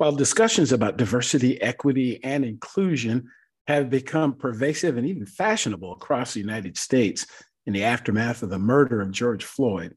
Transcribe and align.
While 0.00 0.12
discussions 0.12 0.72
about 0.72 0.96
diversity, 0.96 1.60
equity, 1.60 2.24
and 2.24 2.42
inclusion 2.42 3.28
have 3.66 3.90
become 3.90 4.32
pervasive 4.32 4.96
and 4.96 5.06
even 5.06 5.26
fashionable 5.26 5.92
across 5.92 6.32
the 6.32 6.40
United 6.40 6.78
States 6.78 7.26
in 7.66 7.74
the 7.74 7.84
aftermath 7.84 8.42
of 8.42 8.48
the 8.48 8.58
murder 8.58 9.02
of 9.02 9.10
George 9.10 9.44
Floyd, 9.44 9.94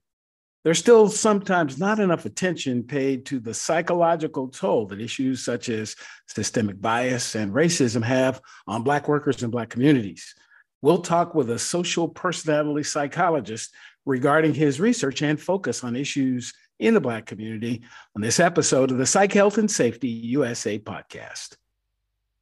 there's 0.66 0.78
still 0.78 1.08
sometimes 1.08 1.80
not 1.80 2.02
enough 2.02 2.26
attention 2.26 2.84
paid 2.84 3.26
to 3.28 3.40
the 3.40 3.54
psychological 3.54 4.50
toll 4.50 4.88
that 4.88 5.00
issues 5.00 5.46
such 5.46 5.70
as 5.70 5.96
systemic 6.28 6.82
bias 6.82 7.36
and 7.36 7.54
racism 7.54 8.04
have 8.04 8.42
on 8.68 8.84
Black 8.84 9.08
workers 9.08 9.42
and 9.42 9.54
Black 9.54 9.70
communities. 9.70 10.36
We'll 10.82 11.02
talk 11.02 11.34
with 11.34 11.50
a 11.50 11.58
social 11.58 12.10
personality 12.10 12.84
psychologist 12.84 13.74
regarding 14.06 14.54
his 14.54 14.82
research 14.82 15.22
and 15.22 15.40
focus 15.42 15.82
on 15.82 15.96
issues 15.96 16.52
in 16.84 16.94
the 16.94 17.00
Black 17.00 17.26
community 17.26 17.82
on 18.14 18.22
this 18.22 18.42
episode 18.42 18.92
of 18.92 18.98
the 18.98 19.06
Psych 19.06 19.32
Health 19.32 19.58
and 19.58 19.72
Safety 19.72 20.10
USA 20.10 20.78
podcast. 20.78 21.56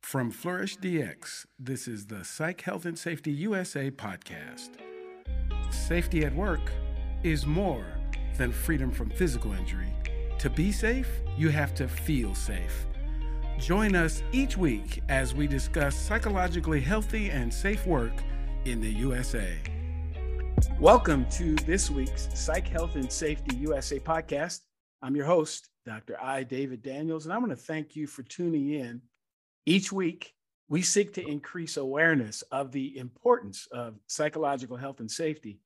From 0.01 0.31
Flourish 0.31 0.77
DX, 0.77 1.45
this 1.59 1.87
is 1.87 2.07
the 2.07 2.25
Psych 2.25 2.59
Health 2.59 2.85
and 2.85 2.97
Safety 2.97 3.31
USA 3.31 3.91
podcast. 3.91 4.71
Safety 5.69 6.25
at 6.25 6.35
work 6.35 6.71
is 7.21 7.45
more 7.45 7.85
than 8.37 8.51
freedom 8.51 8.89
from 8.89 9.11
physical 9.11 9.53
injury. 9.53 9.93
To 10.39 10.49
be 10.49 10.71
safe, 10.71 11.07
you 11.37 11.49
have 11.49 11.75
to 11.75 11.87
feel 11.87 12.33
safe. 12.33 12.87
Join 13.59 13.95
us 13.95 14.23
each 14.31 14.57
week 14.57 15.03
as 15.07 15.35
we 15.35 15.45
discuss 15.45 15.95
psychologically 15.95 16.81
healthy 16.81 17.29
and 17.29 17.53
safe 17.53 17.85
work 17.85 18.13
in 18.65 18.81
the 18.81 18.89
USA. 18.89 19.59
Welcome 20.79 21.25
to 21.31 21.55
this 21.55 21.89
week's 21.89 22.27
Psych 22.33 22.67
Health 22.67 22.95
and 22.95 23.11
Safety 23.11 23.55
USA 23.57 23.99
podcast. 23.99 24.61
I'm 25.01 25.15
your 25.15 25.25
host, 25.25 25.69
Dr. 25.85 26.19
I. 26.21 26.43
David 26.43 26.81
Daniels, 26.81 27.25
and 27.25 27.33
I 27.33 27.37
want 27.37 27.51
to 27.51 27.55
thank 27.55 27.95
you 27.95 28.07
for 28.07 28.23
tuning 28.23 28.73
in. 28.73 29.01
Each 29.65 29.91
week, 29.91 30.33
we 30.69 30.81
seek 30.81 31.13
to 31.13 31.27
increase 31.27 31.77
awareness 31.77 32.41
of 32.51 32.71
the 32.71 32.97
importance 32.97 33.67
of 33.71 33.99
psychological 34.07 34.77
health 34.77 34.99
and 34.99 35.09
safety 35.09 35.59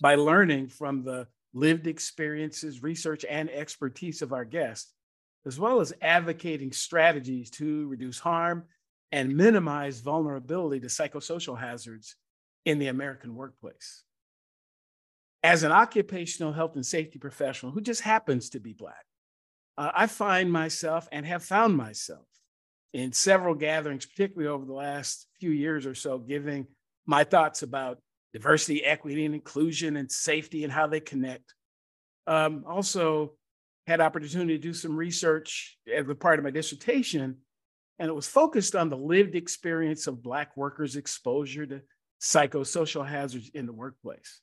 by 0.00 0.14
learning 0.14 0.68
from 0.68 1.02
the 1.02 1.26
lived 1.52 1.86
experiences, 1.86 2.82
research, 2.82 3.24
and 3.28 3.50
expertise 3.50 4.22
of 4.22 4.32
our 4.32 4.44
guests, 4.44 4.92
as 5.46 5.58
well 5.58 5.80
as 5.80 5.92
advocating 6.00 6.72
strategies 6.72 7.50
to 7.50 7.86
reduce 7.88 8.18
harm 8.18 8.64
and 9.12 9.36
minimize 9.36 10.00
vulnerability 10.00 10.80
to 10.80 10.86
psychosocial 10.86 11.58
hazards 11.58 12.16
in 12.64 12.78
the 12.78 12.88
American 12.88 13.34
workplace 13.34 14.04
as 15.42 15.62
an 15.62 15.72
occupational 15.72 16.52
health 16.52 16.74
and 16.74 16.84
safety 16.84 17.18
professional 17.18 17.72
who 17.72 17.80
just 17.80 18.02
happens 18.02 18.50
to 18.50 18.60
be 18.60 18.72
Black, 18.72 19.04
uh, 19.78 19.90
I 19.94 20.06
find 20.06 20.52
myself 20.52 21.08
and 21.12 21.24
have 21.24 21.42
found 21.42 21.76
myself 21.76 22.26
in 22.92 23.12
several 23.12 23.54
gatherings, 23.54 24.04
particularly 24.06 24.48
over 24.48 24.64
the 24.64 24.72
last 24.72 25.26
few 25.38 25.50
years 25.50 25.86
or 25.86 25.94
so, 25.94 26.18
giving 26.18 26.66
my 27.06 27.24
thoughts 27.24 27.62
about 27.62 27.98
diversity, 28.32 28.84
equity, 28.84 29.24
and 29.24 29.34
inclusion 29.34 29.96
and 29.96 30.10
safety 30.10 30.64
and 30.64 30.72
how 30.72 30.86
they 30.86 31.00
connect. 31.00 31.54
Um, 32.26 32.64
also, 32.66 33.32
had 33.86 34.00
opportunity 34.00 34.56
to 34.56 34.62
do 34.62 34.72
some 34.72 34.96
research 34.96 35.78
as 35.92 36.08
a 36.08 36.14
part 36.14 36.38
of 36.38 36.44
my 36.44 36.50
dissertation, 36.50 37.38
and 37.98 38.08
it 38.08 38.14
was 38.14 38.28
focused 38.28 38.76
on 38.76 38.88
the 38.88 38.96
lived 38.96 39.34
experience 39.34 40.06
of 40.06 40.22
Black 40.22 40.56
workers' 40.56 40.96
exposure 40.96 41.66
to 41.66 41.80
psychosocial 42.20 43.06
hazards 43.06 43.50
in 43.54 43.66
the 43.66 43.72
workplace. 43.72 44.40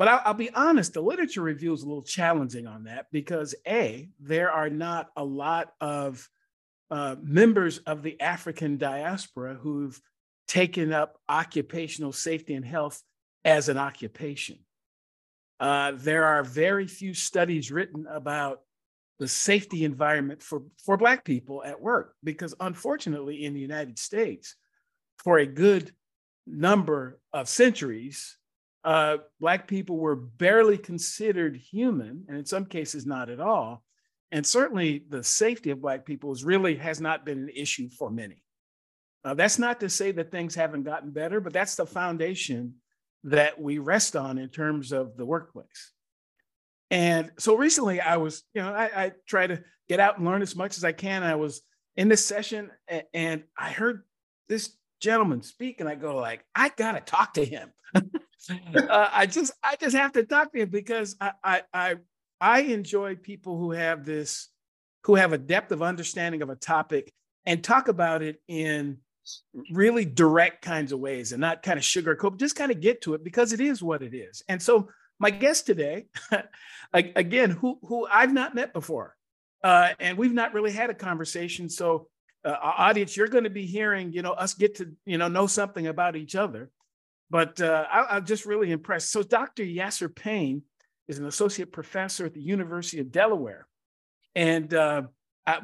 But 0.00 0.08
I'll, 0.08 0.22
I'll, 0.24 0.34
be 0.34 0.48
honest, 0.54 0.94
the 0.94 1.02
literature 1.02 1.42
review 1.42 1.74
is 1.74 1.82
a 1.82 1.86
little 1.86 2.02
challenging 2.02 2.66
on 2.66 2.84
that 2.84 3.08
because 3.12 3.54
A, 3.68 4.08
there 4.18 4.50
are 4.50 4.70
not 4.70 5.10
a 5.14 5.22
lot 5.22 5.74
of 5.78 6.26
uh, 6.90 7.16
members 7.22 7.80
of 7.80 8.02
the 8.02 8.18
African 8.18 8.78
diaspora 8.78 9.56
who've 9.56 10.00
taken 10.48 10.94
up 10.94 11.18
occupational 11.28 12.12
safety 12.12 12.54
and 12.54 12.64
health 12.64 13.02
as 13.44 13.68
an 13.68 13.76
occupation. 13.76 14.60
Uh, 15.60 15.92
there 15.96 16.24
are 16.24 16.44
very 16.44 16.86
few 16.86 17.12
studies 17.12 17.70
written 17.70 18.06
about 18.06 18.60
the 19.18 19.28
safety 19.28 19.84
environment 19.84 20.42
for, 20.42 20.62
for 20.82 20.96
Black 20.96 21.26
people 21.26 21.62
at 21.62 21.78
work 21.78 22.14
because, 22.24 22.54
unfortunately, 22.58 23.44
in 23.44 23.52
the 23.52 23.60
United 23.60 23.98
States, 23.98 24.56
for 25.18 25.36
a 25.36 25.46
good 25.46 25.92
number 26.46 27.20
of 27.34 27.50
centuries, 27.50 28.38
uh, 28.84 29.18
Black 29.40 29.66
people 29.66 29.98
were 29.98 30.16
barely 30.16 30.78
considered 30.78 31.56
human, 31.56 32.24
and 32.28 32.38
in 32.38 32.46
some 32.46 32.64
cases, 32.64 33.06
not 33.06 33.28
at 33.28 33.40
all. 33.40 33.82
And 34.32 34.46
certainly, 34.46 35.04
the 35.08 35.22
safety 35.22 35.70
of 35.70 35.82
Black 35.82 36.04
people 36.06 36.32
is 36.32 36.44
really 36.44 36.76
has 36.76 37.00
not 37.00 37.24
been 37.24 37.38
an 37.38 37.50
issue 37.54 37.88
for 37.90 38.10
many. 38.10 38.42
Uh, 39.24 39.34
that's 39.34 39.58
not 39.58 39.80
to 39.80 39.90
say 39.90 40.12
that 40.12 40.30
things 40.30 40.54
haven't 40.54 40.84
gotten 40.84 41.10
better, 41.10 41.40
but 41.40 41.52
that's 41.52 41.74
the 41.74 41.84
foundation 41.84 42.74
that 43.24 43.60
we 43.60 43.78
rest 43.78 44.16
on 44.16 44.38
in 44.38 44.48
terms 44.48 44.92
of 44.92 45.16
the 45.16 45.26
workplace. 45.26 45.92
And 46.90 47.30
so 47.38 47.54
recently, 47.56 48.00
I 48.00 48.16
was, 48.16 48.42
you 48.54 48.62
know, 48.62 48.72
I, 48.72 49.04
I 49.04 49.12
try 49.26 49.46
to 49.46 49.62
get 49.88 50.00
out 50.00 50.16
and 50.16 50.26
learn 50.26 50.42
as 50.42 50.56
much 50.56 50.78
as 50.78 50.84
I 50.84 50.92
can. 50.92 51.22
I 51.22 51.34
was 51.34 51.60
in 51.96 52.08
this 52.08 52.24
session, 52.24 52.70
and 53.12 53.44
I 53.58 53.70
heard 53.70 54.04
this 54.48 54.74
gentleman 55.00 55.42
speak, 55.42 55.80
and 55.80 55.88
I 55.88 55.96
go 55.96 56.16
like, 56.16 56.44
I 56.54 56.70
gotta 56.74 57.00
talk 57.00 57.34
to 57.34 57.44
him. 57.44 57.72
uh, 58.48 59.08
I 59.12 59.26
just 59.26 59.52
I 59.62 59.76
just 59.76 59.96
have 59.96 60.12
to 60.12 60.24
talk 60.24 60.52
to 60.52 60.60
him 60.60 60.70
because 60.70 61.16
I, 61.20 61.32
I 61.44 61.62
I 61.72 61.94
I 62.40 62.60
enjoy 62.60 63.16
people 63.16 63.58
who 63.58 63.72
have 63.72 64.04
this 64.04 64.48
who 65.04 65.14
have 65.14 65.32
a 65.32 65.38
depth 65.38 65.72
of 65.72 65.82
understanding 65.82 66.42
of 66.42 66.50
a 66.50 66.56
topic 66.56 67.12
and 67.46 67.62
talk 67.62 67.88
about 67.88 68.22
it 68.22 68.40
in 68.48 68.98
really 69.70 70.04
direct 70.04 70.62
kinds 70.62 70.92
of 70.92 71.00
ways 71.00 71.32
and 71.32 71.40
not 71.40 71.62
kind 71.62 71.78
of 71.78 71.84
sugarcoat, 71.84 72.38
just 72.38 72.56
kind 72.56 72.70
of 72.70 72.80
get 72.80 73.02
to 73.02 73.14
it 73.14 73.24
because 73.24 73.52
it 73.52 73.60
is 73.60 73.82
what 73.82 74.02
it 74.02 74.14
is. 74.14 74.42
And 74.48 74.62
so 74.62 74.88
my 75.18 75.30
guest 75.30 75.66
today, 75.66 76.06
again, 76.92 77.50
who 77.50 77.78
who 77.82 78.06
I've 78.10 78.32
not 78.32 78.54
met 78.54 78.72
before, 78.72 79.16
uh, 79.62 79.90
and 80.00 80.16
we've 80.16 80.32
not 80.32 80.54
really 80.54 80.72
had 80.72 80.90
a 80.90 80.94
conversation. 80.94 81.68
So, 81.68 82.08
uh, 82.44 82.56
audience, 82.62 83.16
you're 83.16 83.28
going 83.28 83.44
to 83.44 83.50
be 83.50 83.66
hearing, 83.66 84.12
you 84.12 84.22
know, 84.22 84.32
us 84.32 84.54
get 84.54 84.76
to 84.76 84.92
you 85.04 85.18
know 85.18 85.28
know 85.28 85.46
something 85.46 85.86
about 85.86 86.16
each 86.16 86.34
other. 86.34 86.70
But 87.30 87.60
uh, 87.60 87.86
I, 87.90 88.16
am 88.16 88.26
just 88.26 88.44
really 88.44 88.72
impressed. 88.72 89.12
So 89.12 89.22
Dr. 89.22 89.62
Yasser 89.62 90.14
Payne 90.14 90.62
is 91.06 91.18
an 91.18 91.26
associate 91.26 91.72
professor 91.72 92.26
at 92.26 92.34
the 92.34 92.40
University 92.40 93.00
of 93.00 93.12
Delaware. 93.12 93.66
And 94.34 94.72
uh, 94.74 95.02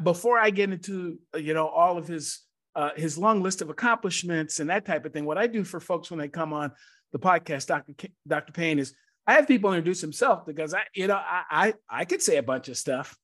before 0.03 0.39
I 0.39 0.51
get 0.51 0.71
into 0.71 1.19
uh, 1.35 1.39
you 1.39 1.55
know 1.55 1.69
all 1.69 1.99
of 1.99 2.09
his 2.09 2.41
uh, 2.75 2.91
his 2.97 3.17
long 3.17 3.43
list 3.43 3.63
of 3.63 3.71
accomplishments 3.71 4.61
and 4.61 4.71
that 4.71 4.85
type 4.85 5.05
of 5.05 5.13
thing, 5.13 5.25
what 5.25 5.39
I 5.39 5.47
do 5.47 5.65
for 5.65 5.81
folks 5.81 6.11
when 6.11 6.19
they 6.19 6.29
come 6.29 6.53
on 6.53 6.73
the 7.13 7.19
podcast, 7.19 7.67
Dr. 7.67 7.95
K- 7.97 8.13
Dr. 8.27 8.53
Payne, 8.53 8.79
is 8.79 8.95
I 9.27 9.35
have 9.35 9.49
people 9.49 9.73
introduce 9.73 10.01
himself 10.01 10.47
because 10.47 10.75
I 10.75 10.83
you 10.95 11.07
know 11.07 11.17
I 11.17 11.43
I, 11.51 11.75
I 11.89 12.05
could 12.05 12.23
say 12.23 12.37
a 12.37 12.43
bunch 12.43 12.69
of 12.69 12.77
stuff, 12.77 13.17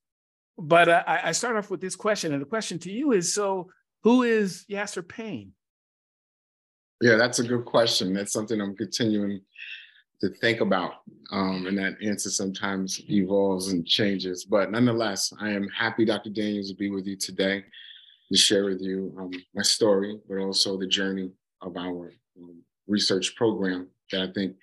but 0.58 0.88
uh, 0.88 1.02
I, 1.06 1.28
I 1.28 1.32
start 1.32 1.56
off 1.56 1.70
with 1.70 1.80
this 1.80 1.96
question, 1.96 2.32
and 2.32 2.40
the 2.40 2.46
question 2.46 2.78
to 2.80 2.90
you 2.90 3.12
is: 3.12 3.34
So, 3.34 3.70
who 4.04 4.22
is 4.22 4.64
Yasser 4.70 5.06
Payne? 5.06 5.52
Yeah, 7.02 7.16
that's 7.16 7.40
a 7.40 7.44
good 7.44 7.64
question. 7.64 8.14
That's 8.14 8.32
something 8.32 8.60
I'm 8.60 8.76
continuing 8.76 9.40
to 10.20 10.28
think 10.40 10.60
about. 10.60 11.02
Um, 11.32 11.66
and 11.66 11.76
that 11.76 11.96
answer 12.00 12.30
sometimes 12.30 13.02
evolves 13.10 13.72
and 13.72 13.84
changes. 13.84 14.44
But 14.44 14.70
nonetheless, 14.70 15.32
I 15.40 15.50
am 15.50 15.68
happy, 15.76 16.04
Dr. 16.04 16.30
Daniels, 16.30 16.68
to 16.68 16.76
be 16.76 16.90
with 16.90 17.06
you 17.06 17.16
today 17.16 17.64
to 18.30 18.38
share 18.38 18.66
with 18.66 18.80
you 18.80 19.12
um, 19.18 19.32
my 19.52 19.62
story, 19.62 20.16
but 20.28 20.38
also 20.38 20.78
the 20.78 20.86
journey 20.86 21.32
of 21.60 21.76
our 21.76 22.12
um, 22.40 22.62
research 22.86 23.34
program 23.34 23.88
that 24.12 24.22
I 24.22 24.32
think, 24.32 24.54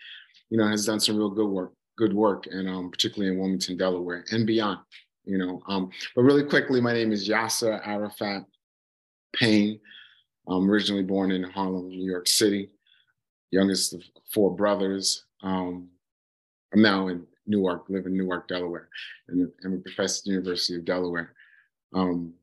you 0.50 0.58
know, 0.58 0.68
has 0.68 0.86
done 0.86 1.02
some 1.02 1.18
real 1.18 1.30
good 1.30 1.50
work, 1.50 1.74
good 1.98 2.14
work, 2.14 2.48
and 2.50 2.70
um, 2.70 2.90
particularly 2.90 3.34
in 3.34 3.40
Wilmington, 3.40 3.76
Delaware, 3.76 4.24
and 4.32 4.48
beyond. 4.48 4.80
You 5.26 5.40
know, 5.40 5.62
um, 5.68 5.92
but 6.16 6.24
really 6.24 6.44
quickly, 6.44 6.80
my 6.80 6.94
name 6.94 7.12
is 7.12 7.28
Yasser 7.28 7.86
Arafat 7.86 8.46
Payne. 9.36 9.82
I'm 10.50 10.70
originally 10.70 11.04
born 11.04 11.32
in 11.32 11.44
Harlem, 11.44 11.90
New 11.90 12.10
York 12.10 12.28
City, 12.28 12.70
youngest 13.52 13.94
of 13.94 14.04
four 14.34 14.56
brothers. 14.56 15.26
Um, 15.44 15.90
I'm 16.74 16.82
now 16.82 17.08
in 17.08 17.26
Newark, 17.48 17.86
live 17.90 18.06
in 18.06 18.18
Newark, 18.18 18.48
Delaware, 18.48 18.90
and 19.28 19.50
I'm 19.64 19.74
a 19.74 19.78
professor 19.78 20.20
at 20.22 20.24
the 20.26 20.32
University 20.32 20.76
of 20.76 20.86
Delaware. 20.86 21.34
Um, 21.94 22.34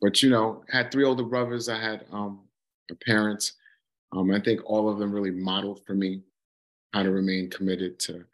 but 0.00 0.22
you 0.22 0.30
know, 0.30 0.64
had 0.70 0.90
three 0.90 1.04
older 1.04 1.22
brothers. 1.22 1.68
I 1.68 1.78
had 1.78 2.04
um, 2.12 2.40
parents. 3.06 3.54
Um, 4.12 4.30
I 4.30 4.40
think 4.40 4.60
all 4.64 4.88
of 4.88 4.98
them 4.98 5.12
really 5.12 5.30
modeled 5.30 5.84
for 5.86 5.94
me 5.94 6.22
how 6.92 7.02
to 7.02 7.10
remain 7.10 7.50
committed 7.50 7.98
to 8.00 8.24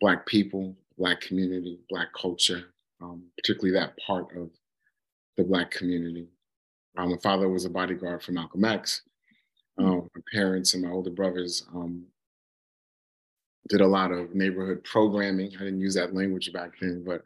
Black 0.00 0.26
people, 0.26 0.74
Black 0.98 1.20
community, 1.20 1.78
Black 1.88 2.08
culture, 2.20 2.64
um, 3.00 3.22
particularly 3.36 3.78
that 3.78 3.94
part 4.04 4.34
of 4.36 4.50
the 5.36 5.44
Black 5.44 5.70
community. 5.70 6.26
Um, 6.96 7.10
my 7.10 7.16
father 7.18 7.48
was 7.48 7.64
a 7.64 7.70
bodyguard 7.70 8.22
for 8.22 8.32
Malcolm 8.32 8.64
X. 8.64 9.02
Hmm. 9.78 9.86
Um, 9.86 10.10
my 10.14 10.22
parents 10.32 10.74
and 10.74 10.82
my 10.82 10.90
older 10.90 11.10
brothers 11.10 11.66
um, 11.74 12.04
did 13.68 13.80
a 13.80 13.86
lot 13.86 14.10
of 14.10 14.34
neighborhood 14.34 14.82
programming. 14.84 15.52
I 15.56 15.64
didn't 15.64 15.80
use 15.80 15.94
that 15.94 16.14
language 16.14 16.52
back 16.52 16.72
then, 16.80 17.04
but 17.06 17.22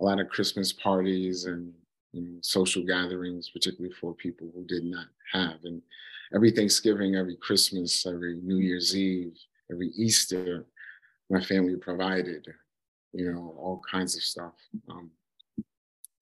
a 0.00 0.04
lot 0.04 0.20
of 0.20 0.28
Christmas 0.28 0.72
parties 0.72 1.44
and 1.44 1.72
you 2.12 2.22
know, 2.22 2.38
social 2.42 2.84
gatherings, 2.84 3.50
particularly 3.50 3.94
for 4.00 4.14
people 4.14 4.50
who 4.54 4.64
did 4.64 4.84
not 4.84 5.06
have. 5.32 5.58
And 5.64 5.80
every 6.34 6.50
Thanksgiving, 6.50 7.16
every 7.16 7.36
Christmas, 7.36 8.04
every 8.06 8.36
New 8.42 8.58
Year's 8.58 8.96
Eve, 8.96 9.36
every 9.70 9.88
Easter, 9.96 10.66
my 11.28 11.40
family 11.40 11.76
provided, 11.76 12.46
you 13.12 13.32
know, 13.32 13.54
all 13.56 13.80
kinds 13.90 14.16
of 14.16 14.22
stuff 14.22 14.54
um, 14.88 15.10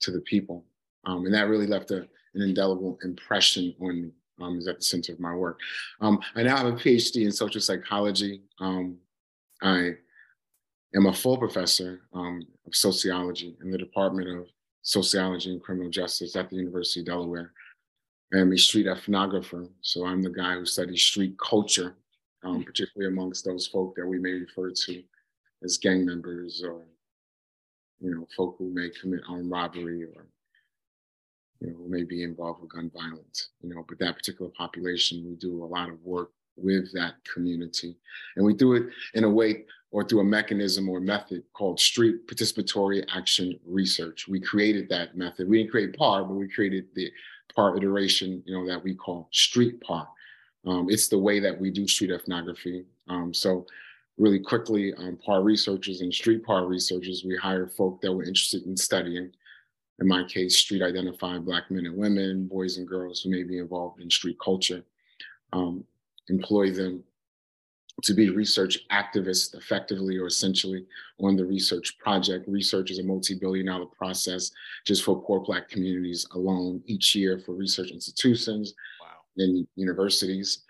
to 0.01 0.11
the 0.11 0.21
people. 0.21 0.65
Um, 1.05 1.25
and 1.25 1.35
that 1.35 1.49
really 1.49 1.67
left 1.67 1.91
a, 1.91 2.07
an 2.39 2.49
indelible 2.49 2.99
impression 3.03 3.75
on 3.81 4.03
me. 4.03 4.11
Um, 4.41 4.57
is 4.57 4.69
at 4.69 4.77
the 4.77 4.85
center 4.85 5.13
of 5.15 5.19
my 5.19 5.35
work. 5.35 5.59
Um, 6.01 6.21
I 6.37 6.45
now 6.45 6.59
have 6.59 6.67
a 6.67 6.73
PhD 6.73 7.25
in 7.25 7.33
social 7.33 7.61
psychology. 7.61 8.43
Um, 8.61 8.97
I 9.63 9.95
am 10.95 11.07
a 11.07 11.13
full 11.13 11.37
professor 11.37 12.03
um, 12.15 12.47
of 12.65 12.77
sociology 12.77 13.57
in 13.61 13.73
the 13.73 13.79
Department 13.79 14.29
of 14.29 14.47
Sociology 14.83 15.51
and 15.51 15.61
Criminal 15.61 15.91
Justice 15.91 16.37
at 16.37 16.51
the 16.51 16.55
University 16.55 17.01
of 17.01 17.07
Delaware. 17.07 17.53
I 18.33 18.39
am 18.39 18.53
a 18.53 18.57
street 18.57 18.87
ethnographer, 18.87 19.69
so 19.81 20.07
I'm 20.07 20.23
the 20.23 20.31
guy 20.31 20.55
who 20.55 20.65
studies 20.65 21.03
street 21.03 21.37
culture, 21.41 21.97
um, 22.45 22.63
particularly 22.63 23.13
amongst 23.13 23.45
those 23.45 23.67
folk 23.67 23.97
that 23.97 24.07
we 24.07 24.21
may 24.21 24.35
refer 24.35 24.71
to 24.71 25.03
as 25.65 25.79
gang 25.79 26.07
members 26.07 26.63
or, 26.65 26.83
you 27.99 28.15
know, 28.15 28.25
folk 28.37 28.55
who 28.59 28.73
may 28.73 28.89
commit 29.01 29.23
armed 29.29 29.51
robbery 29.51 30.05
or, 30.05 30.27
you 31.61 31.71
know, 31.71 31.79
may 31.89 32.05
be 32.05 32.23
involved 32.23 32.61
with 32.61 32.71
gun 32.71 32.91
violence, 32.95 33.49
you 33.63 33.75
know, 33.75 33.85
but 33.89 33.99
that 33.99 34.17
particular 34.17 34.51
population, 34.57 35.25
we 35.27 35.35
do 35.37 35.63
a 35.63 35.67
lot 35.67 35.89
of 35.89 36.03
work 36.05 36.31
with 36.57 36.93
that 36.93 37.15
community. 37.33 37.97
And 38.37 38.45
we 38.45 38.55
do 38.55 38.75
it 38.75 38.85
in 39.15 39.25
a 39.25 39.31
way 39.31 39.65
or 39.91 40.05
through 40.05 40.21
a 40.21 40.25
mechanism 40.25 40.89
or 40.89 41.01
method 41.01 41.43
called 41.55 41.81
street 41.81 42.27
participatory 42.27 43.05
action 43.15 43.59
research. 43.65 44.29
We 44.29 44.41
created 44.41 44.89
that 44.91 45.17
method. 45.17 45.49
We 45.49 45.59
didn't 45.59 45.71
create 45.71 45.97
PAR, 45.97 46.25
but 46.25 46.35
we 46.35 46.49
created 46.49 46.87
the 46.95 47.11
PAR 47.55 47.77
iteration, 47.77 48.43
you 48.45 48.55
know, 48.55 48.67
that 48.67 48.83
we 48.83 48.95
call 48.95 49.29
street 49.33 49.81
PAR. 49.81 50.09
Um, 50.67 50.89
it's 50.91 51.09
the 51.09 51.19
way 51.19 51.41
that 51.41 51.59
we 51.59 51.71
do 51.71 51.89
street 51.89 52.11
ethnography. 52.11 52.85
Um, 53.09 53.33
so 53.33 53.67
really 54.19 54.41
quickly, 54.41 54.93
um, 54.95 55.19
PAR 55.25 55.43
researchers 55.43 56.03
and 56.03 56.13
street 56.13 56.45
PAR 56.45 56.67
researchers, 56.67 57.25
we 57.25 57.37
hire 57.37 57.67
folk 57.67 58.01
that 58.03 58.13
were 58.13 58.25
interested 58.25 58.65
in 58.67 58.77
studying, 58.77 59.31
in 60.01 60.07
my 60.07 60.25
case, 60.25 60.57
street 60.57 60.83
identified 60.83 61.45
Black 61.45 61.71
men 61.71 61.87
and 61.87 61.97
women, 61.97 62.47
boys 62.47 62.79
and 62.79 62.87
girls 62.87 63.21
who 63.21 63.31
may 63.31 63.43
be 63.43 63.59
involved 63.59 64.01
in 64.01 64.09
street 64.11 64.39
culture, 64.43 64.85
um, 65.53 65.85
employ 66.29 66.71
them 66.71 67.03
to 68.05 68.15
be 68.15 68.31
research 68.31 68.79
activists 68.93 69.57
effectively 69.57 70.17
or 70.19 70.27
essentially 70.27 70.87
on 71.21 71.37
the 71.37 71.45
research 71.45 71.99
project. 71.99 72.49
Research 72.49 72.93
is 72.93 73.01
a 73.01 73.03
multi-billion 73.03 73.67
dollar 73.67 73.87
process 73.87 74.53
just 74.87 75.03
for 75.03 75.21
poor 75.21 75.41
Black 75.41 75.69
communities 75.69 76.27
alone 76.33 76.81
each 76.87 77.17
year 77.17 77.41
for 77.45 77.55
research 77.55 77.91
institutions 77.91 78.75
wow. 79.01 79.09
and 79.39 79.67
universities. 79.75 80.63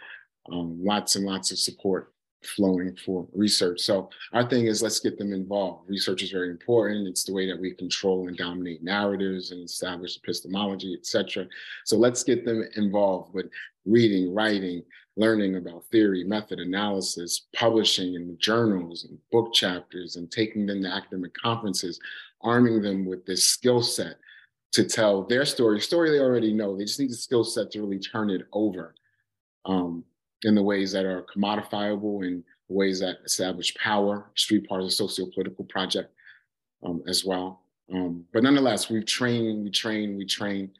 Um, 0.50 0.82
lots 0.82 1.16
and 1.16 1.26
lots 1.26 1.50
of 1.50 1.58
support 1.58 2.14
flowing 2.42 2.96
for 3.04 3.26
research. 3.32 3.80
So 3.80 4.10
our 4.32 4.48
thing 4.48 4.66
is 4.66 4.82
let's 4.82 5.00
get 5.00 5.18
them 5.18 5.32
involved. 5.32 5.88
Research 5.88 6.22
is 6.22 6.30
very 6.30 6.50
important. 6.50 7.08
It's 7.08 7.24
the 7.24 7.32
way 7.32 7.46
that 7.46 7.60
we 7.60 7.74
control 7.74 8.28
and 8.28 8.36
dominate 8.36 8.82
narratives 8.82 9.50
and 9.50 9.64
establish 9.64 10.16
epistemology, 10.16 10.94
etc. 10.94 11.46
So 11.84 11.96
let's 11.96 12.22
get 12.22 12.44
them 12.44 12.64
involved 12.76 13.34
with 13.34 13.46
reading, 13.84 14.34
writing, 14.34 14.82
learning 15.16 15.56
about 15.56 15.84
theory, 15.90 16.22
method 16.22 16.60
analysis, 16.60 17.48
publishing 17.54 18.14
in 18.14 18.36
journals 18.38 19.04
and 19.04 19.18
book 19.32 19.52
chapters 19.52 20.16
and 20.16 20.30
taking 20.30 20.64
them 20.64 20.82
to 20.82 20.88
academic 20.88 21.34
conferences, 21.34 21.98
arming 22.40 22.80
them 22.80 23.04
with 23.04 23.26
this 23.26 23.44
skill 23.44 23.82
set 23.82 24.14
to 24.70 24.84
tell 24.84 25.24
their 25.24 25.44
story, 25.44 25.80
story 25.80 26.10
they 26.10 26.20
already 26.20 26.52
know. 26.52 26.76
They 26.76 26.84
just 26.84 27.00
need 27.00 27.10
the 27.10 27.16
skill 27.16 27.42
set 27.42 27.72
to 27.72 27.80
really 27.80 27.98
turn 27.98 28.30
it 28.30 28.42
over. 28.52 28.94
Um, 29.64 30.04
in 30.44 30.54
the 30.54 30.62
ways 30.62 30.92
that 30.92 31.04
are 31.04 31.24
commodifiable 31.34 32.26
and 32.26 32.44
ways 32.68 33.00
that 33.00 33.16
establish 33.24 33.74
power. 33.74 34.30
Street 34.34 34.68
PAR 34.68 34.80
is 34.80 34.86
a 34.86 34.90
socio-political 34.90 35.64
project 35.64 36.12
um, 36.84 37.02
as 37.08 37.24
well. 37.24 37.62
Um, 37.92 38.24
but 38.32 38.42
nonetheless, 38.42 38.90
we 38.90 39.02
train, 39.02 39.64
we 39.64 39.70
train, 39.70 40.16
we 40.16 40.26
train, 40.26 40.70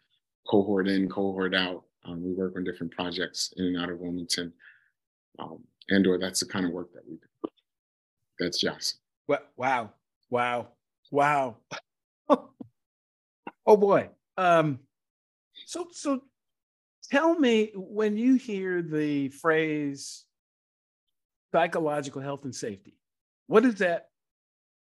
cohort 0.49 0.89
in, 0.89 1.09
cohort 1.09 1.55
out. 1.55 1.85
Um, 2.05 2.23
we 2.23 2.33
work 2.33 2.55
on 2.57 2.65
different 2.65 2.93
projects 2.93 3.53
in 3.57 3.67
and 3.67 3.77
out 3.79 3.91
of 3.91 3.99
Wilmington. 3.99 4.53
Um, 5.39 5.65
and 5.89 6.07
or 6.07 6.19
that's 6.19 6.41
the 6.41 6.47
kind 6.47 6.67
of 6.67 6.73
work 6.73 6.93
that 6.93 7.03
we 7.09 7.17
do. 7.17 7.51
That's 8.39 8.61
Joss. 8.61 8.95
Wow. 9.57 9.93
Wow. 10.31 10.69
Wow. 11.11 11.57
oh 12.31 13.77
boy. 13.77 14.11
Um, 14.37 14.79
so 15.67 15.89
so 15.93 16.23
Tell 17.11 17.39
me 17.39 17.71
when 17.75 18.17
you 18.17 18.35
hear 18.35 18.83
the 18.83 19.29
phrase 19.29 20.25
psychological 21.53 22.21
health 22.21 22.45
and 22.45 22.55
safety, 22.55 22.95
what 23.47 23.65
is 23.65 23.77
that? 23.77 24.09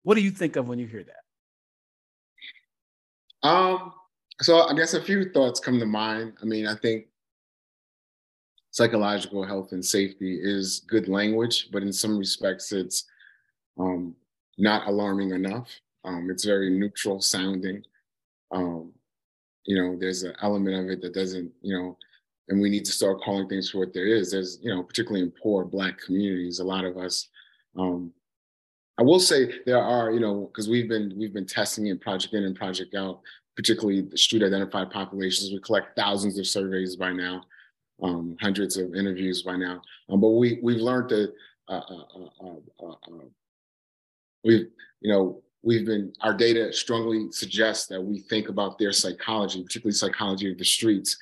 What 0.04 0.16
do 0.16 0.22
you 0.22 0.32
think 0.32 0.56
of 0.56 0.68
when 0.68 0.78
you 0.78 0.88
hear 0.88 1.04
that? 1.04 3.48
Um, 3.48 3.94
so 4.40 4.68
I 4.68 4.74
guess 4.74 4.94
a 4.94 5.02
few 5.02 5.32
thoughts 5.32 5.60
come 5.60 5.80
to 5.80 5.86
mind. 5.86 6.34
I 6.42 6.46
mean, 6.46 6.68
I 6.68 6.76
think 6.76 7.06
psychological 8.70 9.44
health 9.44 9.72
and 9.72 9.84
safety 9.84 10.40
is 10.42 10.82
good 10.88 11.08
language, 11.08 11.70
but 11.72 11.82
in 11.82 11.92
some 11.92 12.18
respects, 12.18 12.72
it's 12.72 13.06
um, 13.80 14.16
not 14.58 14.88
alarming 14.88 15.32
enough. 15.32 15.70
Um, 16.04 16.30
it's 16.30 16.46
very 16.46 16.70
neutral 16.70 17.20
sounding. 17.20 17.84
Um, 18.52 18.92
you 19.66 19.76
know, 19.76 19.98
there's 20.00 20.24
an 20.24 20.36
element 20.42 20.76
of 20.76 20.90
it 20.90 21.02
that 21.02 21.14
doesn't, 21.14 21.52
you 21.62 21.78
know, 21.78 21.98
and 22.50 22.62
we 22.62 22.70
need 22.70 22.86
to 22.86 22.92
start 22.92 23.22
calling 23.22 23.48
things 23.48 23.70
for 23.70 23.80
what 23.80 23.94
there 23.94 24.08
is. 24.08 24.32
There's, 24.32 24.60
you 24.62 24.74
know, 24.74 24.84
particularly 24.84 25.22
in 25.22 25.32
poor 25.42 25.64
Black 25.64 26.00
communities, 26.00 26.60
a 26.60 26.64
lot 26.64 26.86
of 26.86 26.98
us. 26.98 27.30
Um, 27.78 28.12
I 28.98 29.04
will 29.04 29.20
say 29.20 29.52
there 29.66 29.82
are, 29.82 30.12
you 30.12 30.20
know, 30.20 30.50
because 30.52 30.70
we've 30.70 30.90
been 30.90 31.14
we've 31.18 31.34
been 31.34 31.46
testing 31.46 31.88
it, 31.88 32.02
project 32.02 32.34
in 32.34 32.44
and 32.44 32.56
project 32.56 32.94
out, 32.94 33.22
particularly 33.56 34.02
the 34.02 34.18
street 34.18 34.44
identified 34.44 34.92
populations. 34.92 35.52
We 35.52 35.60
collect 35.60 35.96
thousands 35.96 36.38
of 36.38 36.46
surveys 36.46 36.96
by 36.96 37.12
now, 37.14 37.44
um, 38.04 38.36
hundreds 38.40 38.78
of 38.78 38.94
interviews 38.96 39.44
by 39.44 39.56
now. 39.56 39.82
Um, 40.10 40.22
but 40.22 40.30
we 40.30 40.60
we've 40.62 40.82
learned 40.82 41.10
that 41.10 41.34
uh, 41.68 41.82
uh, 41.90 42.04
uh, 42.20 42.86
uh, 42.86 42.92
uh 42.92 43.26
we've, 44.44 44.68
you 45.00 45.12
know, 45.12 45.42
we've 45.64 45.86
been 45.86 46.14
our 46.22 46.34
data 46.34 46.72
strongly 46.74 47.32
suggests 47.32 47.88
that 47.88 48.02
we 48.02 48.20
think 48.20 48.50
about 48.50 48.78
their 48.78 48.92
psychology, 48.92 49.64
particularly 49.64 49.96
psychology 49.96 50.52
of 50.52 50.58
the 50.58 50.66
streets, 50.66 51.18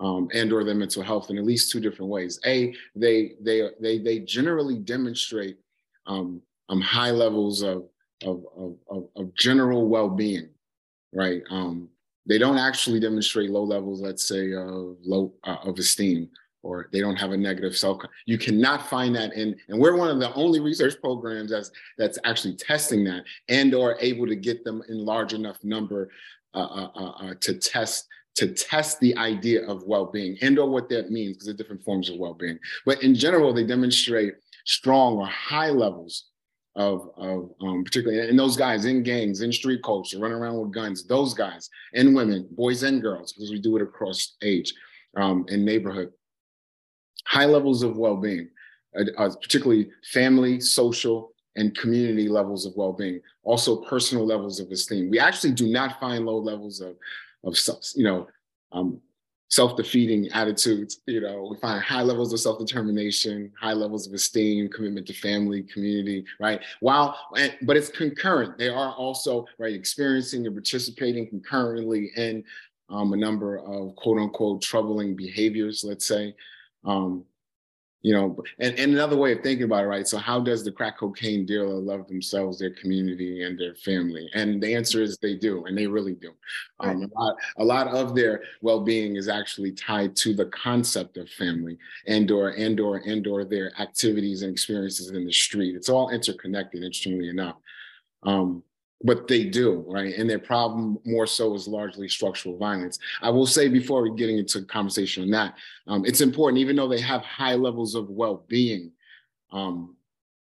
um, 0.00 0.28
and 0.34 0.52
or 0.52 0.64
their 0.64 0.74
mental 0.74 1.02
health 1.02 1.30
in 1.30 1.38
at 1.38 1.44
least 1.44 1.70
two 1.70 1.80
different 1.80 2.10
ways. 2.10 2.40
A, 2.46 2.74
they 2.94 3.32
they 3.40 3.68
they 3.80 3.98
they 3.98 4.18
generally 4.20 4.78
demonstrate 4.78 5.58
um, 6.06 6.40
um, 6.68 6.80
high 6.80 7.10
levels 7.10 7.62
of 7.62 7.84
of, 8.24 8.44
of, 8.88 9.08
of 9.16 9.34
general 9.34 9.86
well-being, 9.88 10.48
right? 11.12 11.42
Um, 11.50 11.88
they 12.26 12.38
don't 12.38 12.58
actually 12.58 13.00
demonstrate 13.00 13.50
low 13.50 13.64
levels, 13.64 14.00
let's 14.00 14.26
say, 14.26 14.52
of 14.54 14.96
low 15.04 15.34
uh, 15.44 15.56
of 15.64 15.78
esteem, 15.78 16.30
or 16.62 16.88
they 16.92 17.00
don't 17.00 17.16
have 17.16 17.32
a 17.32 17.36
negative 17.36 17.76
self. 17.76 18.00
You 18.24 18.38
cannot 18.38 18.88
find 18.88 19.14
that 19.14 19.34
in, 19.34 19.56
and 19.68 19.78
we're 19.78 19.96
one 19.96 20.08
of 20.08 20.20
the 20.20 20.32
only 20.34 20.60
research 20.60 20.94
programs 21.00 21.50
that's 21.50 21.70
that's 21.98 22.18
actually 22.24 22.54
testing 22.54 23.04
that 23.04 23.24
and 23.48 23.74
or 23.74 23.96
able 24.00 24.26
to 24.26 24.36
get 24.36 24.64
them 24.64 24.82
in 24.88 25.04
large 25.04 25.34
enough 25.34 25.62
number 25.62 26.08
uh, 26.54 26.58
uh, 26.58 26.90
uh, 26.94 27.10
uh 27.10 27.34
to 27.40 27.54
test 27.54 28.08
to 28.36 28.48
test 28.48 29.00
the 29.00 29.16
idea 29.16 29.66
of 29.66 29.84
well-being 29.84 30.36
and 30.42 30.58
or 30.58 30.68
what 30.68 30.88
that 30.88 31.10
means 31.10 31.36
because 31.36 31.46
there 31.46 31.54
are 31.54 31.56
different 31.56 31.84
forms 31.84 32.10
of 32.10 32.18
well-being. 32.18 32.58
But 32.84 33.02
in 33.02 33.14
general 33.14 33.52
they 33.52 33.64
demonstrate 33.64 34.34
strong 34.66 35.18
or 35.18 35.26
high 35.26 35.70
levels 35.70 36.30
of, 36.76 37.10
of 37.16 37.50
um, 37.60 37.84
particularly 37.84 38.28
and 38.28 38.38
those 38.38 38.56
guys 38.56 38.84
in 38.84 39.04
gangs 39.04 39.42
in 39.42 39.52
street 39.52 39.80
culture 39.84 40.18
running 40.18 40.36
around 40.36 40.58
with 40.58 40.72
guns 40.72 41.06
those 41.06 41.32
guys 41.32 41.70
and 41.92 42.16
women 42.16 42.48
boys 42.50 42.82
and 42.82 43.00
girls 43.00 43.32
because 43.32 43.50
we 43.50 43.60
do 43.60 43.76
it 43.76 43.82
across 43.82 44.34
age 44.42 44.74
um, 45.16 45.44
and 45.48 45.64
neighborhood. 45.64 46.10
High 47.26 47.46
levels 47.46 47.82
of 47.82 47.96
well-being 47.96 48.48
uh, 48.98 49.04
uh, 49.18 49.30
particularly 49.40 49.90
family 50.12 50.60
social 50.60 51.32
and 51.56 51.76
community 51.76 52.28
levels 52.28 52.66
of 52.66 52.72
well-being. 52.76 53.20
Also 53.44 53.76
personal 53.82 54.26
levels 54.26 54.60
of 54.60 54.70
esteem. 54.70 55.10
We 55.10 55.18
actually 55.18 55.52
do 55.52 55.68
not 55.68 56.00
find 56.00 56.26
low 56.26 56.38
levels 56.38 56.80
of 56.80 56.96
of 57.44 57.56
you 57.94 58.04
know 58.04 58.26
um, 58.72 59.00
self-defeating 59.48 60.30
attitudes. 60.32 61.00
You 61.06 61.20
know, 61.20 61.48
we 61.50 61.56
find 61.58 61.82
high 61.82 62.02
levels 62.02 62.32
of 62.32 62.40
self-determination, 62.40 63.52
high 63.60 63.72
levels 63.72 64.06
of 64.06 64.12
esteem, 64.12 64.68
commitment 64.68 65.06
to 65.06 65.12
family, 65.12 65.62
community, 65.62 66.24
right? 66.40 66.60
While, 66.80 67.16
but 67.62 67.76
it's 67.76 67.88
concurrent. 67.88 68.58
They 68.58 68.68
are 68.68 68.92
also 68.92 69.46
right 69.58 69.74
experiencing 69.74 70.46
and 70.46 70.54
participating 70.54 71.28
concurrently 71.28 72.10
in 72.16 72.42
um, 72.88 73.12
a 73.12 73.16
number 73.16 73.58
of 73.58 73.94
quote 73.96 74.18
unquote 74.18 74.62
troubling 74.62 75.14
behaviors. 75.14 75.84
Let's 75.84 76.06
say. 76.06 76.34
Um, 76.84 77.24
you 78.04 78.12
know 78.12 78.36
and, 78.58 78.78
and 78.78 78.92
another 78.92 79.16
way 79.16 79.32
of 79.32 79.42
thinking 79.42 79.64
about 79.64 79.84
it 79.84 79.88
right? 79.88 80.06
So 80.06 80.18
how 80.18 80.38
does 80.38 80.62
the 80.62 80.70
crack 80.70 80.98
cocaine 80.98 81.46
dealer 81.46 81.74
love 81.74 82.06
themselves 82.06 82.58
their 82.58 82.74
community 82.74 83.42
and 83.42 83.58
their 83.58 83.74
family? 83.74 84.28
And 84.34 84.62
the 84.62 84.74
answer 84.74 85.02
is 85.02 85.16
they 85.16 85.34
do 85.34 85.64
and 85.64 85.76
they 85.76 85.86
really 85.86 86.14
do. 86.14 86.32
Um, 86.80 87.10
a, 87.16 87.20
lot, 87.20 87.36
a 87.56 87.64
lot 87.64 87.88
of 87.88 88.14
their 88.14 88.42
well-being 88.60 89.16
is 89.16 89.28
actually 89.28 89.72
tied 89.72 90.14
to 90.16 90.34
the 90.34 90.46
concept 90.46 91.16
of 91.16 91.30
family 91.30 91.78
and 92.06 92.30
or 92.30 92.50
and 92.50 92.78
or 92.78 92.96
and 92.98 93.26
or 93.26 93.44
their 93.44 93.72
activities 93.80 94.42
and 94.42 94.52
experiences 94.52 95.10
in 95.10 95.24
the 95.24 95.32
street. 95.32 95.74
It's 95.74 95.88
all 95.88 96.10
interconnected 96.10 96.82
interestingly 96.82 97.30
enough. 97.30 97.56
Um, 98.22 98.62
but 99.02 99.28
they 99.28 99.44
do, 99.44 99.84
right? 99.86 100.14
And 100.14 100.28
their 100.28 100.38
problem 100.38 100.98
more 101.04 101.26
so 101.26 101.54
is 101.54 101.68
largely 101.68 102.08
structural 102.08 102.56
violence. 102.56 102.98
I 103.20 103.30
will 103.30 103.46
say 103.46 103.68
before 103.68 104.02
we 104.02 104.16
getting 104.16 104.38
into 104.38 104.62
conversation 104.62 105.24
on 105.24 105.30
that, 105.30 105.54
um, 105.86 106.04
it's 106.06 106.20
important, 106.20 106.58
even 106.58 106.76
though 106.76 106.88
they 106.88 107.00
have 107.00 107.22
high 107.22 107.54
levels 107.54 107.94
of 107.94 108.08
well-being, 108.08 108.92
um, 109.52 109.96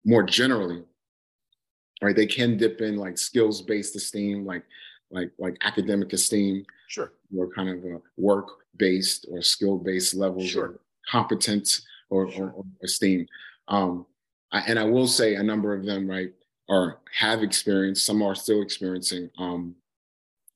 more 0.05 0.23
generally, 0.23 0.83
right? 2.01 2.15
They 2.15 2.25
can 2.25 2.57
dip 2.57 2.81
in 2.81 2.95
like 2.95 3.17
skills-based 3.17 3.95
esteem, 3.95 4.45
like 4.45 4.63
like 5.11 5.31
like 5.37 5.57
academic 5.61 6.11
esteem, 6.13 6.65
sure, 6.87 7.13
or 7.35 7.49
kind 7.49 7.69
of 7.69 7.83
a 7.85 8.01
work-based 8.17 9.27
or 9.29 9.41
skill-based 9.41 10.15
levels 10.15 10.49
sure. 10.49 10.65
of 10.65 10.79
competence 11.09 11.85
or, 12.09 12.31
sure. 12.31 12.47
or, 12.47 12.51
or 12.51 12.65
esteem. 12.83 13.27
Um, 13.67 14.05
I, 14.51 14.59
and 14.61 14.79
I 14.79 14.83
will 14.85 15.07
say 15.07 15.35
a 15.35 15.43
number 15.43 15.73
of 15.73 15.85
them, 15.85 16.09
right? 16.09 16.31
Or 16.69 17.01
have 17.17 17.43
experienced, 17.43 18.05
some 18.05 18.21
are 18.21 18.35
still 18.35 18.61
experiencing 18.61 19.29
um, 19.37 19.75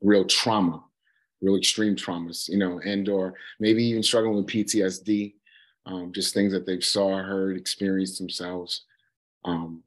real 0.01 0.25
trauma, 0.25 0.83
real 1.41 1.55
extreme 1.55 1.95
traumas, 1.95 2.47
you 2.49 2.57
know, 2.57 2.79
and 2.79 3.09
or 3.09 3.33
maybe 3.59 3.83
even 3.83 4.03
struggling 4.03 4.35
with 4.35 4.47
PTSD, 4.47 5.33
um, 5.85 6.11
just 6.13 6.33
things 6.33 6.51
that 6.53 6.65
they've 6.65 6.83
saw, 6.83 7.17
heard, 7.17 7.57
experienced 7.57 8.19
themselves, 8.19 8.85
um, 9.45 9.83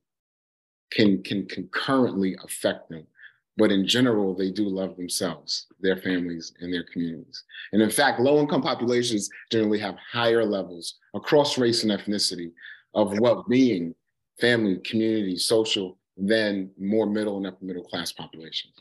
can 0.91 1.23
can 1.23 1.47
concurrently 1.47 2.37
affect 2.43 2.89
them. 2.89 3.07
But 3.57 3.73
in 3.73 3.87
general, 3.87 4.35
they 4.35 4.51
do 4.51 4.67
love 4.67 4.97
themselves, 4.97 5.67
their 5.81 5.97
families, 5.97 6.55
and 6.61 6.73
their 6.73 6.85
communities. 6.85 7.45
And 7.73 7.83
in 7.83 7.91
fact, 7.91 8.21
low-income 8.21 8.63
populations 8.63 9.29
generally 9.51 9.79
have 9.81 9.97
higher 10.11 10.45
levels 10.45 10.95
across 11.15 11.59
race 11.59 11.83
and 11.83 11.93
ethnicity 11.93 12.53
of 12.95 13.19
well-being, 13.19 13.95
family, 14.41 14.79
community, 14.79 15.37
social, 15.37 15.99
than 16.21 16.71
more 16.79 17.07
middle 17.07 17.37
and 17.39 17.47
upper 17.47 17.65
middle 17.65 17.85
class 17.85 18.13
populations. 18.13 18.75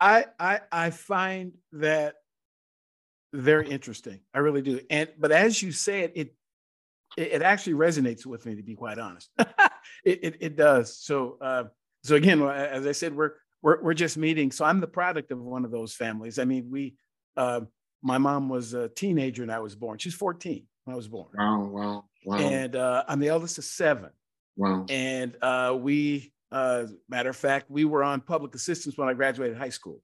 I 0.00 0.26
I 0.38 0.60
I 0.72 0.90
find 0.90 1.52
that 1.72 2.16
very 3.32 3.68
interesting. 3.68 4.20
I 4.34 4.38
really 4.38 4.62
do. 4.62 4.80
And 4.90 5.08
but 5.18 5.30
as 5.30 5.62
you 5.62 5.72
say 5.72 6.00
it, 6.00 6.12
it 6.14 6.34
it, 7.16 7.42
actually 7.42 7.74
resonates 7.74 8.24
with 8.24 8.46
me 8.46 8.56
to 8.56 8.62
be 8.62 8.74
quite 8.74 8.98
honest. 8.98 9.30
it, 9.38 10.20
it, 10.22 10.36
it 10.40 10.56
does. 10.56 10.96
So 10.98 11.36
uh, 11.40 11.64
so 12.02 12.16
again, 12.16 12.42
as 12.42 12.86
I 12.86 12.92
said, 12.92 13.14
we're 13.14 13.32
we're 13.62 13.82
we're 13.82 13.94
just 13.94 14.16
meeting. 14.16 14.50
So 14.52 14.64
I'm 14.64 14.80
the 14.80 14.86
product 14.86 15.30
of 15.32 15.40
one 15.40 15.64
of 15.64 15.70
those 15.70 15.94
families. 15.94 16.38
I 16.38 16.44
mean, 16.44 16.68
we 16.70 16.94
uh, 17.36 17.62
my 18.02 18.18
mom 18.18 18.48
was 18.48 18.74
a 18.74 18.88
teenager 18.88 19.42
and 19.42 19.52
I 19.52 19.58
was 19.58 19.74
born. 19.74 19.98
She's 19.98 20.14
14 20.14 20.66
when 20.84 20.94
I 20.94 20.96
was 20.96 21.08
born. 21.08 21.28
Wow, 21.34 21.60
wow, 21.64 22.04
wow. 22.24 22.38
And 22.38 22.74
uh, 22.74 23.04
I'm 23.06 23.20
the 23.20 23.28
eldest 23.28 23.58
of 23.58 23.64
seven. 23.64 24.10
Wow. 24.60 24.84
And 24.90 25.34
uh, 25.40 25.74
we, 25.80 26.34
uh, 26.52 26.84
matter 27.08 27.30
of 27.30 27.36
fact, 27.36 27.70
we 27.70 27.86
were 27.86 28.04
on 28.04 28.20
public 28.20 28.54
assistance 28.54 28.98
when 28.98 29.08
I 29.08 29.14
graduated 29.14 29.56
high 29.56 29.70
school. 29.70 30.02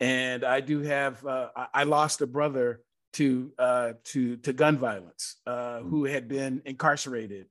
And 0.00 0.42
I 0.42 0.60
do 0.60 0.80
have, 0.80 1.24
uh, 1.26 1.48
I 1.74 1.84
lost 1.84 2.22
a 2.22 2.26
brother 2.26 2.80
to 3.14 3.52
uh, 3.58 3.92
to 4.04 4.36
to 4.38 4.52
gun 4.52 4.78
violence, 4.78 5.36
uh, 5.46 5.78
mm. 5.78 5.90
who 5.90 6.04
had 6.04 6.28
been 6.28 6.62
incarcerated. 6.64 7.46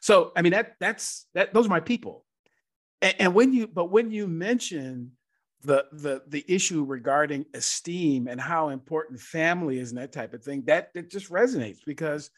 So 0.00 0.32
I 0.36 0.42
mean 0.42 0.52
that 0.52 0.76
that's 0.78 1.26
that 1.34 1.52
those 1.52 1.66
are 1.66 1.70
my 1.70 1.80
people. 1.80 2.24
And, 3.00 3.14
and 3.18 3.34
when 3.34 3.52
you 3.52 3.66
but 3.66 3.90
when 3.90 4.12
you 4.12 4.28
mention 4.28 5.12
the 5.62 5.86
the 5.92 6.22
the 6.28 6.44
issue 6.48 6.84
regarding 6.84 7.46
esteem 7.52 8.28
and 8.28 8.40
how 8.40 8.70
important 8.70 9.20
family 9.20 9.78
is 9.78 9.90
and 9.90 9.98
that 9.98 10.12
type 10.12 10.34
of 10.34 10.42
thing, 10.42 10.62
that 10.66 10.90
it 10.94 11.10
just 11.10 11.30
resonates 11.30 11.80
because 11.84 12.30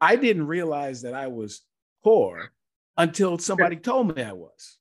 I 0.00 0.16
didn't 0.16 0.46
realize 0.46 1.02
that 1.02 1.14
I 1.14 1.28
was 1.28 1.62
poor 2.02 2.52
until 2.96 3.38
somebody 3.38 3.76
told 3.76 4.16
me 4.16 4.22
I 4.22 4.32
was. 4.32 4.78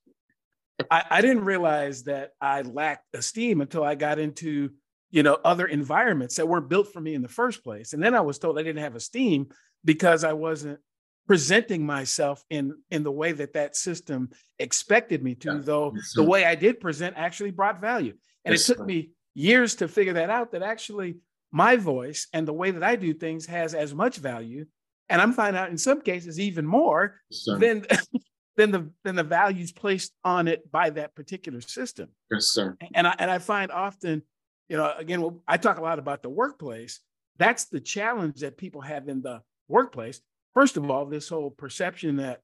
I, 0.92 1.04
I 1.10 1.22
didn't 1.22 1.46
realize 1.46 2.04
that 2.04 2.32
I 2.40 2.62
lacked 2.62 3.06
esteem 3.14 3.62
until 3.62 3.84
I 3.84 3.96
got 3.96 4.20
into 4.20 4.72
you 5.12 5.24
know 5.24 5.38
other 5.44 5.66
environments 5.66 6.36
that 6.36 6.48
weren't 6.48 6.70
built 6.70 6.92
for 6.92 7.00
me 7.00 7.14
in 7.14 7.22
the 7.22 7.28
first 7.28 7.64
place 7.64 7.94
and 7.94 8.04
then 8.04 8.16
i 8.16 8.22
was 8.22 8.40
told 8.40 8.58
i 8.58 8.64
didn't 8.64 8.84
have 8.84 8.96
esteem 8.96 9.48
because 9.86 10.24
i 10.24 10.34
wasn't 10.34 10.80
presenting 11.28 11.86
myself 11.86 12.44
in 12.50 12.74
in 12.90 13.04
the 13.04 13.12
way 13.12 13.32
that 13.32 13.54
that 13.54 13.76
system 13.76 14.30
expected 14.60 15.24
me 15.24 15.36
to 15.36 15.54
yeah. 15.54 15.60
though 15.62 15.92
yes, 15.96 16.14
the 16.16 16.24
way 16.24 16.46
i 16.46 16.56
did 16.56 16.80
present 16.80 17.16
actually 17.18 17.52
brought 17.52 17.82
value 17.82 18.14
and 18.46 18.54
yes, 18.54 18.64
it 18.64 18.68
took 18.68 18.78
sir. 18.80 18.86
me 18.86 19.12
years 19.34 19.76
to 19.76 19.88
figure 19.88 20.14
that 20.14 20.30
out 20.30 20.52
that 20.52 20.64
actually 20.64 21.18
my 21.52 21.76
voice 21.76 22.28
and 22.34 22.48
the 22.48 22.54
way 22.54 22.72
that 22.72 22.84
i 22.84 22.96
do 22.96 23.14
things 23.14 23.46
has 23.46 23.74
as 23.74 23.94
much 23.94 24.18
value 24.18 24.66
and 25.10 25.22
I'm 25.22 25.34
finding 25.34 25.60
out 25.60 25.70
in 25.70 25.78
some 25.78 26.02
cases 26.02 26.40
even 26.40 26.66
more 26.66 27.22
than 27.46 27.86
than 28.58 28.72
the 28.72 28.92
than 29.04 29.16
the 29.16 29.24
values 29.24 29.72
placed 29.72 30.14
on 30.24 30.48
it 30.48 30.70
by 30.72 30.90
that 30.90 31.16
particular 31.16 31.62
system. 31.62 32.10
Yes, 32.32 32.48
sir. 32.48 32.76
And 32.94 33.08
I 33.08 33.16
and 33.20 33.32
I 33.32 33.38
find 33.40 33.72
often, 33.72 34.24
you 34.68 34.78
know, 34.78 34.94
again, 34.98 35.40
I 35.48 35.58
talk 35.58 35.78
a 35.78 35.82
lot 35.84 36.00
about 36.00 36.24
the 36.24 36.30
workplace. 36.30 37.00
That's 37.38 37.66
the 37.66 37.80
challenge 37.80 38.42
that 38.42 38.58
people 38.58 38.82
have 38.82 39.08
in 39.08 39.22
the 39.22 39.42
workplace. 39.68 40.20
First 40.54 40.76
of 40.76 40.90
all, 40.90 41.06
this 41.06 41.30
whole 41.30 41.52
perception 41.52 42.18
that 42.18 42.42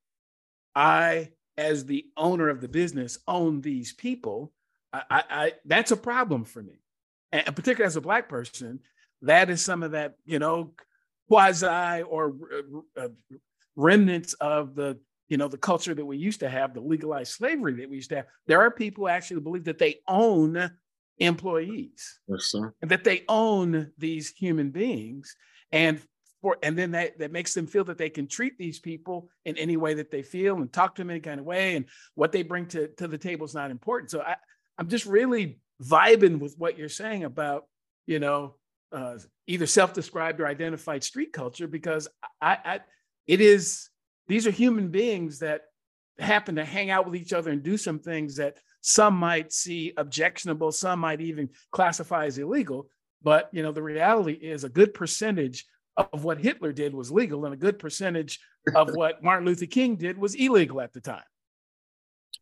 I, 0.76 1.32
as 1.58 1.86
the 1.86 2.06
owner 2.16 2.50
of 2.50 2.62
the 2.62 2.68
business, 2.68 3.18
own 3.28 3.62
these 3.62 3.92
people. 3.94 4.54
I, 4.94 5.02
I, 5.10 5.24
I 5.30 5.52
that's 5.66 5.92
a 5.92 5.98
problem 5.98 6.46
for 6.46 6.62
me, 6.62 6.80
and 7.32 7.46
particularly 7.48 7.88
as 7.88 7.96
a 7.96 8.02
black 8.02 8.30
person. 8.30 8.80
That 9.24 9.50
is 9.50 9.64
some 9.64 9.84
of 9.84 9.92
that, 9.92 10.16
you 10.26 10.38
know, 10.38 10.74
quasi 11.28 12.04
or 12.04 12.36
uh, 12.98 13.02
uh, 13.02 13.08
remnants 13.76 14.34
of 14.34 14.76
the 14.76 15.00
you 15.30 15.38
know 15.38 15.48
the 15.48 15.58
culture 15.58 15.94
that 15.94 16.06
we 16.06 16.18
used 16.18 16.42
to 16.42 16.50
have 16.50 16.74
the 16.74 16.82
legalized 16.82 17.34
slavery 17.34 17.74
that 17.76 17.90
we 17.90 17.96
used 17.98 18.10
to 18.10 18.18
have. 18.18 18.26
There 18.48 18.62
are 18.62 18.72
people 18.72 19.06
who 19.06 19.08
actually 19.08 19.42
believe 19.42 19.66
that 19.66 19.80
they 19.80 20.00
own 20.08 20.72
employees 21.18 22.20
yes, 22.28 22.54
and 22.54 22.92
that 22.92 23.04
they 23.04 23.24
own 23.28 23.92
these 23.98 24.30
human 24.30 24.72
beings. 24.72 25.36
And 25.72 26.02
for 26.42 26.58
and 26.62 26.78
then 26.78 26.92
that, 26.92 27.18
that 27.20 27.32
makes 27.32 27.54
them 27.54 27.68
feel 27.68 27.86
that 27.86 27.98
they 27.98 28.10
can 28.10 28.28
treat 28.28 28.58
these 28.58 28.80
people 28.80 29.30
in 29.46 29.58
any 29.58 29.78
way 29.78 29.94
that 29.96 30.12
they 30.12 30.22
feel 30.22 30.58
and 30.58 30.72
talk 30.72 30.96
to 30.96 31.02
them 31.02 31.10
any 31.10 31.22
kind 31.22 31.40
of 31.40 31.46
way. 31.46 31.76
And 31.76 31.86
what 32.16 32.32
they 32.32 32.44
bring 32.44 32.68
to, 32.68 32.90
to 32.98 33.08
the 33.08 33.18
table 33.18 33.46
is 33.46 33.56
not 33.56 33.72
important. 33.72 34.12
So 34.12 34.22
I, 34.22 34.36
i'm 34.78 34.88
just 34.88 35.06
really 35.06 35.60
vibing 35.82 36.40
with 36.40 36.56
what 36.58 36.78
you're 36.78 36.90
saying 36.90 37.24
about 37.24 37.66
you 38.06 38.20
know 38.20 38.56
uh, 38.94 39.18
either 39.48 39.66
self-described 39.66 40.40
or 40.40 40.48
identified 40.48 41.04
street 41.04 41.34
culture 41.34 41.68
because 41.68 42.08
I, 42.42 42.58
I, 42.64 42.80
it 43.28 43.42
is 43.42 43.90
these 44.28 44.48
are 44.48 44.52
human 44.52 44.90
beings 44.90 45.40
that 45.40 45.62
happen 46.20 46.56
to 46.56 46.66
hang 46.66 46.92
out 46.92 47.06
with 47.06 47.16
each 47.16 47.34
other 47.34 47.52
and 47.52 47.64
do 47.64 47.78
some 47.78 48.00
things 48.00 48.36
that 48.38 48.58
some 48.82 49.16
might 49.16 49.52
see 49.52 49.94
objectionable 49.98 50.72
some 50.72 51.00
might 51.00 51.22
even 51.22 51.50
classify 51.72 52.26
as 52.26 52.38
illegal. 52.38 52.90
But 53.22 53.50
you 53.52 53.64
know 53.64 53.72
the 53.72 53.82
reality 53.82 54.34
is 54.34 54.64
a 54.64 54.70
good 54.70 54.94
percentage 54.94 55.66
of 55.96 56.24
what 56.24 56.40
hitler 56.40 56.74
did 56.74 56.94
was 56.94 57.12
legal 57.12 57.46
and 57.46 57.54
a 57.54 57.58
good 57.58 57.80
percentage 57.80 58.40
of 58.76 58.90
what 58.96 59.24
martin 59.24 59.46
luther 59.46 59.68
king 59.68 59.96
did 59.96 60.18
was 60.18 60.36
illegal 60.36 60.82
at 60.82 60.94
the 60.94 61.02
time. 61.02 61.24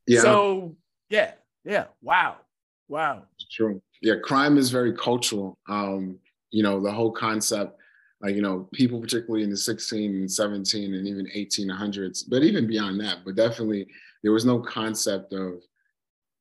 Yeah. 0.07 0.21
So 0.21 0.75
yeah 1.09 1.33
yeah. 1.63 1.85
Wow. 2.01 2.37
Wow. 2.87 3.23
True. 3.51 3.81
Yeah 4.01 4.15
crime 4.23 4.57
is 4.57 4.71
very 4.71 4.93
cultural. 4.93 5.59
Um 5.69 6.17
you 6.51 6.63
know, 6.63 6.81
the 6.81 6.91
whole 6.91 7.11
concept, 7.11 7.77
like, 8.21 8.35
you 8.35 8.41
know, 8.41 8.69
people 8.73 9.01
particularly 9.01 9.43
in 9.43 9.49
the 9.49 9.57
16 9.57 10.15
and 10.15 10.31
17 10.31 10.93
and 10.93 11.07
even 11.07 11.25
1800s, 11.35 12.23
but 12.29 12.43
even 12.43 12.67
beyond 12.67 12.99
that, 12.99 13.19
but 13.25 13.35
definitely 13.35 13.87
there 14.21 14.31
was 14.31 14.45
no 14.45 14.59
concept 14.59 15.33
of 15.33 15.63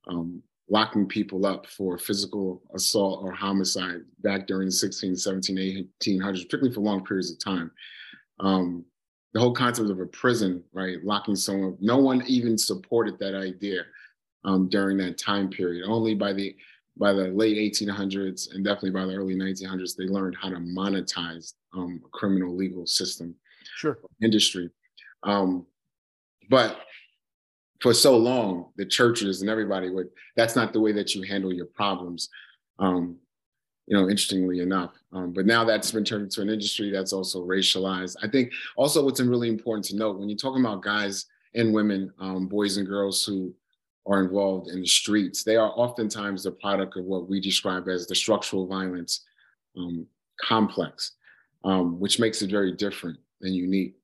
um, 0.08 0.42
locking 0.68 1.06
people 1.06 1.46
up 1.46 1.66
for 1.66 1.98
physical 1.98 2.62
assault 2.74 3.24
or 3.24 3.32
homicide 3.32 4.02
back 4.22 4.46
during 4.46 4.66
the 4.66 4.72
16, 4.72 5.16
17, 5.16 5.88
1800s, 6.02 6.44
particularly 6.44 6.72
for 6.72 6.80
long 6.80 7.04
periods 7.04 7.32
of 7.32 7.38
time. 7.42 7.70
Um, 8.38 8.84
the 9.32 9.40
whole 9.40 9.54
concept 9.54 9.90
of 9.90 10.00
a 10.00 10.06
prison, 10.06 10.62
right, 10.72 11.04
locking 11.04 11.36
someone, 11.36 11.76
no 11.80 11.98
one 11.98 12.22
even 12.26 12.58
supported 12.58 13.18
that 13.18 13.34
idea 13.34 13.82
um, 14.44 14.68
during 14.68 14.96
that 14.98 15.18
time 15.18 15.48
period. 15.50 15.84
Only 15.86 16.14
by 16.14 16.32
the 16.32 16.56
by 16.96 17.12
the 17.12 17.28
late 17.28 17.56
1800s 17.56 18.54
and 18.54 18.64
definitely 18.64 18.90
by 18.90 19.06
the 19.06 19.14
early 19.14 19.34
1900s, 19.34 19.96
they 19.96 20.04
learned 20.04 20.36
how 20.40 20.50
to 20.50 20.56
monetize 20.56 21.54
um, 21.74 22.00
a 22.04 22.08
criminal 22.08 22.54
legal 22.54 22.86
system 22.86 23.34
sure. 23.76 23.98
industry. 24.22 24.70
Um, 25.22 25.66
but 26.48 26.80
for 27.80 27.94
so 27.94 28.16
long, 28.16 28.72
the 28.76 28.84
churches 28.84 29.40
and 29.40 29.50
everybody 29.50 29.88
would, 29.88 30.08
that's 30.36 30.56
not 30.56 30.72
the 30.72 30.80
way 30.80 30.92
that 30.92 31.14
you 31.14 31.22
handle 31.22 31.52
your 31.52 31.66
problems. 31.66 32.28
Um, 32.78 33.18
you 33.86 33.96
know, 33.96 34.08
interestingly 34.08 34.60
enough. 34.60 34.92
Um, 35.12 35.32
but 35.32 35.46
now 35.46 35.64
that's 35.64 35.90
been 35.90 36.04
turned 36.04 36.24
into 36.24 36.42
an 36.42 36.50
industry 36.50 36.90
that's 36.90 37.12
also 37.12 37.44
racialized. 37.44 38.16
I 38.22 38.28
think 38.28 38.52
also 38.76 39.04
what's 39.04 39.20
really 39.20 39.48
important 39.48 39.84
to 39.86 39.96
note 39.96 40.18
when 40.18 40.28
you're 40.28 40.38
talking 40.38 40.64
about 40.64 40.82
guys 40.82 41.26
and 41.54 41.74
women, 41.74 42.12
um, 42.20 42.46
boys 42.46 42.76
and 42.76 42.86
girls 42.86 43.24
who 43.24 43.52
are 44.10 44.22
involved 44.22 44.68
in 44.68 44.80
the 44.80 44.86
streets, 44.86 45.44
they 45.44 45.56
are 45.56 45.72
oftentimes 45.76 46.42
the 46.42 46.50
product 46.50 46.96
of 46.96 47.04
what 47.04 47.28
we 47.28 47.40
describe 47.40 47.88
as 47.88 48.06
the 48.06 48.14
structural 48.14 48.66
violence 48.66 49.24
um, 49.76 50.06
complex, 50.40 51.12
um, 51.64 51.98
which 52.00 52.18
makes 52.18 52.42
it 52.42 52.50
very 52.50 52.72
different 52.72 53.18
and 53.42 53.54
unique, 53.54 53.94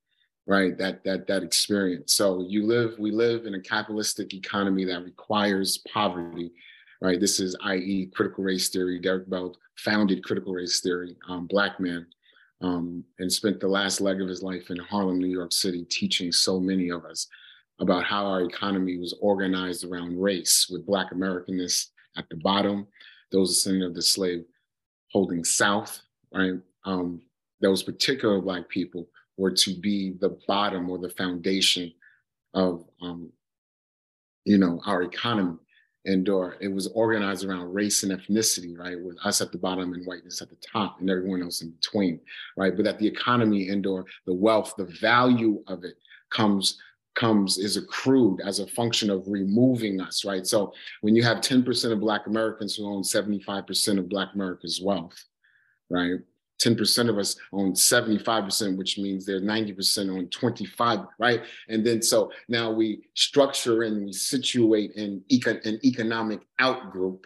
right? 0.47 0.79
That 0.79 1.05
that 1.05 1.27
that 1.27 1.43
experience. 1.43 2.15
So 2.15 2.47
you 2.49 2.65
live, 2.65 2.99
we 2.99 3.11
live 3.11 3.47
in 3.47 3.55
a 3.55 3.61
capitalistic 3.61 4.33
economy 4.33 4.85
that 4.85 5.05
requires 5.05 5.79
poverty 5.93 6.53
right? 7.01 7.21
This 7.21 7.41
is 7.41 7.57
i.e. 7.65 8.11
critical 8.15 8.45
race 8.45 8.69
theory. 8.69 8.99
Derek 8.99 9.29
Bell 9.29 9.55
founded 9.77 10.25
critical 10.25 10.55
race 10.55 10.81
theory, 10.81 11.17
um, 11.29 11.47
black 11.47 11.79
man, 11.79 12.07
um, 12.63 13.05
and 13.19 13.31
spent 13.31 13.61
the 13.61 13.69
last 13.69 14.01
leg 14.01 14.21
of 14.21 14.29
his 14.29 14.43
life 14.43 14.71
in 14.71 14.79
Harlem, 14.79 15.19
New 15.19 15.29
York 15.29 15.53
City, 15.53 15.85
teaching 15.85 16.33
so 16.33 16.59
many 16.59 16.91
of 16.91 17.05
us 17.05 17.29
about 17.79 18.05
how 18.05 18.27
our 18.27 18.43
economy 18.43 18.97
was 18.99 19.15
organized 19.21 19.85
around 19.85 20.21
race, 20.21 20.69
with 20.71 20.87
Black 20.87 21.13
Americanness 21.13 21.89
at 22.17 22.29
the 22.31 22.37
bottom, 22.37 22.87
those 23.33 23.51
descendants 23.55 23.87
of 23.89 23.95
the 23.95 24.03
slave 24.03 24.45
holding 25.13 25.45
South, 25.45 26.01
right? 26.33 26.55
Um, 26.85 27.21
those 27.61 27.83
particular 27.83 28.41
Black 28.41 28.69
people 28.69 29.09
were 29.37 29.51
to 29.51 29.75
be 29.81 30.15
the 30.21 30.39
bottom 30.49 30.89
or 30.89 30.99
the 30.99 31.11
foundation 31.11 31.93
of, 32.55 32.85
um, 33.03 33.31
you 34.45 34.59
know, 34.59 34.81
our 34.87 35.03
economy 35.03 35.59
And 36.07 36.29
or 36.29 36.57
It 36.61 36.69
was 36.69 36.87
organized 36.89 37.45
around 37.45 37.75
race 37.75 38.05
and 38.05 38.13
ethnicity, 38.13 38.79
right? 38.79 38.99
With 38.99 39.19
us 39.25 39.41
at 39.41 39.51
the 39.53 39.59
bottom 39.59 39.93
and 39.93 40.07
whiteness 40.07 40.41
at 40.41 40.49
the 40.49 40.57
top 40.73 41.01
and 41.01 41.11
everyone 41.11 41.43
else 41.43 41.63
in 41.63 41.71
between, 41.73 42.21
right? 42.57 42.75
But 42.75 42.85
that 42.85 42.99
the 42.99 43.09
economy 43.09 43.69
and 43.71 43.85
or 43.87 44.07
the 44.25 44.33
wealth, 44.33 44.75
the 44.79 44.91
value 45.01 45.63
of 45.67 45.85
it 45.85 45.97
comes 46.31 46.79
comes 47.17 47.59
is 47.59 47.77
accrued 47.77 48.41
as 48.41 48.61
a 48.61 48.67
function 48.69 49.11
of 49.11 49.27
removing 49.27 50.01
us, 50.01 50.25
right? 50.25 50.47
So 50.47 50.73
when 51.01 51.17
you 51.17 51.25
have 51.25 51.39
10% 51.39 51.93
of 51.93 52.01
Black 52.01 52.27
Americans 52.27 52.77
who 52.77 52.87
own 52.87 53.03
75% 53.03 53.99
of 53.99 54.09
Black 54.09 54.29
America's 54.35 54.81
wealth, 54.81 55.25
right? 55.91 56.21
10% 56.63 57.09
of 57.09 57.19
us 57.19 57.37
own 57.53 57.73
75%, 57.73 58.77
which 58.77 58.99
means 58.99 59.27
they're 59.27 59.41
90% 59.41 60.17
on 60.17 60.29
25, 60.29 61.01
right? 61.19 61.43
And 61.69 61.85
then 61.85 62.01
so 62.01 62.31
now 62.49 62.71
we 62.71 63.03
structure 63.15 63.83
and 63.83 64.07
we 64.07 64.13
situate 64.13 64.93
in 64.93 65.23
eco- 65.29 65.61
an 65.65 65.81
economic 65.85 66.41
outgroup, 66.61 67.25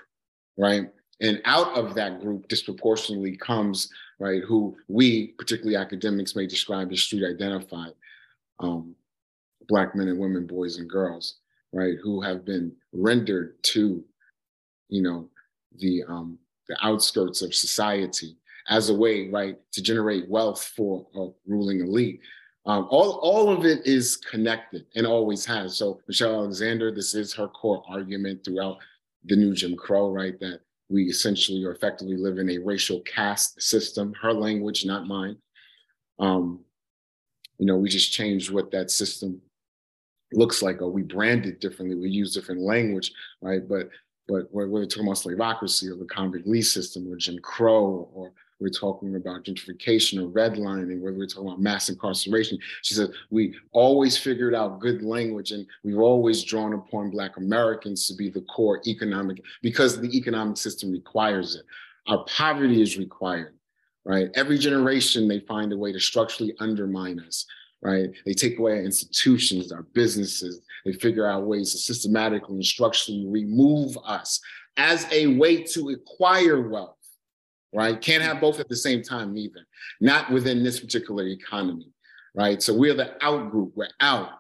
right? 0.56 0.88
And 1.20 1.40
out 1.44 1.76
of 1.76 1.94
that 1.94 2.20
group 2.20 2.48
disproportionately 2.48 3.36
comes, 3.36 3.88
right, 4.18 4.42
who 4.42 4.76
we, 4.88 5.28
particularly 5.38 5.76
academics, 5.76 6.34
may 6.34 6.46
describe 6.46 6.90
as 6.90 7.00
street 7.00 7.24
identified 7.24 7.92
um, 8.58 8.94
Black 9.70 9.94
men 9.94 10.08
and 10.08 10.18
women, 10.18 10.46
boys 10.46 10.78
and 10.78 10.90
girls, 10.90 11.36
right, 11.72 11.94
who 12.02 12.20
have 12.20 12.44
been 12.44 12.72
rendered 12.92 13.54
to, 13.62 14.04
you 14.88 15.02
know, 15.02 15.28
the 15.78 16.02
um, 16.08 16.38
the 16.68 16.76
outskirts 16.82 17.40
of 17.40 17.54
society 17.54 18.36
as 18.68 18.90
a 18.90 18.94
way, 18.94 19.30
right, 19.30 19.56
to 19.72 19.80
generate 19.80 20.28
wealth 20.28 20.72
for 20.76 21.06
a 21.14 21.28
ruling 21.46 21.80
elite. 21.80 22.20
Um, 22.66 22.86
all, 22.90 23.12
all 23.22 23.50
of 23.50 23.64
it 23.64 23.86
is 23.86 24.16
connected 24.16 24.86
and 24.94 25.06
always 25.06 25.44
has. 25.46 25.78
So 25.78 26.00
Michelle 26.06 26.34
Alexander, 26.34 26.92
this 26.92 27.14
is 27.14 27.32
her 27.34 27.48
core 27.48 27.82
argument 27.88 28.44
throughout 28.44 28.78
the 29.24 29.36
new 29.36 29.54
Jim 29.54 29.76
Crow, 29.76 30.10
right, 30.10 30.38
that 30.40 30.60
we 30.88 31.04
essentially 31.04 31.64
or 31.64 31.72
effectively 31.72 32.16
live 32.16 32.38
in 32.38 32.50
a 32.50 32.58
racial 32.58 33.00
caste 33.00 33.62
system, 33.62 34.12
her 34.20 34.32
language, 34.32 34.84
not 34.84 35.06
mine. 35.06 35.36
Um, 36.18 36.60
you 37.58 37.66
know, 37.66 37.76
we 37.76 37.88
just 37.88 38.12
changed 38.12 38.50
what 38.50 38.70
that 38.72 38.90
system 38.90 39.40
looks 40.32 40.62
like, 40.62 40.80
or 40.80 40.90
we 40.90 41.02
brand 41.02 41.46
it 41.46 41.60
differently. 41.60 41.96
We 41.96 42.10
use 42.10 42.34
different 42.34 42.60
language, 42.60 43.12
right? 43.40 43.66
But 43.68 43.90
but 44.28 44.46
whether 44.52 44.68
we're 44.70 44.86
talking 44.86 45.06
about 45.06 45.16
slavocracy 45.16 45.90
or 45.90 45.96
the 45.96 46.04
convict 46.04 46.46
lease 46.46 46.72
system 46.72 47.12
or 47.12 47.16
Jim 47.16 47.38
Crow 47.40 48.08
or 48.14 48.32
we're 48.60 48.68
talking 48.68 49.16
about 49.16 49.44
gentrification 49.44 50.22
or 50.22 50.28
redlining, 50.28 51.00
whether 51.00 51.16
we're 51.16 51.26
talking 51.26 51.48
about 51.48 51.60
mass 51.60 51.88
incarceration. 51.88 52.58
She 52.82 52.94
said, 52.94 53.10
we 53.30 53.56
always 53.72 54.18
figured 54.18 54.54
out 54.54 54.80
good 54.80 55.02
language 55.02 55.52
and 55.52 55.66
we've 55.82 55.98
always 55.98 56.44
drawn 56.44 56.74
upon 56.74 57.10
Black 57.10 57.38
Americans 57.38 58.06
to 58.06 58.14
be 58.14 58.28
the 58.28 58.42
core 58.42 58.82
economic, 58.86 59.42
because 59.62 60.00
the 60.00 60.14
economic 60.16 60.58
system 60.58 60.92
requires 60.92 61.56
it. 61.56 61.62
Our 62.06 62.24
poverty 62.24 62.82
is 62.82 62.98
required, 62.98 63.54
right? 64.04 64.28
Every 64.34 64.58
generation, 64.58 65.26
they 65.26 65.40
find 65.40 65.72
a 65.72 65.78
way 65.78 65.92
to 65.92 65.98
structurally 65.98 66.54
undermine 66.60 67.18
us, 67.20 67.46
right? 67.82 68.10
They 68.26 68.34
take 68.34 68.58
away 68.58 68.72
our 68.72 68.82
institutions, 68.82 69.72
our 69.72 69.82
businesses. 69.82 70.60
They 70.84 70.92
figure 70.92 71.26
out 71.26 71.46
ways 71.46 71.72
to 71.72 71.78
systematically 71.78 72.56
and 72.56 72.64
structurally 72.64 73.26
remove 73.26 73.96
us 74.04 74.40
as 74.76 75.06
a 75.12 75.26
way 75.26 75.62
to 75.62 75.90
acquire 75.90 76.68
wealth 76.68 76.96
right? 77.72 78.00
Can't 78.00 78.22
have 78.22 78.40
both 78.40 78.60
at 78.60 78.68
the 78.68 78.76
same 78.76 79.02
time 79.02 79.36
either, 79.36 79.66
not 80.00 80.30
within 80.30 80.62
this 80.62 80.80
particular 80.80 81.26
economy, 81.26 81.88
right? 82.34 82.62
So 82.62 82.74
we're 82.74 82.94
the 82.94 83.22
out 83.24 83.50
group, 83.50 83.72
we're 83.74 83.88
out, 84.00 84.30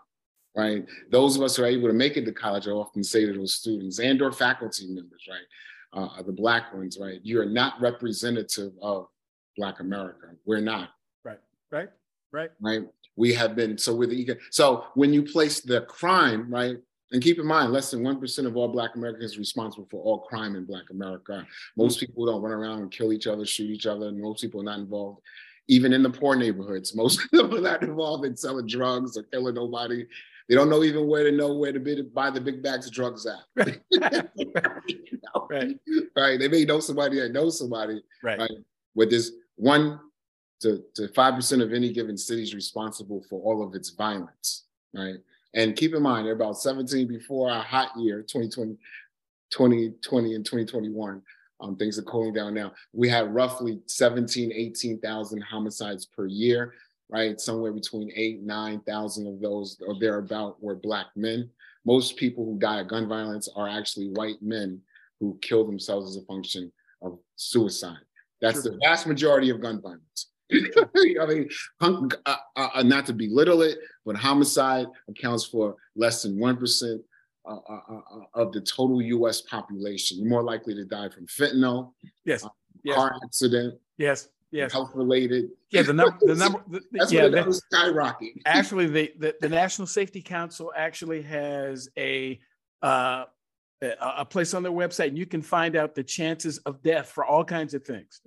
right? 0.56 0.84
Those 1.10 1.36
of 1.36 1.42
us 1.42 1.56
who 1.56 1.62
are 1.62 1.66
able 1.66 1.88
to 1.88 1.94
make 1.94 2.16
it 2.16 2.24
to 2.24 2.32
college, 2.32 2.66
I 2.66 2.72
often 2.72 3.04
say 3.04 3.26
to 3.26 3.32
those 3.32 3.54
students 3.54 3.98
and 3.98 4.20
or 4.20 4.32
faculty 4.32 4.86
members, 4.88 5.26
right? 5.28 5.46
Uh, 5.92 6.22
the 6.22 6.32
black 6.32 6.72
ones, 6.74 6.98
right? 7.00 7.20
You 7.22 7.40
are 7.40 7.46
not 7.46 7.80
representative 7.80 8.72
of 8.80 9.08
Black 9.56 9.80
America. 9.80 10.28
We're 10.44 10.60
not. 10.60 10.90
Right, 11.24 11.40
right, 11.72 11.88
right. 12.32 12.50
Right. 12.60 12.82
We 13.16 13.34
have 13.34 13.54
been, 13.54 13.76
so 13.76 13.94
we're 13.94 14.06
the, 14.06 14.38
so 14.50 14.84
when 14.94 15.12
you 15.12 15.22
place 15.22 15.60
the 15.60 15.82
crime, 15.82 16.52
right? 16.52 16.76
And 17.12 17.22
keep 17.22 17.38
in 17.38 17.46
mind, 17.46 17.72
less 17.72 17.90
than 17.90 18.02
1% 18.02 18.46
of 18.46 18.56
all 18.56 18.68
Black 18.68 18.94
Americans 18.94 19.36
responsible 19.36 19.88
for 19.90 20.00
all 20.02 20.20
crime 20.20 20.54
in 20.54 20.64
Black 20.64 20.90
America. 20.90 21.44
Most 21.76 21.96
mm. 21.96 22.00
people 22.00 22.26
don't 22.26 22.40
run 22.40 22.52
around 22.52 22.82
and 22.82 22.90
kill 22.90 23.12
each 23.12 23.26
other, 23.26 23.44
shoot 23.44 23.70
each 23.70 23.86
other, 23.86 24.12
most 24.12 24.42
people 24.42 24.60
are 24.60 24.64
not 24.64 24.78
involved. 24.78 25.20
Even 25.68 25.92
in 25.92 26.02
the 26.02 26.10
poor 26.10 26.36
neighborhoods, 26.36 26.94
most 26.96 27.20
people 27.30 27.56
are 27.56 27.60
not 27.60 27.82
involved 27.82 28.24
in 28.24 28.36
selling 28.36 28.66
drugs 28.66 29.16
or 29.16 29.24
killing 29.24 29.54
nobody. 29.54 30.06
They 30.48 30.56
don't 30.56 30.68
know 30.68 30.82
even 30.82 31.06
where 31.06 31.24
to 31.24 31.32
know 31.32 31.54
where 31.54 31.72
to 31.72 32.02
buy 32.12 32.30
the 32.30 32.40
big 32.40 32.62
bags 32.62 32.86
of 32.86 32.92
drugs 32.92 33.26
at. 33.26 33.38
Right. 33.54 33.80
you 33.90 35.20
know? 35.34 35.46
right. 35.48 35.78
right. 36.16 36.38
They 36.38 36.48
may 36.48 36.64
know 36.64 36.80
somebody 36.80 37.20
that 37.20 37.32
knows 37.32 37.58
somebody. 37.58 38.02
Right. 38.22 38.38
right? 38.38 38.50
With 38.96 39.10
this 39.10 39.30
one 39.54 40.00
to, 40.60 40.82
to 40.94 41.08
5% 41.08 41.62
of 41.62 41.72
any 41.72 41.92
given 41.92 42.16
city 42.16 42.42
is 42.42 42.54
responsible 42.54 43.24
for 43.28 43.40
all 43.40 43.66
of 43.66 43.74
its 43.74 43.90
violence. 43.90 44.64
Right. 44.94 45.16
And 45.54 45.76
keep 45.76 45.94
in 45.94 46.02
mind, 46.02 46.26
they're 46.26 46.34
about 46.34 46.58
17 46.58 47.08
before 47.08 47.50
our 47.50 47.62
hot 47.62 47.90
year, 47.96 48.22
2020, 48.22 48.76
2020 49.50 50.34
and 50.34 50.44
2021. 50.44 51.22
Um, 51.60 51.76
things 51.76 51.98
are 51.98 52.02
cooling 52.02 52.32
down 52.32 52.54
now. 52.54 52.72
We 52.92 53.08
had 53.08 53.34
roughly 53.34 53.80
17, 53.86 54.52
18,000 54.52 55.40
homicides 55.42 56.06
per 56.06 56.26
year, 56.26 56.74
right? 57.08 57.38
Somewhere 57.40 57.72
between 57.72 58.10
eight, 58.14 58.42
9,000 58.42 59.26
of 59.26 59.40
those 59.40 59.76
or 59.86 59.98
thereabout 59.98 60.62
were 60.62 60.76
Black 60.76 61.06
men. 61.16 61.50
Most 61.84 62.16
people 62.16 62.44
who 62.44 62.58
die 62.58 62.80
of 62.80 62.88
gun 62.88 63.08
violence 63.08 63.48
are 63.56 63.68
actually 63.68 64.08
white 64.10 64.40
men 64.40 64.80
who 65.18 65.38
kill 65.42 65.66
themselves 65.66 66.16
as 66.16 66.22
a 66.22 66.26
function 66.26 66.72
of 67.02 67.18
suicide. 67.36 67.98
That's 68.40 68.62
sure. 68.62 68.72
the 68.72 68.78
vast 68.82 69.06
majority 69.06 69.50
of 69.50 69.60
gun 69.60 69.82
violence. 69.82 70.29
I 71.20 71.26
mean, 71.26 71.48
uh, 71.80 72.08
uh, 72.26 72.36
uh, 72.56 72.82
not 72.82 73.06
to 73.06 73.12
belittle 73.12 73.62
it, 73.62 73.78
but 74.04 74.16
homicide 74.16 74.86
accounts 75.08 75.44
for 75.44 75.76
less 75.96 76.22
than 76.22 76.36
1% 76.36 77.00
uh, 77.46 77.56
uh, 77.68 77.80
uh, 77.88 78.00
of 78.34 78.52
the 78.52 78.60
total 78.60 79.00
US 79.00 79.40
population. 79.40 80.18
You're 80.18 80.28
more 80.28 80.42
likely 80.42 80.74
to 80.74 80.84
die 80.84 81.08
from 81.08 81.26
fentanyl, 81.26 81.92
yes, 82.24 82.46
yes. 82.84 82.96
car 82.96 83.16
accident, 83.24 83.74
yes, 83.96 84.28
yes, 84.50 84.72
health 84.72 84.90
related. 84.94 85.50
Yeah, 85.70 85.82
the 85.82 85.94
number, 85.94 86.18
the 86.20 86.34
number, 86.34 86.62
the, 86.68 86.80
that's 86.92 87.10
yeah, 87.10 87.24
what 87.24 87.34
it 87.34 87.54
skyrocket. 87.54 88.32
actually, 88.44 88.88
the, 88.88 89.12
the, 89.18 89.34
the 89.40 89.48
National 89.48 89.86
Safety 89.86 90.20
Council 90.20 90.72
actually 90.76 91.22
has 91.22 91.88
a 91.96 92.38
uh, 92.82 93.24
a 93.80 94.26
place 94.26 94.52
on 94.52 94.62
their 94.62 94.72
website, 94.72 95.08
and 95.08 95.18
you 95.18 95.26
can 95.26 95.40
find 95.40 95.76
out 95.76 95.94
the 95.94 96.04
chances 96.04 96.58
of 96.58 96.82
death 96.82 97.08
for 97.08 97.24
all 97.24 97.44
kinds 97.44 97.72
of 97.72 97.84
things. 97.84 98.20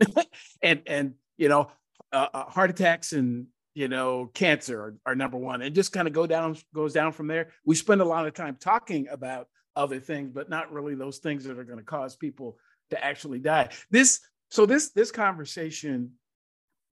and 0.63 0.81
and 0.87 1.13
you 1.37 1.49
know, 1.49 1.69
uh, 2.13 2.29
uh, 2.33 2.45
heart 2.45 2.69
attacks 2.69 3.11
and 3.13 3.47
you 3.73 3.87
know 3.87 4.29
cancer 4.33 4.79
are, 4.79 4.95
are 5.07 5.15
number 5.15 5.37
one. 5.37 5.61
And 5.61 5.75
just 5.75 5.91
kind 5.91 6.07
of 6.07 6.13
go 6.13 6.27
down 6.27 6.55
goes 6.73 6.93
down 6.93 7.11
from 7.11 7.27
there. 7.27 7.49
We 7.65 7.75
spend 7.75 8.01
a 8.01 8.05
lot 8.05 8.27
of 8.27 8.33
time 8.33 8.57
talking 8.59 9.07
about 9.09 9.47
other 9.75 9.99
things 9.99 10.31
but 10.31 10.49
not 10.49 10.71
really 10.71 10.93
those 10.93 11.17
things 11.17 11.43
that 11.45 11.57
are 11.57 11.63
going 11.63 11.79
to 11.79 11.85
cause 11.85 12.15
people 12.15 12.57
to 12.91 13.03
actually 13.03 13.39
die. 13.39 13.69
This 13.89 14.19
so 14.49 14.65
this 14.65 14.91
this 14.91 15.11
conversation 15.11 16.11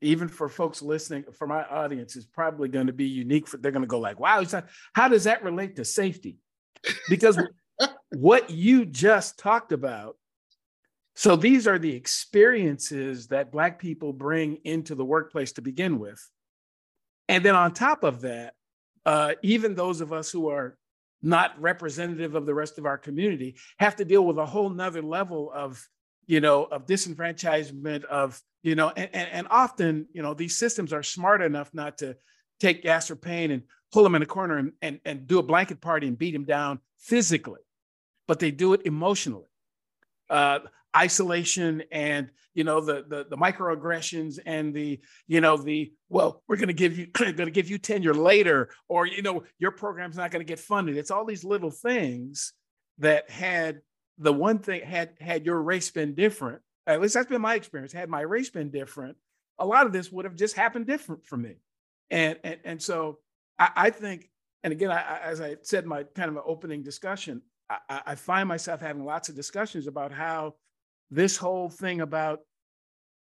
even 0.02 0.28
for 0.28 0.50
folks 0.50 0.82
listening 0.82 1.24
for 1.38 1.46
my 1.46 1.64
audience 1.66 2.16
is 2.16 2.26
probably 2.26 2.68
going 2.68 2.88
to 2.88 2.94
be 2.94 3.06
unique 3.06 3.48
for 3.48 3.58
they're 3.58 3.72
going 3.72 3.84
to 3.84 3.88
go 3.88 4.00
like 4.00 4.20
wow 4.20 4.44
how 4.94 5.08
does 5.08 5.26
that 5.26 5.44
relate 5.44 5.76
to 5.76 5.86
safety? 5.86 6.38
Because 7.08 7.40
what 8.10 8.50
you 8.50 8.86
just 8.86 9.38
talked 9.38 9.72
about 9.72 10.18
So 11.22 11.36
these 11.36 11.68
are 11.68 11.78
the 11.78 11.96
experiences 11.96 13.28
that 13.28 13.52
Black 13.52 13.78
people 13.78 14.12
bring 14.12 14.58
into 14.64 14.96
the 14.96 15.06
workplace 15.06 15.52
to 15.52 15.62
begin 15.62 16.00
with. 16.00 16.20
And 17.30 17.46
then 17.46 17.54
on 17.54 17.76
top 17.76 18.04
of 18.04 18.22
that, 18.22 18.56
uh, 19.06 19.34
even 19.44 19.76
those 19.76 20.02
of 20.02 20.14
us 20.14 20.32
who 20.32 20.50
are 20.50 20.80
not 21.22 21.62
representative 21.62 22.34
of 22.34 22.48
the 22.48 22.56
rest 22.56 22.80
of 22.80 22.88
our 22.88 22.98
community 22.98 23.56
have 23.78 23.98
to 23.98 24.04
deal 24.04 24.26
with 24.26 24.40
a 24.40 24.46
whole 24.48 24.72
nother 24.72 25.04
level 25.04 25.52
of 25.54 25.88
you 26.26 26.40
know 26.40 26.64
of 26.64 26.88
disenfranchisement 26.88 28.04
of 28.06 28.42
you 28.64 28.74
know 28.74 28.90
and, 28.90 29.14
and 29.14 29.48
often 29.52 30.08
you 30.14 30.24
know 30.24 30.34
these 30.34 30.58
systems 30.58 30.92
are 30.92 31.04
smart 31.04 31.44
enough 31.44 31.72
not 31.72 32.00
to 32.00 32.18
take 32.60 32.84
Yasser 32.84 33.22
Payne 33.22 33.52
and 33.52 33.62
pull 33.94 34.02
them 34.02 34.16
in 34.16 34.24
a 34.24 34.26
corner 34.26 34.58
and, 34.58 34.72
and, 34.82 35.00
and 35.06 35.28
do 35.28 35.38
a 35.38 35.44
blanket 35.44 35.82
party 35.82 36.08
and 36.08 36.18
beat 36.18 36.34
him 36.34 36.46
down 36.46 36.80
physically 36.98 37.62
but 38.28 38.40
they 38.40 38.50
do 38.50 38.74
it 38.74 38.82
emotionally 38.86 39.46
uh, 40.32 40.60
isolation 40.96 41.84
and 41.92 42.30
you 42.54 42.64
know 42.64 42.82
the, 42.82 43.06
the 43.08 43.26
the 43.30 43.38
microaggressions 43.38 44.40
and 44.46 44.74
the 44.74 45.00
you 45.28 45.40
know 45.40 45.56
the 45.56 45.94
well 46.10 46.44
we're 46.48 46.58
going 46.58 46.68
to 46.68 46.74
give 46.74 46.98
you 46.98 47.06
going 47.14 47.36
to 47.36 47.52
give 47.52 47.70
you 47.70 47.78
tenure 47.78 48.14
later 48.14 48.70
or 48.90 49.06
you 49.06 49.22
know 49.22 49.44
your 49.58 49.72
program's 49.72 50.18
not 50.18 50.32
going 50.32 50.46
to 50.46 50.50
get 50.50 50.60
funded. 50.60 50.98
It's 50.98 51.12
all 51.12 51.26
these 51.26 51.44
little 51.44 51.72
things 51.72 52.54
that 52.98 53.30
had 53.30 53.82
the 54.18 54.34
one 54.34 54.60
thing 54.60 54.82
had 54.82 55.12
had 55.20 55.46
your 55.46 55.62
race 55.62 55.90
been 55.92 56.14
different 56.14 56.62
at 56.88 57.00
least 57.00 57.14
that's 57.14 57.28
been 57.28 57.42
my 57.42 57.56
experience 57.56 57.94
had 57.94 58.10
my 58.10 58.22
race 58.22 58.50
been 58.50 58.70
different 58.70 59.16
a 59.62 59.66
lot 59.66 59.86
of 59.86 59.94
this 59.94 60.12
would 60.12 60.26
have 60.26 60.36
just 60.36 60.56
happened 60.56 60.88
different 60.88 61.26
for 61.26 61.38
me. 61.38 61.56
And 62.10 62.38
and, 62.44 62.60
and 62.66 62.82
so 62.82 63.20
I, 63.58 63.70
I 63.76 63.90
think 63.92 64.30
and 64.64 64.74
again 64.74 64.92
I, 64.92 65.20
as 65.24 65.40
i 65.40 65.56
said 65.62 65.86
my 65.86 66.04
kind 66.04 66.30
of 66.30 66.44
opening 66.46 66.84
discussion 66.84 67.42
I, 67.70 68.02
I 68.08 68.16
find 68.16 68.50
myself 68.50 68.82
having 68.82 69.06
lots 69.06 69.30
of 69.30 69.36
discussions 69.36 69.88
about 69.88 70.12
how 70.12 70.56
this 71.12 71.38
whole 71.38 71.70
thing 71.70 72.02
about 72.02 72.40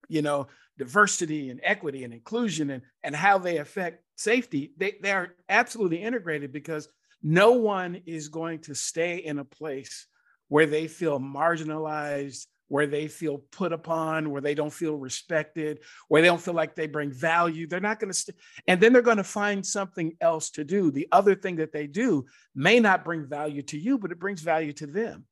you 0.09 0.23
know 0.23 0.47
diversity 0.79 1.51
and 1.51 1.61
equity 1.63 2.05
and 2.05 2.13
inclusion 2.13 2.71
and, 2.71 2.83
and 3.03 3.17
how 3.17 3.39
they 3.39 3.57
affect 3.57 4.05
safety 4.17 4.73
they, 4.77 4.95
they 5.03 5.11
are 5.11 5.35
absolutely 5.49 6.03
integrated 6.03 6.53
because 6.53 6.89
no 7.23 7.53
one 7.53 8.01
is 8.07 8.29
going 8.29 8.61
to 8.61 8.75
stay 8.75 9.19
in 9.19 9.39
a 9.39 9.45
place 9.45 10.07
where 10.49 10.67
they 10.67 10.87
feel 10.87 11.19
marginalized 11.19 12.47
where 12.69 12.87
they 12.87 13.09
feel 13.09 13.39
put 13.51 13.73
upon 13.73 14.31
where 14.31 14.41
they 14.41 14.55
don't 14.55 14.73
feel 14.73 14.97
respected 14.97 15.81
where 16.09 16.23
they 16.23 16.29
don't 16.29 16.41
feel 16.41 16.55
like 16.55 16.77
they 16.77 16.87
bring 16.87 17.11
value. 17.11 17.67
They're 17.67 17.81
not 17.81 17.99
going 17.99 18.13
to 18.13 18.19
st- 18.19 18.37
and 18.69 18.81
then 18.81 18.93
they're 18.93 19.03
going 19.03 19.17
to 19.17 19.25
find 19.25 19.67
something 19.67 20.17
else 20.21 20.51
to 20.51 20.65
do. 20.65 20.91
The 20.91 21.09
other 21.11 21.35
thing 21.35 21.57
that 21.57 21.73
they 21.73 21.89
do 21.89 22.27
may 22.55 22.79
not 22.79 23.05
bring 23.05 23.27
value 23.27 23.63
to 23.63 23.79
you 23.79 23.99
but 23.99 24.13
it 24.13 24.21
brings 24.21 24.41
value 24.41 24.73
to 24.75 24.87
them 24.87 25.27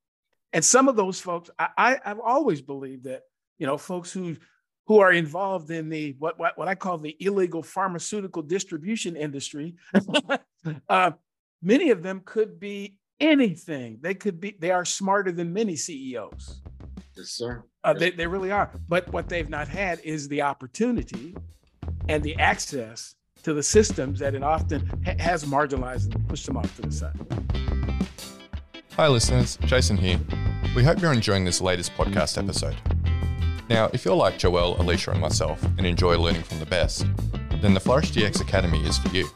and 0.53 0.65
some 0.65 0.89
of 0.89 0.97
those 0.97 1.21
folks, 1.21 1.51
I, 1.59 1.69
I, 1.77 1.99
have 2.05 2.21
always 2.21 2.61
believed 2.61 3.05
that, 3.05 3.23
you 3.59 3.67
know, 3.67 3.77
folks 3.77 4.13
who 4.13 4.37
who 4.87 5.01
are 5.01 5.13
involved 5.13 5.71
in 5.71 5.89
the 5.91 6.17
what 6.19 6.39
what, 6.39 6.57
what 6.57 6.69
I 6.69 6.75
call 6.75 6.99
the 6.99 7.17
illegal 7.21 7.63
pharmaceutical 7.63 8.43
distribution 8.43 9.17
industry, 9.17 9.77
uh, 10.89 11.11
many 11.63 11.91
of 11.91 12.03
them 12.03 12.23
could 12.25 12.59
be 12.59 12.97
anything. 13.21 13.99
They 14.01 14.15
could 14.15 14.41
be, 14.41 14.57
they 14.59 14.71
are 14.71 14.85
smarter 14.85 15.33
than 15.33 15.53
many 15.53 15.77
CEOs. 15.77 16.63
Yes, 17.17 17.31
sir. 17.31 17.65
Uh, 17.85 17.95
they, 17.95 18.11
they 18.11 18.27
really 18.27 18.51
are. 18.51 18.71
But 18.89 19.13
what 19.13 19.29
they've 19.29 19.49
not 19.49 19.69
had 19.69 20.01
is 20.01 20.29
the 20.29 20.43
opportunity 20.43 21.37
and 22.09 22.23
the 22.23 22.37
access 22.39 23.15
to 23.43 23.55
the 23.55 23.63
systems 23.63 24.19
that 24.21 24.35
it 24.35 24.43
often 24.43 24.87
ha- 25.05 25.15
has 25.19 25.45
marginalized 25.45 26.15
and 26.15 26.29
pushed 26.29 26.47
them 26.47 26.57
off 26.57 26.75
to 26.77 26.83
the 26.83 26.93
side. 26.93 27.17
Hi, 28.99 29.07
listeners. 29.07 29.57
Jason 29.61 29.97
here. 29.97 30.19
We 30.75 30.83
hope 30.83 31.01
you're 31.01 31.13
enjoying 31.13 31.45
this 31.45 31.61
latest 31.61 31.95
podcast 31.95 32.37
episode. 32.37 32.75
Now, 33.71 33.89
if 33.93 34.05
you're 34.05 34.17
like 34.17 34.41
Joelle, 34.41 34.77
Alicia, 34.77 35.13
and 35.13 35.21
myself 35.21 35.63
and 35.63 35.87
enjoy 35.87 36.19
learning 36.19 36.43
from 36.43 36.59
the 36.59 36.67
best, 36.67 37.07
then 37.63 37.75
the 37.75 37.79
Flourish 37.79 38.11
DX 38.11 38.41
Academy 38.41 38.85
is 38.85 38.99
for 38.99 39.09
you. 39.11 39.29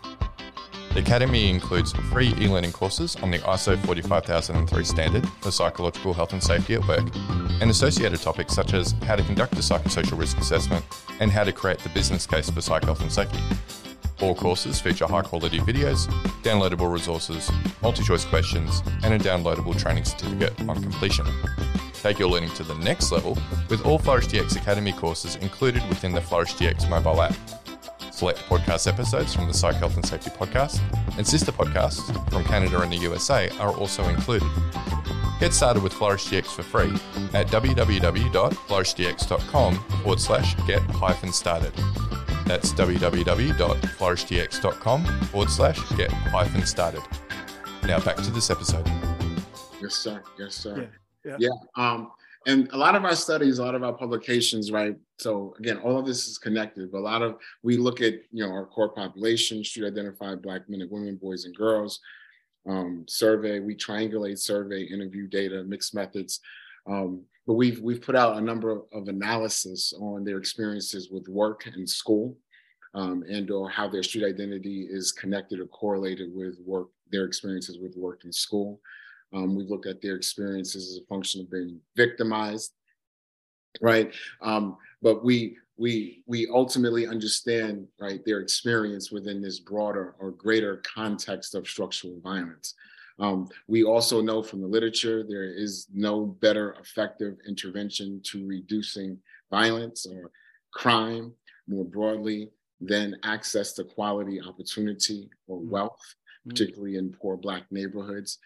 The 0.94 0.98
Academy 0.98 1.48
includes 1.48 1.92
free 2.10 2.34
e 2.40 2.48
learning 2.48 2.72
courses 2.72 3.14
on 3.22 3.30
the 3.30 3.38
ISO 3.38 3.78
45003 3.86 4.82
standard 4.82 5.28
for 5.40 5.52
psychological 5.52 6.12
health 6.12 6.32
and 6.32 6.42
safety 6.42 6.74
at 6.74 6.88
work, 6.88 7.08
and 7.60 7.70
associated 7.70 8.20
topics 8.20 8.54
such 8.54 8.74
as 8.74 8.96
how 9.06 9.14
to 9.14 9.22
conduct 9.22 9.52
a 9.52 9.58
psychosocial 9.58 10.18
risk 10.18 10.38
assessment 10.38 10.84
and 11.20 11.30
how 11.30 11.44
to 11.44 11.52
create 11.52 11.78
the 11.78 11.88
business 11.90 12.26
case 12.26 12.50
for 12.50 12.60
psych 12.60 12.82
health 12.82 13.00
and 13.00 13.12
safety. 13.12 13.38
All 14.22 14.34
courses 14.36 14.80
feature 14.80 15.06
high 15.06 15.22
quality 15.22 15.58
videos, 15.58 16.06
downloadable 16.42 16.92
resources, 16.92 17.50
multi 17.82 18.04
choice 18.04 18.24
questions, 18.24 18.80
and 19.02 19.12
a 19.12 19.18
downloadable 19.18 19.76
training 19.76 20.04
certificate 20.04 20.52
on 20.68 20.80
completion. 20.80 21.26
Take 21.94 22.20
your 22.20 22.30
learning 22.30 22.50
to 22.50 22.62
the 22.62 22.76
next 22.76 23.10
level 23.10 23.36
with 23.68 23.84
all 23.84 23.98
Flourish 23.98 24.28
DX 24.28 24.54
Academy 24.56 24.92
courses 24.92 25.34
included 25.36 25.82
within 25.88 26.12
the 26.12 26.20
Flourish 26.20 26.54
DX 26.54 26.88
mobile 26.88 27.20
app. 27.20 27.34
Select 28.12 28.38
podcast 28.48 28.86
episodes 28.86 29.34
from 29.34 29.48
the 29.48 29.54
Psych 29.54 29.74
Health 29.74 29.96
and 29.96 30.06
Safety 30.06 30.30
podcast 30.30 30.78
and 31.18 31.26
sister 31.26 31.50
podcasts 31.50 32.30
from 32.30 32.44
Canada 32.44 32.80
and 32.80 32.92
the 32.92 32.98
USA 32.98 33.48
are 33.58 33.74
also 33.74 34.04
included. 34.04 34.48
Get 35.40 35.52
started 35.52 35.82
with 35.82 35.92
Flourish 35.92 36.26
DX 36.26 36.46
for 36.46 36.62
free 36.62 36.92
at 37.34 37.48
www.flourishdx.com 37.48 39.74
forward 39.74 40.20
slash 40.20 40.54
get 40.66 40.82
hyphen 40.82 41.32
started. 41.32 41.72
That's 42.46 42.72
www.flourishdx.com 42.72 45.04
forward 45.04 45.50
slash 45.50 45.78
get 45.96 46.10
hyphen 46.10 46.66
started. 46.66 47.02
Now 47.84 48.00
back 48.00 48.16
to 48.16 48.30
this 48.30 48.50
episode. 48.50 48.86
Yes, 49.80 49.94
sir. 49.94 50.22
Yes, 50.38 50.54
sir. 50.54 50.90
Yeah. 51.24 51.36
yeah. 51.38 51.48
yeah. 51.50 51.52
Um, 51.76 52.10
and 52.46 52.68
a 52.72 52.76
lot 52.76 52.96
of 52.96 53.04
our 53.04 53.14
studies, 53.14 53.58
a 53.58 53.64
lot 53.64 53.74
of 53.74 53.82
our 53.82 53.92
publications, 53.92 54.72
right? 54.72 54.96
So 55.18 55.54
again, 55.58 55.78
all 55.78 55.98
of 55.98 56.06
this 56.06 56.26
is 56.26 56.38
connected, 56.38 56.90
but 56.90 56.98
a 56.98 57.00
lot 57.00 57.22
of 57.22 57.36
we 57.62 57.76
look 57.76 58.00
at 58.00 58.14
you 58.32 58.44
know 58.44 58.50
our 58.50 58.66
core 58.66 58.88
population, 58.88 59.64
street 59.64 59.86
identified 59.86 60.42
black 60.42 60.68
men 60.68 60.82
and 60.82 60.90
women, 60.90 61.16
boys 61.16 61.44
and 61.44 61.54
girls, 61.54 62.00
um, 62.68 63.04
survey, 63.08 63.60
we 63.60 63.76
triangulate 63.76 64.38
survey, 64.38 64.82
interview 64.82 65.26
data, 65.26 65.62
mixed 65.64 65.94
methods. 65.94 66.40
Um, 66.86 67.22
but 67.46 67.54
we've 67.54 67.80
we've 67.80 68.00
put 68.00 68.16
out 68.16 68.36
a 68.36 68.40
number 68.40 68.70
of, 68.70 69.08
analysis 69.08 69.92
on 69.98 70.24
their 70.24 70.38
experiences 70.38 71.10
with 71.10 71.28
work 71.28 71.66
and 71.66 71.88
school, 71.88 72.36
um, 72.94 73.24
and 73.28 73.50
or 73.50 73.68
how 73.68 73.88
their 73.88 74.02
street 74.02 74.24
identity 74.24 74.86
is 74.90 75.12
connected 75.12 75.58
or 75.60 75.66
correlated 75.66 76.30
with 76.32 76.56
work, 76.64 76.88
their 77.10 77.24
experiences 77.24 77.78
with 77.80 77.96
work 77.96 78.20
and 78.24 78.34
school. 78.34 78.80
Um, 79.32 79.56
we've 79.56 79.70
looked 79.70 79.86
at 79.86 80.02
their 80.02 80.14
experiences 80.14 80.90
as 80.90 81.02
a 81.02 81.06
function 81.06 81.40
of 81.40 81.50
being 81.50 81.80
victimized, 81.96 82.74
right? 83.80 84.14
Um, 84.42 84.76
but 85.00 85.24
we 85.24 85.56
we 85.76 86.22
we 86.26 86.46
ultimately 86.48 87.06
understand 87.06 87.86
right 87.98 88.24
their 88.24 88.40
experience 88.40 89.10
within 89.10 89.42
this 89.42 89.58
broader 89.58 90.14
or 90.20 90.30
greater 90.30 90.82
context 90.84 91.54
of 91.54 91.66
structural 91.66 92.20
violence. 92.20 92.74
Um, 93.22 93.48
we 93.68 93.84
also 93.84 94.20
know 94.20 94.42
from 94.42 94.60
the 94.60 94.66
literature 94.66 95.22
there 95.22 95.44
is 95.44 95.86
no 95.94 96.26
better 96.26 96.74
effective 96.80 97.36
intervention 97.46 98.20
to 98.24 98.44
reducing 98.46 99.16
violence 99.48 100.06
or 100.06 100.32
crime 100.72 101.32
more 101.68 101.84
broadly 101.84 102.50
than 102.80 103.16
access 103.22 103.74
to 103.74 103.84
quality 103.84 104.40
opportunity 104.40 105.30
or 105.46 105.60
mm. 105.60 105.68
wealth, 105.68 106.00
mm-hmm. 106.00 106.50
particularly 106.50 106.96
in 106.96 107.12
poor 107.12 107.36
Black 107.36 107.62
neighborhoods. 107.70 108.38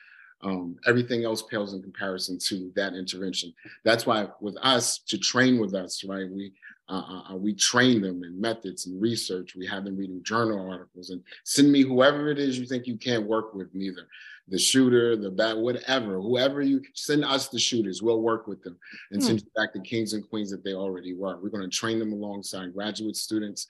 Um, 0.43 0.77
everything 0.87 1.25
else 1.25 1.41
pales 1.41 1.73
in 1.73 1.81
comparison 1.81 2.39
to 2.41 2.71
that 2.77 2.93
intervention. 2.93 3.55
That's 3.83 4.05
why, 4.05 4.29
with 4.43 4.59
us, 4.61 4.99
to 5.09 5.17
train 5.17 5.59
with 5.59 5.75
us, 5.75 6.05
right, 6.05 6.31
we 6.31 6.53
uh, 6.89 7.03
uh, 7.09 7.33
uh, 7.33 7.37
we 7.37 7.53
train 7.53 8.01
them 8.01 8.23
in 8.23 8.41
methods 8.41 8.87
and 8.87 9.01
research. 9.03 9.57
We 9.57 9.67
have 9.67 9.85
them 9.85 9.97
reading 9.97 10.23
journal 10.23 10.71
articles 10.71 11.11
and 11.11 11.21
send 11.43 11.73
me 11.73 11.83
whoever 11.83 12.29
it 12.29 12.39
is 12.39 12.59
you 12.59 12.67
think 12.67 12.87
you 12.87 12.97
can't 12.97 13.27
work 13.27 13.55
with, 13.55 13.75
neither 13.75 14.07
the 14.49 14.59
shooter, 14.59 15.17
the 15.17 15.31
bat, 15.31 15.57
whatever, 15.57 16.21
whoever 16.21 16.63
you 16.63 16.81
send 16.95 17.25
us 17.25 17.49
the 17.49 17.59
shooters, 17.59 18.03
we'll 18.03 18.23
work 18.23 18.47
with 18.47 18.63
them 18.63 18.79
and 19.11 19.23
send 19.23 19.41
hmm. 19.41 19.47
you 19.47 19.53
back 19.61 19.73
the 19.73 19.81
kings 19.81 20.13
and 20.13 20.29
queens 20.29 20.51
that 20.51 20.63
they 20.63 20.75
already 20.75 21.15
were. 21.15 21.37
We're 21.37 21.51
going 21.51 21.69
to 21.69 21.77
train 21.77 21.99
them 21.99 22.13
alongside 22.13 22.75
graduate 22.75 23.17
students. 23.17 23.67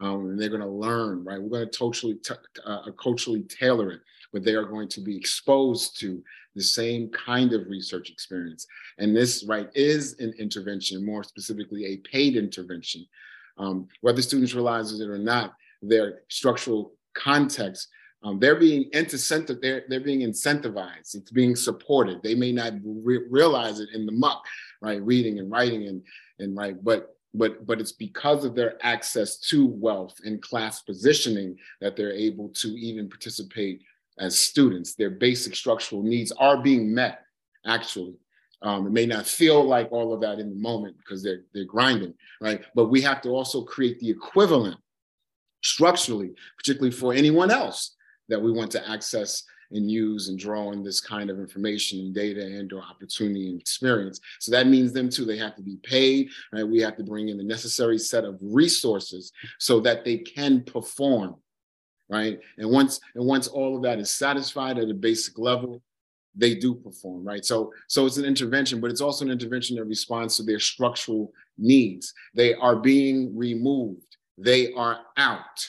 Um, 0.00 0.30
and 0.30 0.40
they're 0.40 0.48
going 0.48 0.62
to 0.62 0.66
learn, 0.66 1.24
right? 1.24 1.40
We're 1.40 1.50
going 1.50 1.68
to 1.68 1.78
totally, 1.78 2.14
t- 2.14 2.34
uh, 2.64 2.90
culturally 2.92 3.42
tailor 3.42 3.90
it, 3.90 4.00
but 4.32 4.42
they 4.44 4.54
are 4.54 4.64
going 4.64 4.88
to 4.88 5.00
be 5.02 5.14
exposed 5.14 6.00
to 6.00 6.22
the 6.54 6.62
same 6.62 7.10
kind 7.10 7.52
of 7.52 7.68
research 7.68 8.10
experience. 8.10 8.66
And 8.98 9.14
this, 9.14 9.44
right, 9.46 9.68
is 9.74 10.18
an 10.18 10.32
intervention, 10.38 11.04
more 11.04 11.22
specifically, 11.22 11.84
a 11.84 11.96
paid 11.98 12.36
intervention. 12.36 13.06
Um, 13.58 13.88
whether 14.00 14.22
students 14.22 14.54
realize 14.54 14.98
it 14.98 15.06
or 15.06 15.18
not, 15.18 15.54
their 15.82 16.22
structural 16.28 16.94
context 17.14 17.88
um, 18.22 18.38
they're 18.38 18.56
being 18.56 18.90
incentive, 18.92 19.60
they're, 19.60 19.84
they're 19.88 20.00
being 20.00 20.20
incentivized. 20.20 21.14
It's 21.14 21.30
being 21.30 21.56
supported. 21.56 22.22
They 22.22 22.34
may 22.34 22.52
not 22.52 22.74
re- 22.84 23.26
realize 23.30 23.80
it 23.80 23.88
in 23.94 24.04
the 24.04 24.12
muck, 24.12 24.44
right? 24.82 25.02
Reading 25.02 25.38
and 25.38 25.50
writing 25.50 25.88
and 25.88 26.02
and 26.38 26.56
right, 26.56 26.82
but 26.82 27.16
but 27.32 27.66
but 27.66 27.80
it's 27.80 27.92
because 27.92 28.44
of 28.44 28.54
their 28.54 28.76
access 28.84 29.38
to 29.38 29.66
wealth 29.66 30.20
and 30.24 30.42
class 30.42 30.82
positioning 30.82 31.56
that 31.80 31.96
they're 31.96 32.12
able 32.12 32.48
to 32.50 32.68
even 32.68 33.08
participate 33.08 33.82
as 34.18 34.38
students. 34.38 34.94
Their 34.94 35.10
basic 35.10 35.54
structural 35.56 36.02
needs 36.02 36.30
are 36.32 36.62
being 36.62 36.92
met, 36.92 37.20
actually. 37.66 38.16
Um, 38.62 38.86
it 38.86 38.92
may 38.92 39.06
not 39.06 39.26
feel 39.26 39.64
like 39.64 39.90
all 39.90 40.12
of 40.12 40.20
that 40.20 40.38
in 40.38 40.50
the 40.50 40.56
moment 40.56 40.98
because 40.98 41.22
they're 41.22 41.44
they're 41.54 41.64
grinding, 41.64 42.12
right? 42.42 42.62
But 42.74 42.90
we 42.90 43.00
have 43.00 43.22
to 43.22 43.30
also 43.30 43.62
create 43.62 43.98
the 43.98 44.10
equivalent 44.10 44.76
structurally, 45.62 46.32
particularly 46.58 46.90
for 46.94 47.14
anyone 47.14 47.50
else 47.50 47.96
that 48.30 48.40
we 48.40 48.50
want 48.50 48.70
to 48.72 48.90
access 48.90 49.44
and 49.72 49.90
use 49.90 50.28
and 50.28 50.38
draw 50.38 50.68
on 50.68 50.82
this 50.82 51.00
kind 51.00 51.30
of 51.30 51.38
information 51.38 52.00
and 52.00 52.14
data 52.14 52.42
and 52.42 52.72
or 52.72 52.82
opportunity 52.82 53.48
and 53.50 53.60
experience. 53.60 54.20
So 54.38 54.50
that 54.52 54.66
means 54.66 54.92
them 54.92 55.08
too, 55.08 55.24
they 55.24 55.38
have 55.38 55.56
to 55.56 55.62
be 55.62 55.76
paid, 55.82 56.30
right? 56.52 56.66
We 56.66 56.80
have 56.80 56.96
to 56.96 57.04
bring 57.04 57.28
in 57.28 57.36
the 57.36 57.44
necessary 57.44 57.98
set 57.98 58.24
of 58.24 58.38
resources 58.40 59.32
so 59.58 59.80
that 59.80 60.04
they 60.04 60.18
can 60.18 60.62
perform, 60.62 61.36
right? 62.08 62.40
And 62.58 62.70
once 62.70 63.00
and 63.14 63.24
once 63.24 63.46
all 63.46 63.76
of 63.76 63.82
that 63.82 63.98
is 63.98 64.10
satisfied 64.10 64.78
at 64.78 64.90
a 64.90 64.94
basic 64.94 65.38
level, 65.38 65.82
they 66.34 66.54
do 66.54 66.74
perform, 66.74 67.24
right? 67.24 67.44
So 67.44 67.72
so 67.86 68.06
it's 68.06 68.16
an 68.16 68.24
intervention, 68.24 68.80
but 68.80 68.90
it's 68.90 69.00
also 69.00 69.24
an 69.24 69.30
intervention 69.30 69.76
that 69.76 69.84
responds 69.84 70.36
to 70.36 70.42
their 70.42 70.60
structural 70.60 71.32
needs. 71.58 72.12
They 72.34 72.54
are 72.54 72.76
being 72.76 73.36
removed. 73.36 74.16
They 74.36 74.72
are 74.72 75.00
out 75.16 75.68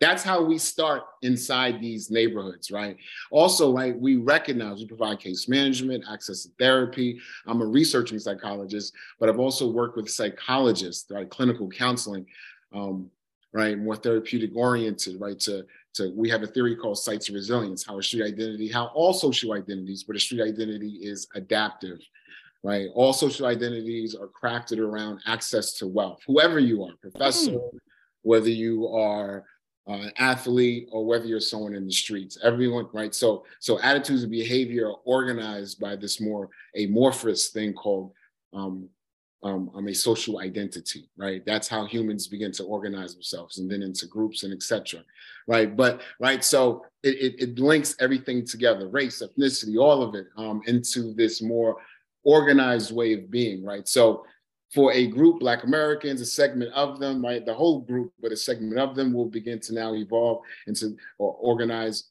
that's 0.00 0.22
how 0.22 0.42
we 0.42 0.56
start 0.56 1.02
inside 1.20 1.78
these 1.80 2.10
neighborhoods, 2.10 2.70
right? 2.70 2.96
Also, 3.30 3.68
like 3.68 3.94
we 3.98 4.16
recognize 4.16 4.78
we 4.78 4.86
provide 4.86 5.20
case 5.20 5.46
management, 5.46 6.04
access 6.10 6.44
to 6.44 6.48
therapy. 6.58 7.20
I'm 7.46 7.60
a 7.60 7.66
researching 7.66 8.18
psychologist, 8.18 8.94
but 9.18 9.28
I've 9.28 9.38
also 9.38 9.70
worked 9.70 9.96
with 9.96 10.08
psychologists, 10.08 11.10
right? 11.10 11.28
Clinical 11.28 11.68
counseling, 11.68 12.24
um, 12.72 13.10
right? 13.52 13.78
More 13.78 13.94
therapeutic 13.94 14.52
oriented, 14.56 15.20
right? 15.20 15.38
To 15.40 15.66
to 15.94 16.12
we 16.16 16.30
have 16.30 16.42
a 16.42 16.46
theory 16.46 16.76
called 16.76 16.98
sites 16.98 17.28
of 17.28 17.34
resilience, 17.34 17.84
how 17.86 17.98
a 17.98 18.02
street 18.02 18.24
identity, 18.24 18.68
how 18.68 18.86
all 18.94 19.12
social 19.12 19.52
identities, 19.52 20.04
but 20.04 20.16
a 20.16 20.20
street 20.20 20.40
identity 20.40 21.00
is 21.02 21.28
adaptive, 21.34 21.98
right? 22.62 22.88
All 22.94 23.12
social 23.12 23.46
identities 23.46 24.14
are 24.14 24.28
crafted 24.28 24.78
around 24.78 25.20
access 25.26 25.74
to 25.74 25.86
wealth. 25.86 26.20
Whoever 26.26 26.58
you 26.58 26.84
are, 26.84 26.94
professor, 27.02 27.52
mm. 27.52 27.70
whether 28.22 28.48
you 28.48 28.88
are 28.88 29.44
uh, 29.90 30.08
athlete 30.18 30.88
or 30.92 31.04
whether 31.04 31.26
you're 31.26 31.40
someone 31.40 31.74
in 31.74 31.84
the 31.84 31.92
streets 31.92 32.38
everyone 32.44 32.86
right? 32.92 33.14
So 33.14 33.44
so 33.58 33.80
attitudes 33.80 34.22
and 34.22 34.30
behavior 34.30 34.88
are 34.90 35.00
organized 35.04 35.80
by 35.80 35.96
this 35.96 36.20
more 36.20 36.48
amorphous 36.76 37.48
thing 37.48 37.72
called 37.72 38.12
um, 38.52 38.88
um, 39.42 39.70
um, 39.74 39.88
a 39.88 39.94
social 39.94 40.38
identity 40.38 41.08
right? 41.16 41.42
That's 41.44 41.66
how 41.66 41.86
humans 41.86 42.28
begin 42.28 42.52
to 42.52 42.64
organize 42.64 43.14
themselves 43.14 43.58
and 43.58 43.70
then 43.70 43.82
into 43.82 44.06
groups 44.06 44.44
and 44.44 44.52
etc 44.52 45.00
right? 45.48 45.76
But 45.76 46.02
right 46.20 46.44
so 46.44 46.84
it, 47.02 47.16
it, 47.16 47.42
it, 47.42 47.58
links 47.58 47.96
everything 47.98 48.46
together 48.46 48.88
race 48.88 49.22
ethnicity 49.22 49.76
all 49.76 50.02
of 50.02 50.14
it 50.14 50.26
um, 50.36 50.60
into 50.66 51.14
this 51.14 51.42
more 51.42 51.78
organized 52.22 52.94
way 52.94 53.14
of 53.14 53.30
being 53.30 53.64
right? 53.64 53.88
So 53.88 54.24
for 54.72 54.92
a 54.92 55.06
group, 55.08 55.40
Black 55.40 55.64
Americans, 55.64 56.20
a 56.20 56.26
segment 56.26 56.72
of 56.72 57.00
them, 57.00 57.22
right? 57.22 57.44
The 57.44 57.54
whole 57.54 57.80
group, 57.80 58.12
but 58.20 58.32
a 58.32 58.36
segment 58.36 58.78
of 58.78 58.94
them 58.94 59.12
will 59.12 59.26
begin 59.26 59.58
to 59.60 59.74
now 59.74 59.94
evolve 59.94 60.42
into 60.66 60.96
or 61.18 61.34
organize, 61.40 62.04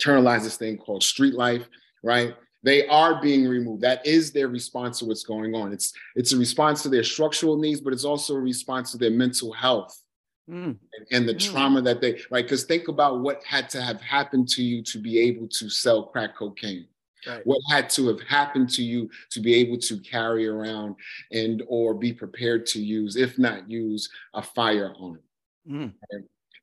internalize 0.00 0.44
this 0.44 0.56
thing 0.56 0.78
called 0.78 1.02
street 1.02 1.34
life, 1.34 1.68
right? 2.02 2.34
They 2.62 2.86
are 2.86 3.20
being 3.20 3.46
removed. 3.46 3.82
That 3.82 4.04
is 4.06 4.32
their 4.32 4.48
response 4.48 4.98
to 5.00 5.04
what's 5.04 5.24
going 5.24 5.54
on. 5.54 5.72
It's 5.72 5.92
it's 6.16 6.32
a 6.32 6.38
response 6.38 6.82
to 6.82 6.88
their 6.88 7.04
structural 7.04 7.58
needs, 7.58 7.82
but 7.82 7.92
it's 7.92 8.04
also 8.04 8.34
a 8.34 8.40
response 8.40 8.90
to 8.92 8.98
their 8.98 9.10
mental 9.10 9.52
health 9.52 10.00
mm. 10.48 10.64
and, 10.64 11.06
and, 11.12 11.28
the 11.28 11.34
mm. 11.34 11.52
trauma 11.52 11.82
that 11.82 12.00
they 12.00 12.18
right. 12.30 12.46
Because 12.46 12.64
think 12.64 12.88
about 12.88 13.20
what 13.20 13.44
had 13.44 13.68
to 13.70 13.82
have 13.82 14.00
happened 14.00 14.48
to 14.48 14.62
you 14.62 14.82
to 14.84 14.98
be 14.98 15.18
able 15.18 15.46
to 15.48 15.68
sell 15.68 16.04
crack 16.04 16.34
cocaine 16.34 16.86
Right. 17.26 17.46
What 17.46 17.60
had 17.70 17.90
to 17.90 18.08
have 18.08 18.20
happened 18.22 18.70
to 18.70 18.82
you 18.82 19.10
to 19.30 19.40
be 19.40 19.54
able 19.54 19.78
to 19.78 19.98
carry 19.98 20.46
around 20.46 20.96
and 21.32 21.62
or 21.68 21.94
be 21.94 22.12
prepared 22.12 22.66
to 22.66 22.82
use, 22.82 23.16
if 23.16 23.38
not 23.38 23.70
use, 23.70 24.08
a 24.34 24.42
firearm? 24.42 25.18
Mm. 25.68 25.92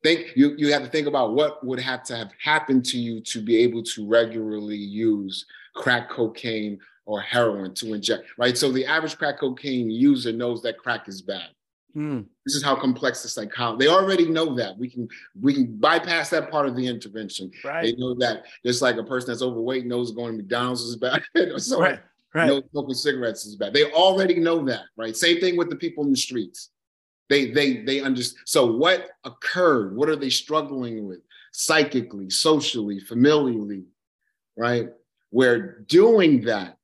Think 0.03 0.35
you 0.35 0.55
you 0.57 0.71
have 0.73 0.83
to 0.83 0.89
think 0.89 1.07
about 1.07 1.33
what 1.33 1.63
would 1.65 1.79
have 1.79 2.03
to 2.05 2.15
have 2.15 2.31
happened 2.43 2.85
to 2.85 2.97
you 2.97 3.21
to 3.21 3.41
be 3.41 3.57
able 3.57 3.83
to 3.83 4.07
regularly 4.07 4.77
use 4.77 5.45
crack 5.75 6.09
cocaine 6.09 6.79
or 7.05 7.21
heroin 7.21 7.73
to 7.75 7.93
inject, 7.93 8.25
right? 8.37 8.57
So 8.57 8.71
the 8.71 8.85
average 8.85 9.17
crack 9.17 9.39
cocaine 9.39 9.89
user 9.89 10.31
knows 10.31 10.61
that 10.63 10.77
crack 10.77 11.07
is 11.07 11.21
bad. 11.21 11.49
Hmm. 11.93 12.21
This 12.45 12.55
is 12.55 12.63
how 12.63 12.75
complex 12.75 13.21
the 13.21 13.29
psychology. 13.29 13.85
They 13.85 13.91
already 13.91 14.27
know 14.27 14.55
that. 14.55 14.77
We 14.77 14.89
can 14.89 15.07
we 15.39 15.53
can 15.53 15.77
bypass 15.77 16.29
that 16.29 16.49
part 16.49 16.67
of 16.67 16.75
the 16.75 16.87
intervention. 16.87 17.51
Right. 17.63 17.83
They 17.83 17.93
know 17.93 18.13
that 18.15 18.43
just 18.65 18.81
like 18.81 18.97
a 18.97 19.03
person 19.03 19.29
that's 19.29 19.41
overweight 19.41 19.85
knows 19.85 20.11
going 20.11 20.33
to 20.33 20.37
McDonald's 20.37 20.81
is 20.81 20.95
bad. 20.95 21.23
so 21.57 21.81
right. 21.81 21.99
Right. 22.33 22.47
No 22.47 22.61
smoking 22.71 22.95
cigarettes 22.95 23.45
is 23.45 23.57
bad. 23.57 23.73
They 23.73 23.91
already 23.91 24.39
know 24.39 24.63
that, 24.65 24.83
right? 24.95 25.15
Same 25.15 25.41
thing 25.41 25.57
with 25.57 25.69
the 25.69 25.75
people 25.75 26.05
in 26.05 26.11
the 26.11 26.17
streets. 26.17 26.69
They 27.29 27.51
they 27.51 27.83
they 27.83 27.99
understand. 27.99 28.43
So 28.45 28.77
what 28.77 29.09
occurred? 29.25 29.95
What 29.95 30.07
are 30.07 30.15
they 30.15 30.29
struggling 30.29 31.07
with 31.07 31.19
psychically, 31.51 32.29
socially, 32.29 33.01
familially, 33.01 33.83
right? 34.57 34.89
Where 35.29 35.79
doing 35.79 36.41
that 36.45 36.77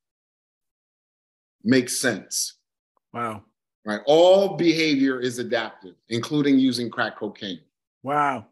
makes 1.63 1.97
sense. 1.97 2.55
Wow 3.13 3.43
right? 3.87 4.01
All 4.05 4.57
behavior 4.57 5.21
is 5.21 5.39
adaptive, 5.39 5.95
including 6.09 6.59
using 6.59 6.89
crack 6.89 7.17
cocaine. 7.17 7.61
Wow. 8.03 8.45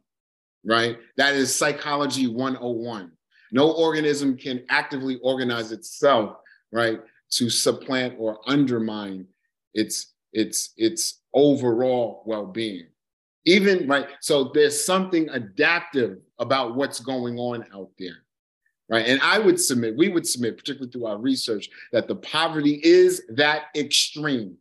Right? 0.65 0.97
That 1.17 1.35
is 1.35 1.53
psychology 1.53 2.25
101. 2.25 3.11
No 3.51 3.71
organism 3.73 4.37
can 4.37 4.63
actively 4.69 5.19
organize 5.21 5.73
itself, 5.73 6.37
right, 6.71 7.01
to 7.31 7.49
supplant 7.49 8.15
or 8.17 8.39
undermine 8.47 9.27
its 9.73 10.13
its 10.31 10.71
its 10.77 11.21
overall 11.33 12.23
well-being. 12.25 12.87
Even 13.45 13.87
right, 13.87 14.07
so 14.21 14.51
there's 14.53 14.83
something 14.83 15.29
adaptive 15.29 16.17
about 16.39 16.75
what's 16.75 16.99
going 16.99 17.37
on 17.37 17.65
out 17.73 17.89
there. 17.99 18.23
Right. 18.87 19.07
And 19.07 19.19
I 19.21 19.39
would 19.39 19.59
submit, 19.59 19.97
we 19.97 20.09
would 20.09 20.27
submit, 20.27 20.57
particularly 20.57 20.91
through 20.91 21.07
our 21.07 21.17
research, 21.17 21.69
that 21.91 22.07
the 22.07 22.17
poverty 22.17 22.79
is 22.83 23.23
that 23.29 23.63
extreme 23.75 24.57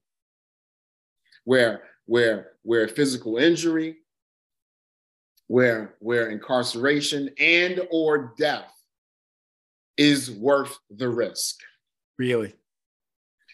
where 1.45 1.83
where 2.07 2.53
where 2.63 2.89
physical 2.89 3.37
injury, 3.37 3.97
where 5.47 5.95
where 6.01 6.31
incarceration 6.31 7.31
and 7.39 7.81
or 7.91 8.35
death 8.39 8.73
is 9.97 10.31
worth 10.31 10.77
the 10.91 11.09
risk. 11.09 11.61
Really? 12.19 12.55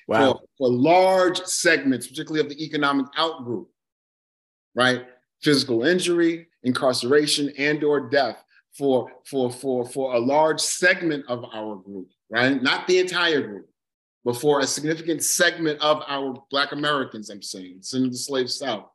Wow. 0.09 0.33
For, 0.33 0.41
for 0.59 0.69
large 0.69 1.39
segments, 1.43 2.07
particularly 2.07 2.41
of 2.41 2.49
the 2.49 2.65
economic 2.65 3.07
outgroup, 3.19 3.67
right? 4.75 5.07
Physical 5.43 5.85
injury, 5.85 6.49
incarceration, 6.63 7.53
and 7.59 7.83
or 7.85 8.09
death 8.09 8.43
for 8.77 9.11
for 9.25 9.51
for 9.51 9.87
for 9.87 10.15
a 10.15 10.19
large 10.19 10.61
segment 10.61 11.25
of 11.29 11.45
our 11.53 11.77
group, 11.77 12.09
right? 12.31 12.61
Not 12.63 12.87
the 12.87 12.99
entire 12.99 13.41
group 13.41 13.70
before 14.25 14.61
a 14.61 14.67
significant 14.67 15.23
segment 15.23 15.81
of 15.81 16.03
our 16.07 16.43
Black 16.51 16.73
Americans, 16.73 17.31
I'm 17.31 17.43
saying, 17.43 17.83
in 17.95 18.11
the 18.11 18.17
slave 18.17 18.51
South, 18.51 18.87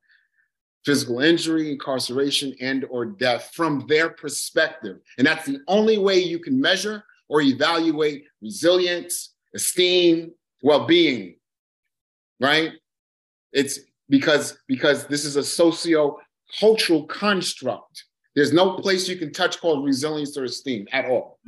physical 0.85 1.19
injury, 1.19 1.71
incarceration, 1.71 2.55
and 2.61 2.85
or 2.91 3.05
death 3.05 3.51
from 3.53 3.85
their 3.88 4.09
perspective. 4.09 4.99
And 5.17 5.25
that's 5.25 5.45
the 5.45 5.59
only 5.67 5.97
way 5.97 6.19
you 6.19 6.39
can 6.39 6.61
measure 6.61 7.03
or 7.27 7.41
evaluate 7.41 8.25
resilience, 8.41 9.33
esteem, 9.55 10.31
well-being, 10.61 11.38
right? 12.39 12.73
It's 13.51 13.79
because, 14.09 14.59
because 14.67 15.07
this 15.07 15.25
is 15.25 15.38
a 15.38 15.43
socio-cultural 15.43 17.05
construct. 17.07 18.03
There's 18.35 18.53
no 18.53 18.73
place 18.73 19.07
you 19.07 19.15
can 19.15 19.33
touch 19.33 19.59
called 19.59 19.85
resilience 19.85 20.38
or 20.38 20.43
esteem 20.43 20.88
at 20.91 21.05
all. 21.05 21.39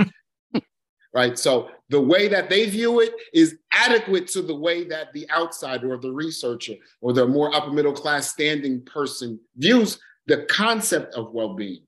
Right? 1.17 1.39
So 1.39 1.69
the 1.89 1.99
way 1.99 2.27
that 2.27 2.47
they 2.47 2.69
view 2.69 2.99
it 2.99 3.11
is 3.33 3.57
adequate 3.71 4.27
to 4.27 4.43
the 4.43 4.53
way 4.53 4.83
that 4.83 5.13
the 5.13 5.27
outsider 5.31 5.91
or 5.91 5.97
the 5.97 6.11
researcher 6.11 6.75
or 7.01 7.11
the 7.11 7.25
more 7.25 7.53
upper 7.55 7.71
middle 7.71 7.91
class 7.91 8.29
standing 8.29 8.81
person 8.81 9.39
views 9.55 9.99
the 10.27 10.45
concept 10.45 11.15
of 11.15 11.31
well-being 11.31 11.81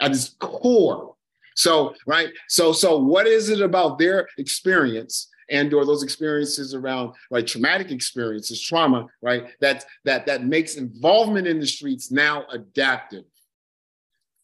at 0.00 0.12
its 0.12 0.36
core. 0.38 1.16
So, 1.56 1.96
right? 2.06 2.28
So, 2.48 2.72
so 2.72 2.96
what 2.96 3.26
is 3.26 3.48
it 3.48 3.60
about 3.60 3.98
their 3.98 4.28
experience 4.38 5.30
and 5.50 5.74
or 5.74 5.84
those 5.84 6.04
experiences 6.04 6.74
around 6.74 7.12
like 7.32 7.48
traumatic 7.48 7.90
experiences, 7.90 8.62
trauma, 8.62 9.08
right? 9.20 9.48
That 9.60 9.84
that 10.04 10.26
that 10.26 10.44
makes 10.44 10.76
involvement 10.76 11.48
in 11.48 11.58
the 11.58 11.66
streets 11.66 12.12
now 12.12 12.44
adaptive 12.52 13.24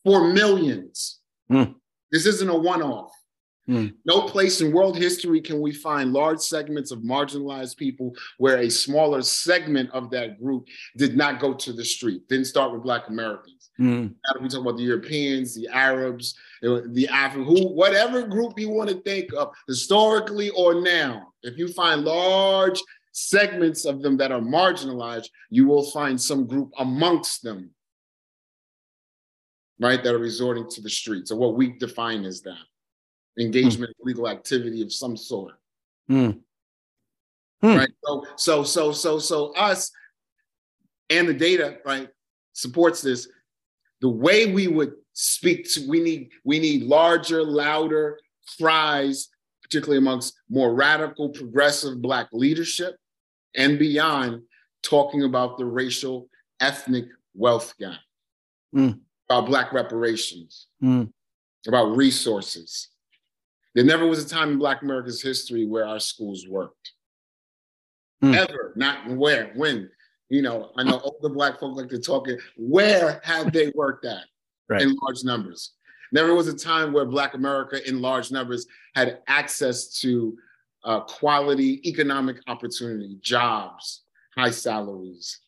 for 0.04 0.32
millions. 0.32 1.20
Mm. 1.50 1.76
This 2.10 2.26
isn't 2.26 2.50
a 2.50 2.58
one-off 2.58 3.12
Mm. 3.70 3.94
No 4.04 4.22
place 4.22 4.60
in 4.60 4.72
world 4.72 4.98
history 4.98 5.40
can 5.40 5.60
we 5.60 5.72
find 5.72 6.12
large 6.12 6.40
segments 6.40 6.90
of 6.90 7.00
marginalized 7.00 7.76
people 7.76 8.12
where 8.38 8.58
a 8.58 8.68
smaller 8.68 9.22
segment 9.22 9.90
of 9.92 10.10
that 10.10 10.42
group 10.42 10.66
did 10.96 11.16
not 11.16 11.38
go 11.40 11.54
to 11.54 11.72
the 11.72 11.84
street, 11.84 12.28
didn't 12.28 12.46
start 12.46 12.72
with 12.72 12.82
Black 12.82 13.06
Americans. 13.08 13.70
Mm. 13.78 14.08
Now 14.10 14.42
we 14.42 14.48
talk 14.48 14.62
about 14.62 14.76
the 14.76 14.82
Europeans, 14.82 15.54
the 15.54 15.68
Arabs, 15.68 16.34
the 16.60 17.08
African, 17.12 17.46
who, 17.46 17.68
whatever 17.68 18.26
group 18.26 18.58
you 18.58 18.70
want 18.70 18.90
to 18.90 19.00
think 19.02 19.32
of, 19.34 19.52
historically 19.68 20.50
or 20.50 20.82
now, 20.82 21.28
if 21.44 21.56
you 21.56 21.68
find 21.72 22.02
large 22.02 22.82
segments 23.12 23.84
of 23.84 24.02
them 24.02 24.16
that 24.16 24.32
are 24.32 24.40
marginalized, 24.40 25.28
you 25.48 25.66
will 25.66 25.88
find 25.92 26.20
some 26.20 26.44
group 26.44 26.72
amongst 26.80 27.44
them, 27.44 27.70
right, 29.78 30.02
that 30.02 30.14
are 30.14 30.18
resorting 30.18 30.68
to 30.70 30.80
the 30.80 30.90
streets, 30.90 31.30
or 31.30 31.38
what 31.38 31.54
we 31.54 31.78
define 31.78 32.24
as 32.24 32.40
that 32.42 32.58
engagement, 33.40 33.92
mm. 33.92 34.06
legal 34.06 34.28
activity 34.28 34.82
of 34.82 34.92
some 34.92 35.16
sort. 35.16 35.54
Mm. 36.10 36.40
Mm. 37.62 37.78
Right. 37.78 37.90
So, 38.04 38.24
so, 38.36 38.62
so, 38.62 38.92
so, 38.92 39.18
so 39.18 39.54
us 39.54 39.90
and 41.10 41.28
the 41.28 41.34
data, 41.34 41.78
right, 41.84 42.08
supports 42.52 43.02
this. 43.02 43.28
The 44.00 44.08
way 44.08 44.52
we 44.52 44.68
would 44.68 44.92
speak 45.12 45.70
to, 45.72 45.86
we 45.88 46.00
need, 46.00 46.30
we 46.44 46.58
need 46.58 46.84
larger, 46.84 47.42
louder 47.42 48.18
cries, 48.58 49.28
particularly 49.62 49.98
amongst 49.98 50.34
more 50.48 50.74
radical, 50.74 51.28
progressive 51.28 52.00
Black 52.00 52.28
leadership 52.32 52.96
and 53.54 53.78
beyond, 53.78 54.42
talking 54.82 55.24
about 55.24 55.58
the 55.58 55.64
racial, 55.64 56.28
ethnic 56.60 57.06
wealth 57.34 57.74
gap, 57.78 57.98
mm. 58.74 58.98
about 59.28 59.46
Black 59.46 59.72
reparations, 59.72 60.68
mm. 60.82 61.10
about 61.66 61.96
resources, 61.96 62.88
there 63.74 63.84
never 63.84 64.06
was 64.06 64.24
a 64.24 64.28
time 64.28 64.50
in 64.50 64.58
Black 64.58 64.82
America's 64.82 65.22
history 65.22 65.66
where 65.66 65.86
our 65.86 66.00
schools 66.00 66.46
worked. 66.48 66.92
Mm. 68.22 68.36
Ever, 68.36 68.72
not 68.76 69.08
where, 69.08 69.52
when. 69.54 69.90
You 70.28 70.42
know, 70.42 70.70
I 70.76 70.84
know 70.84 71.00
older 71.00 71.28
Black 71.34 71.58
folk 71.58 71.76
like 71.76 71.88
to 71.88 71.98
talk 71.98 72.28
it. 72.28 72.40
Where 72.56 73.20
have 73.24 73.52
they 73.52 73.72
worked 73.74 74.04
at 74.04 74.24
right. 74.68 74.82
in 74.82 74.94
large 75.02 75.24
numbers? 75.24 75.72
Never 76.12 76.34
was 76.34 76.48
a 76.48 76.56
time 76.56 76.92
where 76.92 77.04
Black 77.04 77.34
America 77.34 77.86
in 77.88 78.00
large 78.00 78.30
numbers 78.30 78.66
had 78.94 79.20
access 79.26 79.88
to 80.00 80.36
uh, 80.84 81.00
quality 81.00 81.88
economic 81.88 82.36
opportunity, 82.46 83.18
jobs, 83.20 84.02
high 84.36 84.50
salaries. 84.50 85.40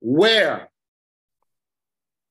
Where 0.00 0.70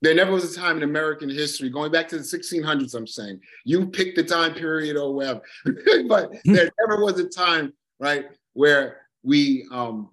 there 0.02 0.14
never 0.14 0.32
was 0.32 0.56
a 0.56 0.60
time 0.60 0.78
in 0.78 0.84
American 0.84 1.30
history, 1.30 1.70
going 1.70 1.92
back 1.92 2.08
to 2.10 2.18
the 2.18 2.24
1600s, 2.24 2.96
I'm 2.96 3.08
saying, 3.08 3.42
you 3.66 3.88
pick 3.88 4.16
the 4.16 4.24
time 4.24 4.54
period 4.54 4.96
or 4.96 5.14
whatever, 5.14 5.42
but 6.08 6.32
hmm. 6.46 6.54
there 6.54 6.70
never 6.80 7.04
was 7.04 7.20
a 7.20 7.28
time, 7.28 7.74
right, 8.00 8.28
where 8.54 9.02
we, 9.24 9.68
um, 9.72 10.10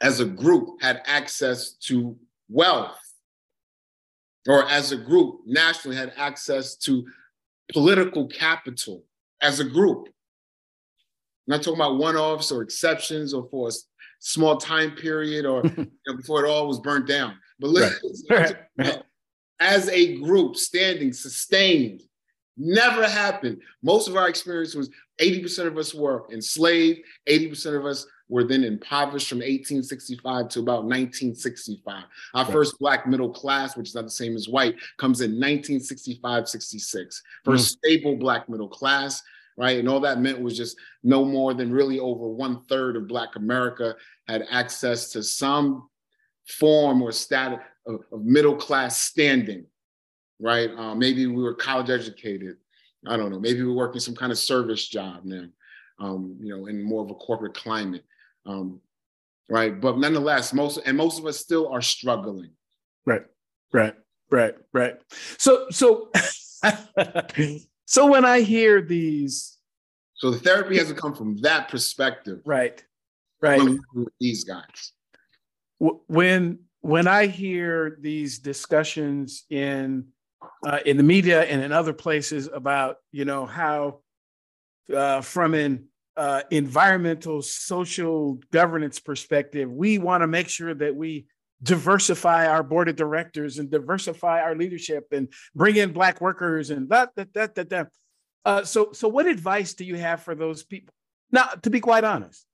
as 0.00 0.20
a 0.20 0.24
group, 0.24 0.80
had 0.80 1.02
access 1.06 1.72
to 1.72 2.16
wealth, 2.48 2.96
or 4.48 4.68
as 4.68 4.92
a 4.92 4.96
group, 4.96 5.40
nationally, 5.46 5.96
had 5.96 6.12
access 6.16 6.76
to 6.76 7.06
political 7.72 8.26
capital 8.28 9.04
as 9.40 9.60
a 9.60 9.64
group. 9.64 10.06
I'm 10.06 11.56
not 11.56 11.62
talking 11.62 11.80
about 11.80 11.98
one 11.98 12.16
offs 12.16 12.52
or 12.52 12.62
exceptions 12.62 13.34
or 13.34 13.48
for 13.50 13.68
a 13.68 13.72
small 14.20 14.56
time 14.56 14.92
period 14.92 15.44
or 15.44 15.62
you 15.76 15.90
know, 16.06 16.16
before 16.16 16.44
it 16.44 16.48
all 16.48 16.68
was 16.68 16.78
burnt 16.78 17.06
down. 17.06 17.36
But 17.60 17.70
listen, 17.70 18.12
right. 18.30 18.56
as 19.60 19.88
a 19.88 20.16
group, 20.16 20.56
standing, 20.56 21.12
sustained, 21.12 22.02
never 22.56 23.06
happened. 23.06 23.60
Most 23.82 24.08
of 24.08 24.16
our 24.16 24.28
experience 24.28 24.74
was 24.74 24.90
80% 25.20 25.66
of 25.66 25.76
us 25.76 25.94
were 25.94 26.24
enslaved, 26.32 27.00
80% 27.28 27.76
of 27.76 27.86
us 27.86 28.06
were 28.28 28.44
then 28.44 28.64
impoverished 28.64 29.28
from 29.28 29.38
1865 29.38 30.48
to 30.48 30.60
about 30.60 30.84
1965. 30.84 32.04
Our 32.34 32.44
right. 32.44 32.52
first 32.52 32.78
black 32.78 33.06
middle 33.06 33.30
class, 33.30 33.76
which 33.76 33.88
is 33.88 33.94
not 33.94 34.04
the 34.04 34.10
same 34.10 34.36
as 34.36 34.48
white, 34.48 34.76
comes 34.98 35.20
in 35.20 35.32
1965, 35.32 36.48
66. 36.48 37.22
First 37.44 37.64
mm. 37.64 37.78
stable 37.78 38.16
black 38.16 38.48
middle 38.48 38.68
class, 38.68 39.20
right? 39.56 39.78
And 39.78 39.88
all 39.88 40.00
that 40.00 40.20
meant 40.20 40.40
was 40.40 40.56
just 40.56 40.78
no 41.02 41.24
more 41.24 41.54
than 41.54 41.72
really 41.72 41.98
over 41.98 42.28
one 42.28 42.62
third 42.64 42.96
of 42.96 43.08
black 43.08 43.34
America 43.36 43.96
had 44.28 44.46
access 44.50 45.10
to 45.10 45.22
some 45.22 45.89
form 46.50 47.02
or 47.02 47.12
status 47.12 47.60
of, 47.86 48.00
of 48.12 48.24
middle 48.24 48.56
class 48.56 49.00
standing, 49.00 49.64
right? 50.40 50.70
Uh, 50.70 50.94
maybe 50.94 51.26
we 51.26 51.42
were 51.42 51.54
college 51.54 51.90
educated. 51.90 52.56
I 53.06 53.16
don't 53.16 53.30
know. 53.30 53.40
Maybe 53.40 53.62
we're 53.62 53.72
working 53.72 54.00
some 54.00 54.14
kind 54.14 54.32
of 54.32 54.38
service 54.38 54.86
job 54.88 55.24
now, 55.24 55.46
um, 55.98 56.36
you 56.40 56.56
know, 56.56 56.66
in 56.66 56.82
more 56.82 57.02
of 57.02 57.10
a 57.10 57.14
corporate 57.14 57.54
climate, 57.54 58.04
um, 58.46 58.80
right? 59.48 59.80
But 59.80 59.98
nonetheless, 59.98 60.52
most 60.52 60.78
and 60.84 60.96
most 60.96 61.18
of 61.18 61.26
us 61.26 61.38
still 61.38 61.68
are 61.68 61.82
struggling. 61.82 62.50
Right, 63.06 63.24
right, 63.72 63.94
right, 64.30 64.54
right. 64.72 64.96
So, 65.38 65.66
so, 65.70 66.10
so 67.86 68.06
when 68.06 68.26
I 68.26 68.40
hear 68.40 68.82
these, 68.82 69.56
so 70.16 70.30
the 70.30 70.38
therapy 70.38 70.76
hasn't 70.76 70.98
come 70.98 71.14
from 71.14 71.38
that 71.38 71.68
perspective, 71.70 72.40
right? 72.44 72.84
Right. 73.40 73.78
These 74.20 74.44
guys 74.44 74.92
when 75.80 76.60
when 76.82 77.06
I 77.06 77.26
hear 77.26 77.98
these 78.00 78.38
discussions 78.38 79.44
in 79.50 80.06
uh, 80.66 80.80
in 80.86 80.96
the 80.96 81.02
media 81.02 81.42
and 81.42 81.62
in 81.62 81.72
other 81.72 81.92
places 81.92 82.48
about 82.52 82.96
you 83.12 83.24
know 83.24 83.46
how 83.46 84.00
uh, 84.94 85.20
from 85.20 85.54
an 85.54 85.86
uh, 86.16 86.42
environmental 86.50 87.42
social 87.42 88.38
governance 88.50 89.00
perspective, 89.00 89.70
we 89.70 89.98
want 89.98 90.22
to 90.22 90.26
make 90.26 90.48
sure 90.48 90.74
that 90.74 90.94
we 90.94 91.26
diversify 91.62 92.46
our 92.46 92.62
board 92.62 92.88
of 92.88 92.96
directors 92.96 93.58
and 93.58 93.70
diversify 93.70 94.40
our 94.40 94.56
leadership 94.56 95.06
and 95.12 95.28
bring 95.54 95.76
in 95.76 95.92
black 95.92 96.20
workers 96.20 96.70
and 96.70 96.88
that 96.88 97.10
that 97.16 97.32
that 97.34 97.54
that. 97.54 97.70
that. 97.70 97.88
Uh, 98.44 98.64
so 98.64 98.90
so 98.92 99.06
what 99.06 99.26
advice 99.26 99.74
do 99.74 99.84
you 99.84 99.96
have 99.96 100.22
for 100.22 100.34
those 100.34 100.62
people? 100.62 100.94
Now, 101.30 101.46
to 101.62 101.70
be 101.70 101.80
quite 101.80 102.04
honest, 102.04 102.46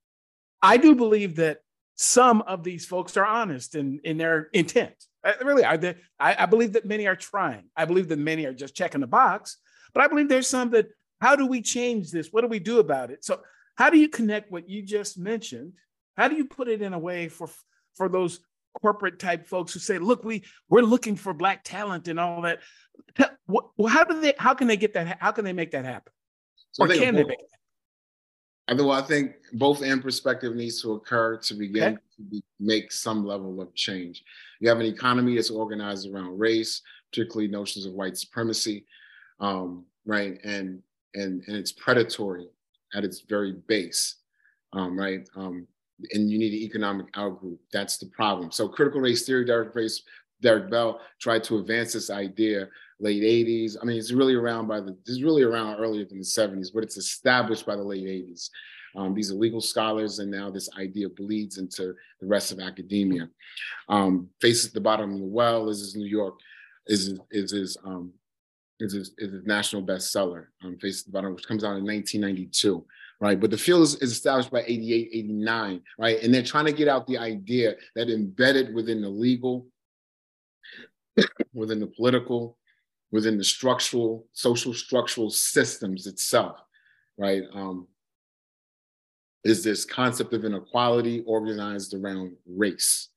I 0.61 0.77
do 0.77 0.95
believe 0.95 1.37
that 1.37 1.59
some 1.97 2.43
of 2.43 2.63
these 2.63 2.85
folks 2.85 3.17
are 3.17 3.25
honest 3.25 3.75
in, 3.75 3.99
in 4.03 4.17
their 4.17 4.49
intent. 4.53 4.93
I, 5.25 5.33
really 5.43 5.65
are. 5.65 5.77
They, 5.77 5.95
I, 6.19 6.43
I 6.43 6.45
believe 6.45 6.73
that 6.73 6.85
many 6.85 7.07
are 7.07 7.15
trying. 7.15 7.65
I 7.75 7.85
believe 7.85 8.07
that 8.09 8.19
many 8.19 8.45
are 8.45 8.53
just 8.53 8.75
checking 8.75 9.01
the 9.01 9.07
box. 9.07 9.57
But 9.93 10.03
I 10.03 10.07
believe 10.07 10.29
there's 10.29 10.47
some 10.47 10.69
that, 10.71 10.89
how 11.19 11.35
do 11.35 11.47
we 11.47 11.61
change 11.61 12.11
this? 12.11 12.31
What 12.31 12.41
do 12.41 12.47
we 12.47 12.59
do 12.59 12.79
about 12.79 13.09
it? 13.09 13.25
So, 13.25 13.41
how 13.75 13.89
do 13.89 13.97
you 13.97 14.09
connect 14.09 14.51
what 14.51 14.69
you 14.69 14.83
just 14.83 15.17
mentioned? 15.17 15.73
How 16.15 16.27
do 16.27 16.35
you 16.35 16.45
put 16.45 16.67
it 16.67 16.81
in 16.81 16.93
a 16.93 16.99
way 16.99 17.27
for 17.29 17.49
for 17.95 18.09
those 18.09 18.39
corporate 18.79 19.17
type 19.19 19.47
folks 19.47 19.73
who 19.73 19.79
say, 19.79 19.97
"Look, 19.97 20.23
we 20.23 20.43
we're 20.69 20.81
looking 20.81 21.15
for 21.15 21.33
black 21.33 21.63
talent 21.63 22.07
and 22.07 22.19
all 22.19 22.41
that." 22.41 22.59
Well, 23.47 23.87
how 23.87 24.03
do 24.03 24.19
they? 24.19 24.33
How 24.37 24.53
can 24.53 24.67
they 24.67 24.77
get 24.77 24.93
that? 24.93 25.17
How 25.19 25.31
can 25.31 25.45
they 25.45 25.53
make 25.53 25.71
that 25.71 25.85
happen? 25.85 26.11
So 26.71 26.85
or 26.85 26.87
can 26.87 27.15
they 27.15 27.23
make 27.23 27.39
it? 27.39 27.56
I 28.67 28.75
think, 28.75 28.87
well, 28.87 28.97
I 28.97 29.01
think 29.01 29.35
both 29.53 29.81
end 29.81 30.03
perspective 30.03 30.55
needs 30.55 30.81
to 30.81 30.93
occur 30.93 31.37
to 31.37 31.53
begin 31.53 31.93
okay. 31.93 32.01
to 32.17 32.21
be, 32.23 32.43
make 32.59 32.91
some 32.91 33.25
level 33.25 33.61
of 33.61 33.73
change. 33.75 34.23
You 34.59 34.67
have 34.67 34.79
an 34.79 34.85
economy 34.85 35.35
that's 35.35 35.49
organized 35.49 36.09
around 36.09 36.37
race, 36.37 36.81
particularly 37.09 37.47
notions 37.47 37.85
of 37.85 37.93
white 37.93 38.17
supremacy, 38.17 38.85
um, 39.39 39.85
right? 40.05 40.39
And 40.43 40.81
and 41.13 41.43
and 41.47 41.55
it's 41.55 41.71
predatory 41.71 42.47
at 42.93 43.05
its 43.05 43.21
very 43.21 43.53
base, 43.67 44.15
um, 44.73 44.99
right? 44.99 45.27
Um, 45.35 45.67
and 46.11 46.29
you 46.29 46.37
need 46.37 46.53
an 46.53 46.59
economic 46.59 47.11
outgroup. 47.13 47.57
That's 47.71 47.97
the 47.97 48.07
problem. 48.07 48.51
So 48.51 48.67
critical 48.67 49.01
race 49.01 49.25
theory, 49.25 49.45
Derek 49.45 49.73
Race, 49.75 50.03
Derek 50.41 50.69
Bell 50.69 50.99
tried 51.19 51.43
to 51.45 51.57
advance 51.57 51.93
this 51.93 52.09
idea 52.09 52.67
late 52.99 53.23
80s. 53.23 53.77
I 53.81 53.85
mean, 53.85 53.97
it's 53.97 54.11
really 54.11 54.33
around 54.33 54.67
by 54.67 54.79
the, 54.79 54.97
it's 55.05 55.21
really 55.21 55.43
around 55.43 55.77
earlier 55.79 56.05
than 56.05 56.17
the 56.17 56.23
70s, 56.23 56.69
but 56.73 56.83
it's 56.83 56.97
established 56.97 57.65
by 57.65 57.75
the 57.75 57.83
late 57.83 58.05
80s. 58.05 58.49
Um, 58.95 59.13
these 59.13 59.31
are 59.31 59.35
legal 59.35 59.61
scholars, 59.61 60.19
and 60.19 60.31
now 60.31 60.49
this 60.49 60.69
idea 60.77 61.07
bleeds 61.09 61.57
into 61.57 61.93
the 62.19 62.27
rest 62.27 62.51
of 62.51 62.59
academia. 62.59 63.29
Um, 63.89 64.29
Face 64.41 64.65
at 64.65 64.73
the 64.73 64.81
Bottom 64.81 65.13
of 65.13 65.19
the 65.19 65.25
Well 65.25 65.69
is 65.69 65.79
his 65.79 65.95
New 65.95 66.07
York, 66.07 66.35
is, 66.87 67.19
is 67.29 67.51
his, 67.51 67.77
um, 67.85 68.11
is 68.79 68.93
his, 68.93 69.11
is 69.19 69.33
his 69.33 69.45
national 69.45 69.83
bestseller, 69.83 70.47
um, 70.63 70.77
Face 70.79 71.01
at 71.01 71.07
the 71.07 71.11
Bottom, 71.11 71.35
which 71.35 71.47
comes 71.47 71.63
out 71.63 71.77
in 71.77 71.85
1992 71.85 72.85
right? 73.19 73.39
But 73.39 73.51
the 73.51 73.57
field 73.57 73.81
is, 73.81 73.95
is, 73.95 74.11
established 74.11 74.51
by 74.51 74.63
88, 74.65 75.09
89, 75.11 75.81
right? 75.97 76.21
And 76.21 76.33
they're 76.33 76.43
trying 76.43 76.65
to 76.65 76.71
get 76.71 76.87
out 76.87 77.07
the 77.07 77.17
idea 77.17 77.75
that 77.95 78.09
embedded 78.09 78.73
within 78.73 79.01
the 79.01 79.09
legal, 79.09 79.65
within 81.53 81.79
the 81.79 81.87
political, 81.87 82.56
within 83.11 83.37
the 83.37 83.43
structural, 83.43 84.25
social 84.33 84.73
structural 84.73 85.29
systems 85.29 86.07
itself, 86.07 86.57
right? 87.17 87.43
Um, 87.53 87.87
is 89.43 89.63
this 89.63 89.85
concept 89.85 90.33
of 90.33 90.43
inequality 90.43 91.23
organized 91.25 91.93
around 91.93 92.35
race, 92.45 93.09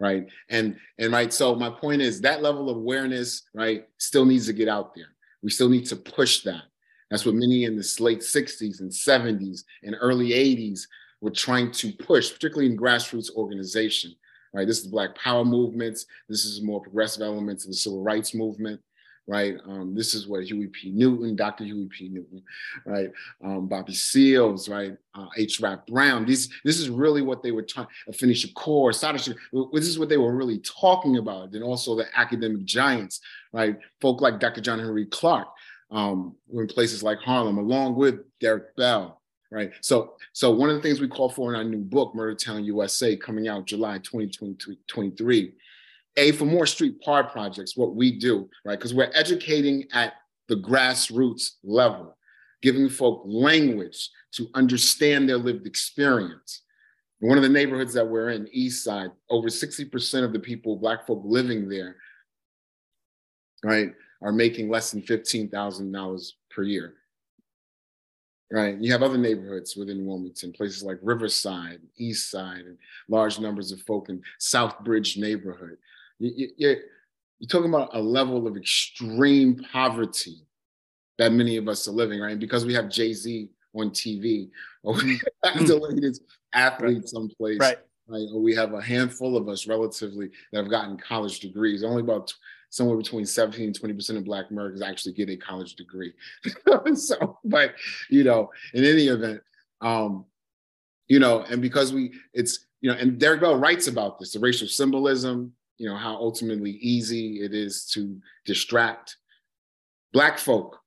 right? 0.00 0.26
And 0.48 0.76
and 0.98 1.12
right, 1.12 1.32
so 1.32 1.54
my 1.54 1.70
point 1.70 2.02
is 2.02 2.20
that 2.22 2.42
level 2.42 2.68
of 2.68 2.76
awareness, 2.76 3.42
right, 3.54 3.86
still 3.98 4.24
needs 4.24 4.46
to 4.46 4.52
get 4.52 4.68
out 4.68 4.94
there. 4.94 5.14
We 5.42 5.50
still 5.50 5.68
need 5.68 5.86
to 5.86 5.96
push 5.96 6.42
that, 6.42 6.64
That's 7.10 7.24
what 7.24 7.36
many 7.36 7.64
in 7.64 7.76
the 7.76 7.96
late 8.00 8.20
60s 8.20 8.80
and 8.80 8.90
70s 8.90 9.62
and 9.84 9.94
early 10.00 10.30
80s 10.30 10.80
were 11.20 11.30
trying 11.30 11.70
to 11.72 11.92
push, 11.92 12.32
particularly 12.32 12.70
in 12.70 12.76
grassroots 12.76 13.32
organization. 13.34 14.12
Right, 14.52 14.66
this 14.66 14.78
is 14.78 14.84
the 14.84 14.90
Black 14.90 15.14
Power 15.14 15.44
movements. 15.44 16.06
This 16.28 16.46
is 16.46 16.62
more 16.62 16.80
progressive 16.80 17.22
elements 17.22 17.64
of 17.64 17.70
the 17.70 17.76
civil 17.76 18.02
rights 18.02 18.34
movement 18.34 18.80
right? 19.26 19.56
Um, 19.66 19.94
this 19.94 20.14
is 20.14 20.28
what 20.28 20.44
Huey 20.44 20.68
P. 20.68 20.90
Newton, 20.90 21.34
Dr. 21.34 21.64
Huey 21.64 21.86
P. 21.86 22.08
Newton, 22.08 22.42
right? 22.84 23.10
Um, 23.42 23.66
Bobby 23.66 23.92
Seals, 23.92 24.68
right? 24.68 24.96
Uh, 25.14 25.26
H. 25.36 25.60
Rap 25.60 25.86
Brown. 25.86 26.24
These, 26.24 26.48
this 26.64 26.78
is 26.78 26.88
really 26.88 27.22
what 27.22 27.42
they 27.42 27.50
were 27.50 27.62
trying. 27.62 27.88
Afeni 28.08 28.16
finish 28.16 28.44
Assata 28.44 29.18
Shakur. 29.18 29.72
This 29.72 29.88
is 29.88 29.98
what 29.98 30.08
they 30.08 30.16
were 30.16 30.34
really 30.34 30.58
talking 30.58 31.16
about. 31.16 31.52
And 31.52 31.64
also 31.64 31.96
the 31.96 32.06
academic 32.14 32.64
giants, 32.64 33.20
right? 33.52 33.76
Folk 34.00 34.20
like 34.20 34.38
Dr. 34.38 34.60
John 34.60 34.78
Henrik 34.78 35.10
Clarke, 35.10 35.48
um, 35.90 36.36
in 36.52 36.66
places 36.68 37.02
like 37.02 37.18
Harlem, 37.18 37.58
along 37.58 37.96
with 37.96 38.20
Derek 38.40 38.76
Bell. 38.76 39.20
Right. 39.48 39.70
So, 39.80 40.14
so 40.32 40.50
one 40.50 40.70
of 40.70 40.76
the 40.76 40.82
things 40.82 41.00
we 41.00 41.06
call 41.06 41.30
for 41.30 41.54
in 41.54 41.56
our 41.56 41.62
new 41.62 41.78
book, 41.78 42.16
Murder 42.16 42.34
Town 42.34 42.64
USA, 42.64 43.16
coming 43.16 43.46
out 43.46 43.64
July 43.64 43.98
2023, 43.98 45.52
a, 46.16 46.32
for 46.32 46.44
more 46.44 46.66
Street 46.66 47.00
PAR 47.00 47.24
projects, 47.24 47.76
what 47.76 47.94
we 47.94 48.18
do, 48.18 48.48
right? 48.64 48.78
Because 48.78 48.94
we're 48.94 49.10
educating 49.14 49.84
at 49.92 50.14
the 50.48 50.56
grassroots 50.56 51.52
level, 51.62 52.16
giving 52.62 52.88
folk 52.88 53.22
language 53.24 54.10
to 54.32 54.48
understand 54.54 55.28
their 55.28 55.38
lived 55.38 55.66
experience. 55.66 56.62
One 57.20 57.38
of 57.38 57.42
the 57.42 57.48
neighborhoods 57.48 57.94
that 57.94 58.06
we're 58.06 58.30
in, 58.30 58.48
East 58.52 58.84
Side, 58.84 59.10
over 59.30 59.48
60% 59.48 60.24
of 60.24 60.32
the 60.32 60.38
people, 60.38 60.76
Black 60.76 61.06
folk 61.06 61.22
living 61.24 61.68
there, 61.68 61.96
right, 63.64 63.92
are 64.22 64.32
making 64.32 64.68
less 64.68 64.90
than 64.90 65.02
$15,000 65.02 66.32
per 66.50 66.62
year. 66.62 66.94
Right. 68.52 68.78
You 68.78 68.92
have 68.92 69.02
other 69.02 69.18
neighborhoods 69.18 69.74
within 69.74 70.06
Wilmington, 70.06 70.52
places 70.52 70.84
like 70.84 71.00
Riverside, 71.02 71.80
East 71.96 72.30
Side, 72.30 72.60
and 72.60 72.78
large 73.08 73.40
numbers 73.40 73.72
of 73.72 73.80
folk 73.80 74.08
in 74.08 74.22
Southbridge 74.40 75.16
neighborhood. 75.16 75.78
You, 76.18 76.48
you're, 76.56 76.76
you're 77.38 77.48
talking 77.48 77.68
about 77.68 77.90
a 77.94 78.00
level 78.00 78.46
of 78.46 78.56
extreme 78.56 79.62
poverty 79.72 80.46
that 81.18 81.32
many 81.32 81.56
of 81.56 81.68
us 81.68 81.86
are 81.88 81.92
living, 81.92 82.20
right? 82.20 82.38
Because 82.38 82.64
we 82.64 82.74
have 82.74 82.88
Jay 82.88 83.12
Z 83.12 83.48
on 83.74 83.90
TV, 83.90 84.50
or 84.82 84.94
we 84.94 85.20
have 85.44 85.66
the 85.66 85.76
latest 85.76 86.22
athlete 86.52 86.98
right. 86.98 87.08
someplace, 87.08 87.58
right. 87.58 87.78
right? 88.08 88.28
Or 88.32 88.40
we 88.40 88.54
have 88.54 88.72
a 88.74 88.80
handful 88.80 89.36
of 89.36 89.48
us 89.48 89.66
relatively 89.66 90.30
that 90.52 90.58
have 90.62 90.70
gotten 90.70 90.96
college 90.96 91.40
degrees. 91.40 91.84
Only 91.84 92.02
about 92.02 92.32
somewhere 92.70 92.96
between 92.96 93.26
17 93.26 93.66
and 93.66 93.78
20% 93.78 94.16
of 94.16 94.24
Black 94.24 94.50
Americans 94.50 94.82
actually 94.82 95.12
get 95.12 95.30
a 95.30 95.36
college 95.36 95.74
degree. 95.76 96.12
so, 96.94 97.38
but 97.44 97.74
you 98.10 98.24
know, 98.24 98.50
in 98.74 98.84
any 98.84 99.06
event, 99.08 99.40
um, 99.80 100.24
you 101.08 101.18
know, 101.18 101.42
and 101.42 101.62
because 101.62 101.92
we, 101.92 102.12
it's, 102.34 102.66
you 102.80 102.90
know, 102.90 102.96
and 102.98 103.18
Derek 103.18 103.40
Bell 103.40 103.56
writes 103.56 103.86
about 103.86 104.18
this, 104.18 104.32
the 104.32 104.40
racial 104.40 104.68
symbolism, 104.68 105.52
you 105.78 105.88
know, 105.88 105.96
how 105.96 106.14
ultimately 106.14 106.72
easy 106.72 107.42
it 107.42 107.54
is 107.54 107.84
to 107.92 108.18
distract 108.44 109.16
Black 110.12 110.38
folk 110.38 110.78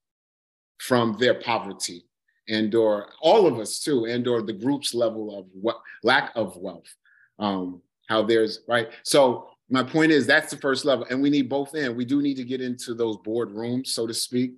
from 0.80 1.18
their 1.20 1.36
poverty 1.36 2.06
and 2.48 2.74
or 2.74 3.12
all 3.22 3.46
of 3.46 3.60
us 3.60 3.80
too, 3.80 4.06
and 4.06 4.28
or 4.28 4.42
the 4.42 4.54
group's 4.54 4.94
level 4.94 5.38
of 5.38 5.46
what 5.54 5.80
lack 6.04 6.32
of 6.36 6.58
wealth. 6.58 6.96
Um, 7.38 7.82
how 8.08 8.24
there's 8.24 8.62
right. 8.68 8.90
So 9.04 9.50
my 9.70 9.84
point 9.84 10.12
is 10.12 10.26
that's 10.26 10.50
the 10.50 10.58
first 10.58 10.84
level, 10.84 11.06
and 11.10 11.22
we 11.22 11.30
need 11.30 11.48
both 11.48 11.76
in. 11.76 11.96
We 11.96 12.06
do 12.06 12.22
need 12.22 12.36
to 12.38 12.44
get 12.44 12.62
into 12.62 12.96
those 12.96 13.18
board 13.18 13.52
rooms, 13.52 13.94
so 13.94 14.08
to 14.08 14.14
speak, 14.14 14.54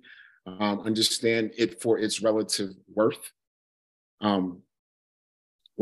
um, 0.46 0.80
understand 0.80 1.52
it 1.58 1.82
for 1.82 1.98
its 1.98 2.22
relative 2.22 2.70
worth. 2.94 3.30
Um, 4.22 4.62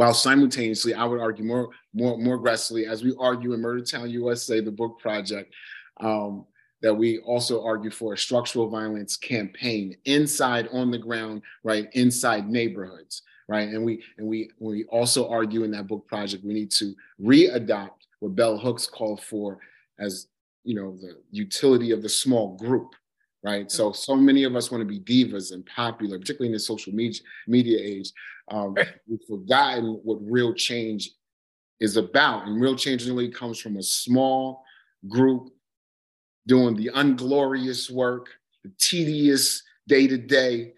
while 0.00 0.14
simultaneously, 0.14 0.94
I 0.94 1.04
would 1.04 1.20
argue 1.20 1.44
more, 1.44 1.68
more, 1.92 2.16
more 2.16 2.36
aggressively, 2.36 2.86
as 2.86 3.04
we 3.04 3.14
argue 3.20 3.52
in 3.52 3.60
Murder 3.60 3.84
Town 3.84 4.08
USA, 4.08 4.60
the 4.60 4.70
book 4.70 4.98
project, 4.98 5.52
um, 6.00 6.46
that 6.80 6.94
we 6.94 7.18
also 7.18 7.62
argue 7.62 7.90
for 7.90 8.14
a 8.14 8.16
structural 8.16 8.70
violence 8.70 9.18
campaign 9.18 9.94
inside 10.06 10.70
on 10.72 10.90
the 10.90 10.96
ground, 10.96 11.42
right, 11.64 11.90
inside 11.92 12.48
neighborhoods, 12.48 13.24
right? 13.46 13.68
And 13.68 13.84
we 13.84 14.02
and 14.16 14.26
we 14.26 14.48
we 14.58 14.84
also 14.84 15.28
argue 15.28 15.64
in 15.64 15.70
that 15.72 15.86
book 15.86 16.06
project 16.06 16.46
we 16.46 16.54
need 16.54 16.70
to 16.70 16.94
re-adopt 17.18 18.06
what 18.20 18.34
Bell 18.34 18.56
Hooks 18.56 18.86
called 18.86 19.22
for 19.22 19.58
as 19.98 20.28
you 20.64 20.76
know 20.76 20.96
the 20.96 21.18
utility 21.30 21.90
of 21.90 22.00
the 22.00 22.08
small 22.08 22.56
group, 22.56 22.94
right? 23.42 23.70
So 23.70 23.92
so 23.92 24.16
many 24.16 24.44
of 24.44 24.56
us 24.56 24.70
want 24.70 24.80
to 24.80 24.86
be 24.86 24.98
divas 24.98 25.52
and 25.52 25.66
popular, 25.66 26.18
particularly 26.18 26.48
in 26.48 26.54
the 26.54 26.58
social 26.58 26.94
media 26.94 27.20
media 27.46 27.78
age. 27.78 28.10
Um, 28.50 28.74
we've 29.08 29.20
forgotten 29.28 30.00
what 30.02 30.18
real 30.20 30.52
change 30.54 31.10
is 31.80 31.96
about, 31.96 32.46
and 32.46 32.60
real 32.60 32.76
change 32.76 33.06
really 33.06 33.30
comes 33.30 33.58
from 33.58 33.76
a 33.76 33.82
small 33.82 34.62
group 35.08 35.50
doing 36.46 36.74
the 36.76 36.90
unglorious 36.94 37.90
work, 37.90 38.28
the 38.64 38.70
tedious 38.78 39.62
day 39.88 40.06
to 40.06 40.18
day, 40.18 40.74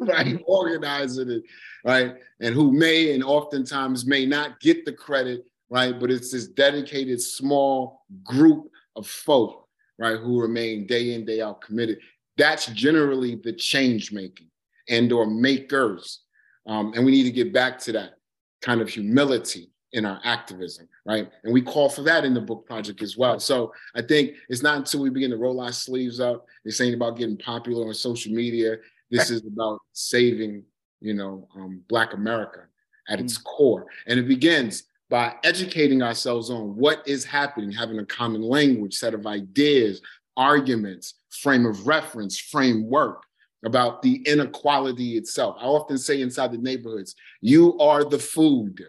right? 0.00 0.40
Organizing 0.46 1.30
it, 1.30 1.42
right? 1.84 2.16
And 2.40 2.54
who 2.54 2.72
may 2.72 3.14
and 3.14 3.24
oftentimes 3.24 4.06
may 4.06 4.26
not 4.26 4.60
get 4.60 4.84
the 4.84 4.92
credit, 4.92 5.44
right? 5.70 5.98
But 5.98 6.10
it's 6.10 6.32
this 6.32 6.48
dedicated 6.48 7.20
small 7.20 8.02
group 8.22 8.70
of 8.96 9.06
folk 9.06 9.64
right, 9.98 10.18
who 10.18 10.40
remain 10.40 10.86
day 10.86 11.14
in, 11.14 11.24
day 11.24 11.40
out 11.40 11.60
committed. 11.60 11.98
That's 12.36 12.66
generally 12.66 13.36
the 13.36 13.52
change 13.52 14.12
making 14.12 14.48
and 14.88 15.12
or 15.12 15.26
makers. 15.26 16.23
Um, 16.66 16.92
and 16.94 17.04
we 17.04 17.12
need 17.12 17.24
to 17.24 17.30
get 17.30 17.52
back 17.52 17.78
to 17.80 17.92
that 17.92 18.14
kind 18.62 18.80
of 18.80 18.88
humility 18.88 19.70
in 19.92 20.04
our 20.04 20.20
activism, 20.24 20.88
right? 21.06 21.30
And 21.44 21.52
we 21.54 21.62
call 21.62 21.88
for 21.88 22.02
that 22.02 22.24
in 22.24 22.34
the 22.34 22.40
book 22.40 22.66
project 22.66 23.00
as 23.00 23.16
well. 23.16 23.38
So 23.38 23.72
I 23.94 24.02
think 24.02 24.32
it's 24.48 24.62
not 24.62 24.78
until 24.78 25.00
we 25.00 25.10
begin 25.10 25.30
to 25.30 25.36
roll 25.36 25.60
our 25.60 25.72
sleeves 25.72 26.18
up, 26.18 26.46
this 26.64 26.80
ain't 26.80 26.94
about 26.94 27.16
getting 27.16 27.36
popular 27.36 27.86
on 27.86 27.94
social 27.94 28.32
media. 28.32 28.76
This 29.10 29.30
is 29.30 29.44
about 29.46 29.78
saving, 29.92 30.64
you 31.00 31.14
know, 31.14 31.46
um, 31.54 31.82
Black 31.88 32.14
America 32.14 32.64
at 33.08 33.20
its 33.20 33.38
mm. 33.38 33.44
core. 33.44 33.86
And 34.08 34.18
it 34.18 34.26
begins 34.26 34.84
by 35.10 35.34
educating 35.44 36.02
ourselves 36.02 36.50
on 36.50 36.74
what 36.74 37.06
is 37.06 37.24
happening, 37.24 37.70
having 37.70 38.00
a 38.00 38.06
common 38.06 38.42
language, 38.42 38.94
set 38.94 39.14
of 39.14 39.26
ideas, 39.26 40.00
arguments, 40.36 41.14
frame 41.30 41.66
of 41.66 41.86
reference, 41.86 42.36
framework 42.38 43.22
about 43.64 44.02
the 44.02 44.22
inequality 44.26 45.16
itself. 45.16 45.56
I 45.58 45.64
often 45.64 45.98
say 45.98 46.20
inside 46.20 46.52
the 46.52 46.58
neighborhoods, 46.58 47.14
you 47.40 47.78
are 47.78 48.04
the 48.04 48.18
food 48.18 48.80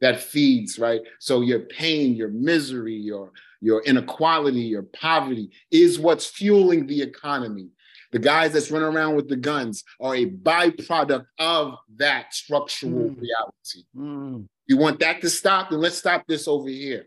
that 0.00 0.20
feeds, 0.20 0.78
right? 0.78 1.02
So 1.18 1.42
your 1.42 1.60
pain, 1.60 2.16
your 2.16 2.28
misery, 2.28 2.94
your, 2.94 3.32
your 3.60 3.82
inequality, 3.82 4.60
your 4.60 4.84
poverty 4.84 5.50
is 5.70 5.98
what's 5.98 6.26
fueling 6.26 6.86
the 6.86 7.02
economy. 7.02 7.68
The 8.12 8.18
guys 8.18 8.52
that's 8.52 8.70
running 8.70 8.88
around 8.88 9.14
with 9.14 9.28
the 9.28 9.36
guns 9.36 9.84
are 10.00 10.16
a 10.16 10.26
byproduct 10.26 11.26
of 11.38 11.76
that 11.96 12.34
structural 12.34 13.10
mm. 13.10 13.20
reality. 13.20 13.84
Mm. 13.96 14.48
You 14.66 14.76
want 14.78 14.98
that 15.00 15.20
to 15.20 15.30
stop? 15.30 15.70
Then 15.70 15.80
let's 15.80 15.98
stop 15.98 16.26
this 16.26 16.48
over 16.48 16.68
here. 16.68 17.06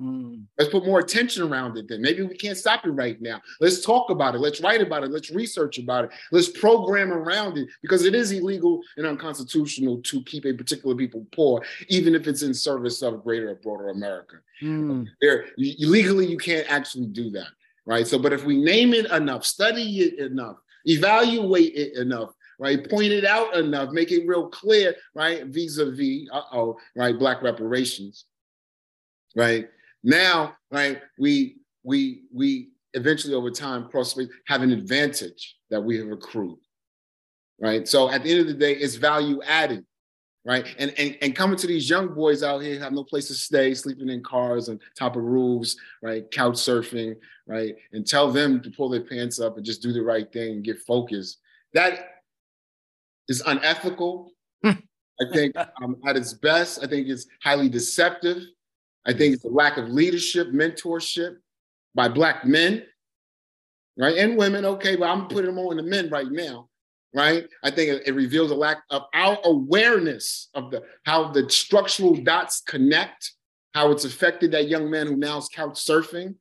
Mm. 0.00 0.44
Let's 0.58 0.70
put 0.70 0.86
more 0.86 0.98
attention 0.98 1.42
around 1.42 1.76
it 1.76 1.86
then. 1.88 2.00
Maybe 2.00 2.22
we 2.22 2.36
can't 2.36 2.56
stop 2.56 2.86
it 2.86 2.90
right 2.90 3.20
now. 3.20 3.40
Let's 3.60 3.84
talk 3.84 4.10
about 4.10 4.34
it. 4.34 4.38
Let's 4.38 4.60
write 4.60 4.80
about 4.80 5.04
it. 5.04 5.10
Let's 5.10 5.30
research 5.30 5.78
about 5.78 6.04
it. 6.04 6.10
Let's 6.32 6.48
program 6.48 7.12
around 7.12 7.58
it 7.58 7.68
because 7.82 8.04
it 8.06 8.14
is 8.14 8.32
illegal 8.32 8.80
and 8.96 9.06
unconstitutional 9.06 10.00
to 10.02 10.22
keep 10.24 10.46
a 10.46 10.54
particular 10.54 10.96
people 10.96 11.26
poor, 11.34 11.62
even 11.88 12.14
if 12.14 12.26
it's 12.26 12.42
in 12.42 12.54
service 12.54 13.02
of 13.02 13.22
greater 13.22 13.50
or 13.50 13.56
broader 13.56 13.90
America. 13.90 14.36
Mm. 14.62 15.06
There, 15.20 15.46
you, 15.56 15.88
legally, 15.88 16.26
you 16.26 16.38
can't 16.38 16.70
actually 16.70 17.06
do 17.06 17.30
that, 17.32 17.48
right? 17.84 18.06
So, 18.06 18.18
but 18.18 18.32
if 18.32 18.44
we 18.44 18.62
name 18.62 18.94
it 18.94 19.10
enough, 19.10 19.44
study 19.44 20.00
it 20.00 20.18
enough, 20.18 20.56
evaluate 20.86 21.74
it 21.74 21.96
enough, 21.98 22.30
right? 22.58 22.88
Point 22.88 23.12
it 23.12 23.26
out 23.26 23.54
enough, 23.54 23.90
make 23.90 24.12
it 24.12 24.26
real 24.26 24.48
clear, 24.48 24.94
right? 25.14 25.44
Vis-a-vis, 25.44 26.28
uh-oh, 26.32 26.78
right? 26.96 27.18
Black 27.18 27.42
reparations, 27.42 28.24
right? 29.36 29.68
Now, 30.02 30.54
right, 30.70 31.00
we 31.18 31.56
we 31.82 32.22
we 32.32 32.70
eventually 32.94 33.34
over 33.34 33.50
time 33.50 33.88
cross 33.88 34.18
have 34.46 34.62
an 34.62 34.72
advantage 34.72 35.56
that 35.70 35.80
we 35.80 35.98
have 35.98 36.10
accrued, 36.10 36.58
right? 37.60 37.86
So 37.86 38.10
at 38.10 38.22
the 38.22 38.30
end 38.30 38.40
of 38.40 38.46
the 38.46 38.54
day, 38.54 38.74
it's 38.74 38.96
value 38.96 39.40
added, 39.42 39.84
right? 40.44 40.66
And 40.78 40.92
and 40.98 41.16
and 41.20 41.36
coming 41.36 41.56
to 41.58 41.66
these 41.66 41.88
young 41.88 42.14
boys 42.14 42.42
out 42.42 42.62
here 42.62 42.80
have 42.80 42.92
no 42.92 43.04
place 43.04 43.28
to 43.28 43.34
stay, 43.34 43.74
sleeping 43.74 44.08
in 44.08 44.22
cars 44.22 44.68
on 44.68 44.80
top 44.98 45.16
of 45.16 45.22
roofs, 45.22 45.76
right? 46.02 46.28
Couch 46.30 46.54
surfing, 46.54 47.16
right? 47.46 47.74
And 47.92 48.06
tell 48.06 48.30
them 48.32 48.60
to 48.62 48.70
pull 48.70 48.88
their 48.88 49.04
pants 49.04 49.38
up 49.38 49.56
and 49.56 49.66
just 49.66 49.82
do 49.82 49.92
the 49.92 50.02
right 50.02 50.30
thing 50.32 50.52
and 50.52 50.64
get 50.64 50.78
focused. 50.80 51.38
That 51.74 52.22
is 53.28 53.42
unethical. 53.46 54.32
I 55.20 55.30
think 55.32 55.54
um, 55.82 55.96
at 56.06 56.16
its 56.16 56.32
best, 56.32 56.82
I 56.82 56.86
think 56.86 57.06
it's 57.06 57.26
highly 57.42 57.68
deceptive. 57.68 58.42
I 59.06 59.12
think 59.12 59.34
it's 59.34 59.44
a 59.44 59.48
lack 59.48 59.76
of 59.76 59.88
leadership, 59.88 60.48
mentorship 60.48 61.36
by 61.94 62.08
Black 62.08 62.44
men, 62.44 62.84
right? 63.96 64.16
And 64.16 64.36
women, 64.36 64.64
okay, 64.64 64.96
but 64.96 65.08
I'm 65.08 65.26
putting 65.26 65.54
them 65.54 65.58
on 65.58 65.76
the 65.76 65.82
men 65.82 66.10
right 66.10 66.30
now, 66.30 66.68
right? 67.14 67.46
I 67.62 67.70
think 67.70 68.02
it, 68.06 68.14
reveals 68.14 68.50
a 68.50 68.54
lack 68.54 68.82
of 68.90 69.02
our 69.14 69.38
awareness 69.44 70.48
of 70.54 70.70
the 70.70 70.82
how 71.04 71.30
the 71.32 71.48
structural 71.48 72.14
dots 72.14 72.62
connect, 72.66 73.32
how 73.74 73.90
it's 73.90 74.04
affected 74.04 74.52
that 74.52 74.68
young 74.68 74.90
man 74.90 75.06
who 75.06 75.16
now 75.16 75.38
is 75.38 75.48
couch 75.48 75.74
surfing, 75.74 76.34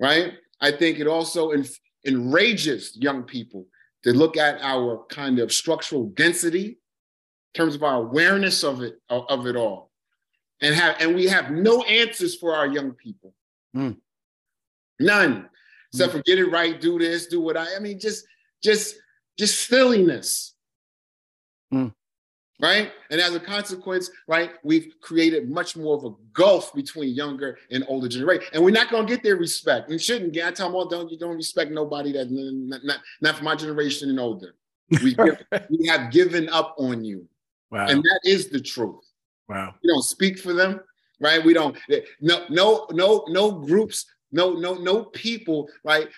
right? 0.00 0.34
I 0.60 0.72
think 0.72 0.98
it 0.98 1.06
also 1.06 1.50
en- 1.50 1.64
enrages 2.04 2.96
young 2.96 3.22
people 3.22 3.66
to 4.02 4.12
look 4.12 4.36
at 4.36 4.60
our 4.62 5.04
kind 5.08 5.38
of 5.38 5.52
structural 5.52 6.06
density 6.10 6.66
in 6.66 7.54
terms 7.54 7.74
of 7.74 7.82
our 7.82 8.02
awareness 8.02 8.64
of 8.64 8.82
it 8.82 8.96
of 9.08 9.46
it 9.46 9.56
all 9.56 9.87
and 10.60 10.74
have 10.74 10.96
and 11.00 11.14
we 11.14 11.26
have 11.26 11.50
no 11.50 11.82
answers 11.82 12.34
for 12.34 12.54
our 12.54 12.66
young 12.66 12.92
people 12.92 13.34
mm. 13.76 13.96
none 15.00 15.48
except 15.92 16.12
mm. 16.12 16.16
for 16.16 16.22
get 16.22 16.38
it 16.38 16.46
right 16.46 16.80
do 16.80 16.98
this 16.98 17.26
do 17.26 17.40
what 17.40 17.56
i 17.56 17.76
i 17.76 17.78
mean 17.78 17.98
just 17.98 18.24
just 18.62 18.96
just 19.36 19.68
silliness 19.68 20.54
mm 21.72 21.92
right? 22.60 22.92
And 23.10 23.20
as 23.20 23.34
a 23.34 23.40
consequence, 23.40 24.10
right, 24.26 24.52
we've 24.62 24.94
created 25.00 25.48
much 25.48 25.76
more 25.76 25.96
of 25.96 26.04
a 26.04 26.10
gulf 26.32 26.74
between 26.74 27.14
younger 27.14 27.58
and 27.70 27.84
older 27.88 28.08
generation. 28.08 28.48
And 28.52 28.64
we're 28.64 28.70
not 28.70 28.90
going 28.90 29.06
to 29.06 29.12
get 29.12 29.22
their 29.22 29.36
respect. 29.36 29.90
And 29.90 30.00
shouldn't 30.00 30.32
get. 30.32 30.46
I 30.46 30.50
tell 30.50 30.68
them 30.68 30.76
all, 30.76 30.86
don't 30.86 31.10
you 31.10 31.18
don't 31.18 31.36
respect 31.36 31.70
nobody 31.70 32.12
that's 32.12 32.30
not, 32.30 32.84
not, 32.84 32.98
not 33.20 33.36
from 33.36 33.44
my 33.44 33.54
generation 33.54 34.10
and 34.10 34.18
older. 34.18 34.54
We, 35.02 35.14
give, 35.14 35.42
we 35.70 35.86
have 35.86 36.10
given 36.10 36.48
up 36.48 36.74
on 36.78 37.04
you. 37.04 37.28
Wow. 37.70 37.86
And 37.86 38.02
that 38.02 38.20
is 38.24 38.48
the 38.48 38.60
truth. 38.60 39.04
Wow. 39.48 39.74
We 39.82 39.88
don't 39.88 40.02
speak 40.02 40.38
for 40.38 40.52
them, 40.52 40.80
right? 41.20 41.44
We 41.44 41.54
don't, 41.54 41.76
no, 42.20 42.44
no, 42.50 42.86
no, 42.90 43.24
no 43.28 43.52
groups 43.52 44.04
no, 44.32 44.52
no, 44.52 44.74
no 44.74 45.04
people, 45.04 45.68
right? 45.84 46.08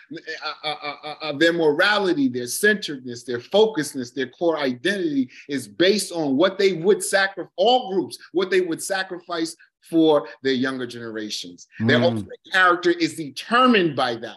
Uh, 0.44 0.68
uh, 0.68 0.94
uh, 1.04 1.14
uh, 1.22 1.32
their 1.34 1.52
morality, 1.52 2.28
their 2.28 2.46
centeredness, 2.46 3.24
their 3.24 3.38
focusedness, 3.38 4.12
their 4.12 4.28
core 4.28 4.58
identity 4.58 5.30
is 5.48 5.68
based 5.68 6.12
on 6.12 6.36
what 6.36 6.58
they 6.58 6.72
would 6.72 7.02
sacrifice, 7.02 7.52
all 7.56 7.92
groups, 7.92 8.18
what 8.32 8.50
they 8.50 8.60
would 8.60 8.82
sacrifice 8.82 9.56
for 9.88 10.28
their 10.42 10.52
younger 10.52 10.86
generations. 10.86 11.66
Mm. 11.80 11.88
Their 11.88 12.02
ultimate 12.02 12.40
character 12.52 12.90
is 12.90 13.14
determined 13.14 13.96
by 13.96 14.16
that. 14.16 14.36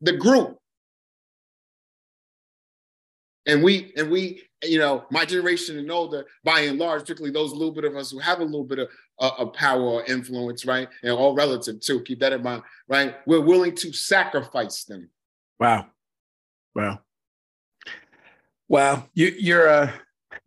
The 0.00 0.16
group. 0.16 0.56
And 3.46 3.62
we, 3.62 3.92
and 3.96 4.10
we, 4.10 4.42
you 4.62 4.78
know, 4.78 5.04
my 5.10 5.24
generation 5.24 5.78
and 5.78 5.90
older, 5.90 6.26
by 6.44 6.60
and 6.60 6.78
large, 6.78 7.02
particularly 7.02 7.32
those 7.32 7.52
little 7.52 7.72
bit 7.72 7.84
of 7.84 7.96
us 7.96 8.10
who 8.10 8.18
have 8.18 8.40
a 8.40 8.44
little 8.44 8.64
bit 8.64 8.80
of, 8.80 8.88
uh, 9.20 9.30
of 9.38 9.52
power 9.52 9.80
or 9.80 10.04
influence, 10.06 10.66
right? 10.66 10.88
And 11.02 11.12
all 11.12 11.34
relative 11.34 11.80
too, 11.80 12.00
keep 12.02 12.20
that 12.20 12.32
in 12.32 12.42
mind, 12.42 12.62
right? 12.88 13.16
We're 13.26 13.40
willing 13.40 13.74
to 13.76 13.92
sacrifice 13.92 14.84
them. 14.84 15.10
Wow. 15.60 15.86
Wow. 16.74 17.00
Wow. 18.68 19.08
You, 19.14 19.34
you're, 19.38 19.68
uh, 19.68 19.92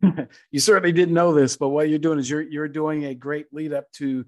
you 0.52 0.60
certainly 0.60 0.92
didn't 0.92 1.14
know 1.14 1.34
this, 1.34 1.56
but 1.56 1.70
what 1.70 1.90
you're 1.90 2.00
doing 2.00 2.20
is 2.20 2.30
you're, 2.30 2.42
you're 2.42 2.68
doing 2.68 3.06
a 3.06 3.16
great 3.16 3.48
lead 3.54 3.74
up 3.74 3.92
to 3.94 4.26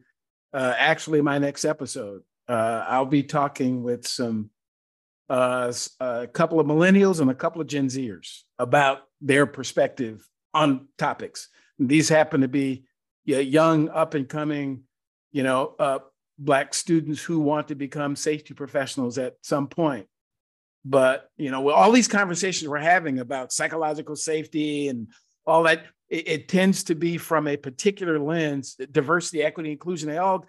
uh, 0.53 0.73
actually 0.77 1.21
my 1.21 1.37
next 1.37 1.65
episode. 1.65 2.21
Uh, 2.47 2.85
I'll 2.87 3.05
be 3.05 3.23
talking 3.23 3.83
with 3.83 4.07
some 4.07 4.49
uh, 5.29 5.71
a 5.99 6.27
couple 6.27 6.59
of 6.59 6.67
millennials 6.67 7.19
and 7.19 7.29
a 7.29 7.35
couple 7.35 7.61
of 7.61 7.67
Gen 7.67 7.87
Zers 7.87 8.41
about 8.59 8.99
their 9.21 9.45
perspective 9.45 10.27
on 10.53 10.87
topics. 10.97 11.49
These 11.79 12.09
happen 12.09 12.41
to 12.41 12.47
be 12.47 12.85
young, 13.25 13.89
up 13.89 14.13
and 14.13 14.27
coming, 14.27 14.83
you 15.31 15.43
know, 15.43 15.75
uh, 15.79 15.99
black 16.37 16.73
students 16.73 17.21
who 17.23 17.39
want 17.39 17.69
to 17.69 17.75
become 17.75 18.15
safety 18.15 18.53
professionals 18.53 19.17
at 19.17 19.35
some 19.41 19.67
point. 19.67 20.07
But 20.85 21.29
you 21.37 21.49
know, 21.49 21.69
all 21.69 21.91
these 21.91 22.07
conversations 22.07 22.69
we're 22.69 22.79
having 22.79 23.19
about 23.19 23.53
psychological 23.53 24.15
safety 24.15 24.89
and 24.89 25.07
all 25.45 25.63
that, 25.63 25.85
it, 26.09 26.27
it 26.27 26.47
tends 26.49 26.83
to 26.85 26.95
be 26.95 27.17
from 27.17 27.47
a 27.47 27.55
particular 27.55 28.19
lens, 28.19 28.75
diversity, 28.91 29.43
equity, 29.43 29.71
inclusion. 29.71 30.09
They 30.09 30.17
all 30.17 30.45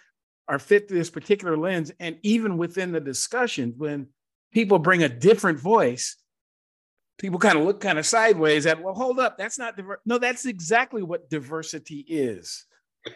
are 0.48 0.58
fit 0.58 0.88
to 0.88 0.94
this 0.94 1.10
particular 1.10 1.56
lens. 1.56 1.92
And 2.00 2.18
even 2.22 2.58
within 2.58 2.92
the 2.92 3.00
discussion, 3.00 3.74
when 3.76 4.08
people 4.54 4.78
bring 4.78 5.02
a 5.02 5.08
different 5.08 5.58
voice, 5.58 6.16
people 7.18 7.38
kind 7.38 7.58
of 7.58 7.64
look 7.64 7.80
kind 7.80 7.98
of 7.98 8.06
sideways 8.06 8.64
at, 8.64 8.82
well, 8.82 8.94
hold 8.94 9.18
up, 9.18 9.36
that's 9.36 9.58
not 9.58 9.76
diver-. 9.76 10.00
no, 10.06 10.16
that's 10.16 10.46
exactly 10.46 11.02
what 11.02 11.28
diversity 11.28 12.04
is. 12.08 12.64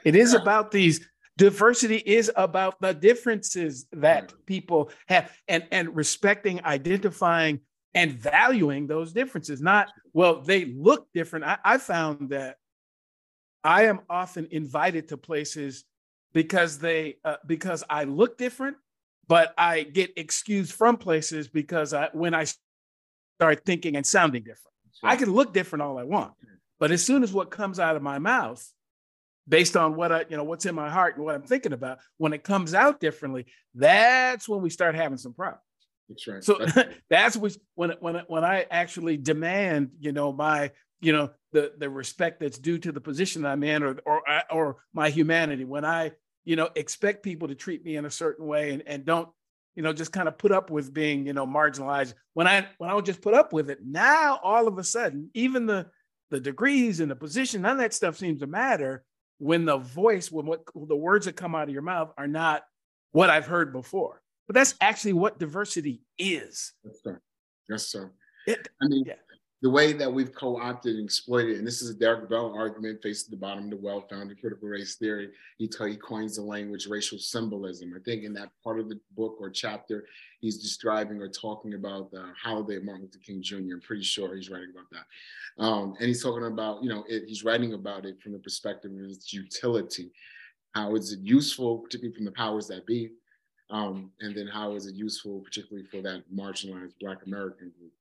It 0.04 0.14
is 0.14 0.34
about 0.34 0.70
these 0.70 1.08
diversity 1.38 1.96
is 1.96 2.30
about 2.36 2.80
the 2.80 2.92
differences 2.92 3.86
that 3.92 4.34
people 4.44 4.90
have 5.06 5.32
and 5.46 5.66
and 5.72 5.96
respecting, 5.96 6.62
identifying, 6.64 7.60
and 7.94 8.12
valuing 8.12 8.86
those 8.86 9.14
differences. 9.14 9.62
Not 9.62 9.88
well, 10.12 10.42
they 10.42 10.66
look 10.66 11.08
different. 11.14 11.46
I, 11.46 11.56
I 11.64 11.78
found 11.78 12.30
that 12.30 12.56
I 13.64 13.84
am 13.84 14.00
often 14.10 14.48
invited 14.50 15.08
to 15.08 15.16
places 15.16 15.84
because 16.34 16.78
they 16.78 17.16
uh, 17.24 17.36
because 17.46 17.82
I 17.88 18.04
look 18.04 18.36
different 18.36 18.76
but 19.28 19.54
I 19.56 19.82
get 19.82 20.12
excused 20.16 20.72
from 20.72 20.96
places 20.96 21.48
because 21.48 21.92
I, 21.92 22.08
when 22.12 22.34
I 22.34 22.46
start 23.38 23.64
thinking 23.64 23.96
and 23.96 24.06
sounding 24.06 24.42
different, 24.42 24.74
I 25.02 25.16
can 25.16 25.30
look 25.30 25.52
different 25.52 25.82
all 25.82 25.98
I 25.98 26.04
want. 26.04 26.32
But 26.80 26.90
as 26.90 27.04
soon 27.04 27.22
as 27.22 27.32
what 27.32 27.50
comes 27.50 27.78
out 27.78 27.94
of 27.94 28.02
my 28.02 28.18
mouth, 28.18 28.66
based 29.48 29.76
on 29.76 29.96
what 29.96 30.12
I, 30.12 30.24
you 30.28 30.36
know, 30.36 30.44
what's 30.44 30.66
in 30.66 30.74
my 30.74 30.90
heart 30.90 31.16
and 31.16 31.24
what 31.24 31.34
I'm 31.34 31.42
thinking 31.42 31.72
about, 31.72 31.98
when 32.16 32.32
it 32.32 32.42
comes 32.42 32.74
out 32.74 33.00
differently, 33.00 33.46
that's 33.74 34.48
when 34.48 34.62
we 34.62 34.70
start 34.70 34.94
having 34.94 35.18
some 35.18 35.34
problems. 35.34 35.62
That's 36.08 36.26
right. 36.26 36.44
So 36.44 36.58
that's 37.10 37.36
when 37.74 37.94
when 38.00 38.22
when 38.28 38.44
I 38.44 38.66
actually 38.70 39.16
demand, 39.16 39.90
you 40.00 40.12
know, 40.12 40.32
my 40.32 40.70
you 41.00 41.12
know 41.12 41.30
the 41.52 41.72
the 41.76 41.90
respect 41.90 42.40
that's 42.40 42.58
due 42.58 42.78
to 42.78 42.92
the 42.92 43.00
position 43.00 43.44
I'm 43.44 43.62
in 43.62 43.82
or 43.82 43.98
or 44.04 44.22
or 44.50 44.76
my 44.92 45.10
humanity. 45.10 45.64
When 45.64 45.84
I 45.84 46.12
you 46.48 46.56
know, 46.56 46.70
expect 46.76 47.22
people 47.22 47.46
to 47.48 47.54
treat 47.54 47.84
me 47.84 47.96
in 47.96 48.06
a 48.06 48.10
certain 48.10 48.46
way 48.46 48.72
and, 48.72 48.82
and 48.86 49.04
don't, 49.04 49.28
you 49.74 49.82
know, 49.82 49.92
just 49.92 50.12
kind 50.12 50.26
of 50.26 50.38
put 50.38 50.50
up 50.50 50.70
with 50.70 50.94
being, 50.94 51.26
you 51.26 51.34
know, 51.34 51.46
marginalized. 51.46 52.14
When 52.32 52.46
I 52.46 52.66
when 52.78 52.88
I 52.88 52.94
would 52.94 53.04
just 53.04 53.20
put 53.20 53.34
up 53.34 53.52
with 53.52 53.68
it, 53.68 53.80
now 53.84 54.40
all 54.42 54.66
of 54.66 54.78
a 54.78 54.82
sudden, 54.82 55.28
even 55.34 55.66
the 55.66 55.88
the 56.30 56.40
degrees 56.40 57.00
and 57.00 57.10
the 57.10 57.16
position, 57.16 57.60
none 57.60 57.72
of 57.72 57.78
that 57.80 57.92
stuff 57.92 58.16
seems 58.16 58.40
to 58.40 58.46
matter 58.46 59.04
when 59.36 59.66
the 59.66 59.76
voice, 59.76 60.32
when 60.32 60.46
what 60.46 60.62
the 60.74 60.96
words 60.96 61.26
that 61.26 61.36
come 61.36 61.54
out 61.54 61.68
of 61.68 61.74
your 61.74 61.82
mouth 61.82 62.14
are 62.16 62.26
not 62.26 62.62
what 63.12 63.28
I've 63.28 63.46
heard 63.46 63.70
before. 63.70 64.22
But 64.46 64.54
that's 64.54 64.74
actually 64.80 65.12
what 65.12 65.38
diversity 65.38 66.00
is. 66.16 66.72
Yes, 66.82 66.96
sir. 67.04 67.20
Yes, 67.68 67.86
sir. 67.88 68.10
It, 68.46 68.68
I 68.80 68.88
mean, 68.88 69.04
yeah 69.06 69.16
the 69.60 69.70
way 69.70 69.92
that 69.92 70.12
we've 70.12 70.32
co-opted 70.32 70.94
and 70.94 71.04
exploited, 71.04 71.58
and 71.58 71.66
this 71.66 71.82
is 71.82 71.90
a 71.90 71.94
Derek 71.94 72.28
Bell 72.30 72.54
argument 72.56 73.04
at 73.04 73.16
the 73.28 73.36
bottom 73.36 73.64
of 73.64 73.70
the 73.70 73.76
well-founded 73.76 74.40
critical 74.40 74.68
race 74.68 74.94
theory. 74.94 75.30
He, 75.58 75.66
t- 75.66 75.90
he 75.90 75.96
coins 75.96 76.36
the 76.36 76.42
language 76.42 76.86
racial 76.86 77.18
symbolism. 77.18 77.92
I 77.96 77.98
think 78.04 78.22
in 78.22 78.32
that 78.34 78.50
part 78.62 78.78
of 78.78 78.88
the 78.88 79.00
book 79.16 79.36
or 79.40 79.50
chapter, 79.50 80.04
he's 80.40 80.58
describing 80.58 81.20
or 81.20 81.28
talking 81.28 81.74
about 81.74 82.12
the 82.12 82.30
holiday 82.40 82.76
of 82.76 82.84
Martin 82.84 83.04
Luther 83.04 83.18
King 83.18 83.42
Jr. 83.42 83.74
I'm 83.74 83.80
pretty 83.80 84.04
sure 84.04 84.36
he's 84.36 84.48
writing 84.48 84.70
about 84.72 84.90
that. 84.92 85.64
Um, 85.64 85.94
and 85.98 86.06
he's 86.06 86.22
talking 86.22 86.46
about, 86.46 86.84
you 86.84 86.88
know, 86.88 87.04
it, 87.08 87.24
he's 87.26 87.42
writing 87.42 87.74
about 87.74 88.06
it 88.06 88.22
from 88.22 88.32
the 88.32 88.38
perspective 88.38 88.92
of 88.92 89.10
its 89.10 89.32
utility. 89.32 90.12
How 90.72 90.94
is 90.94 91.12
it 91.12 91.20
useful, 91.20 91.78
particularly 91.78 92.14
from 92.14 92.26
the 92.26 92.30
powers 92.30 92.68
that 92.68 92.86
be? 92.86 93.10
Um, 93.70 94.12
and 94.20 94.36
then 94.36 94.46
how 94.46 94.76
is 94.76 94.86
it 94.86 94.94
useful, 94.94 95.40
particularly 95.40 95.86
for 95.88 96.00
that 96.02 96.22
marginalized 96.32 96.94
Black 97.00 97.26
American 97.26 97.72
group? 97.76 97.92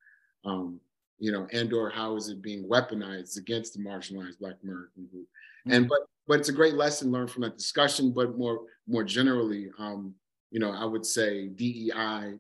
Um, 0.46 0.80
you 1.20 1.32
know, 1.32 1.48
and 1.52 1.74
or 1.74 1.90
how 1.90 2.16
is 2.16 2.30
it 2.30 2.42
being 2.42 2.64
weaponized 2.64 3.38
against 3.38 3.74
the 3.74 3.80
marginalized 3.80 4.40
Black 4.40 4.56
American 4.64 5.08
group? 5.12 5.28
Mm-hmm. 5.68 5.72
And 5.72 5.90
but 5.90 6.00
but 6.28 6.40
it's 6.40 6.50
a 6.50 6.54
great 6.54 6.76
lesson 6.76 7.12
learned 7.12 7.32
from 7.32 7.44
that 7.44 7.58
discussion. 7.58 8.12
But 8.12 8.38
more 8.38 8.62
more 8.88 9.04
generally, 9.04 9.70
um, 9.80 10.14
you 10.52 10.60
know, 10.60 10.72
I 10.72 10.86
would 10.86 11.06
say 11.06 11.48
DEI, 11.48 12.34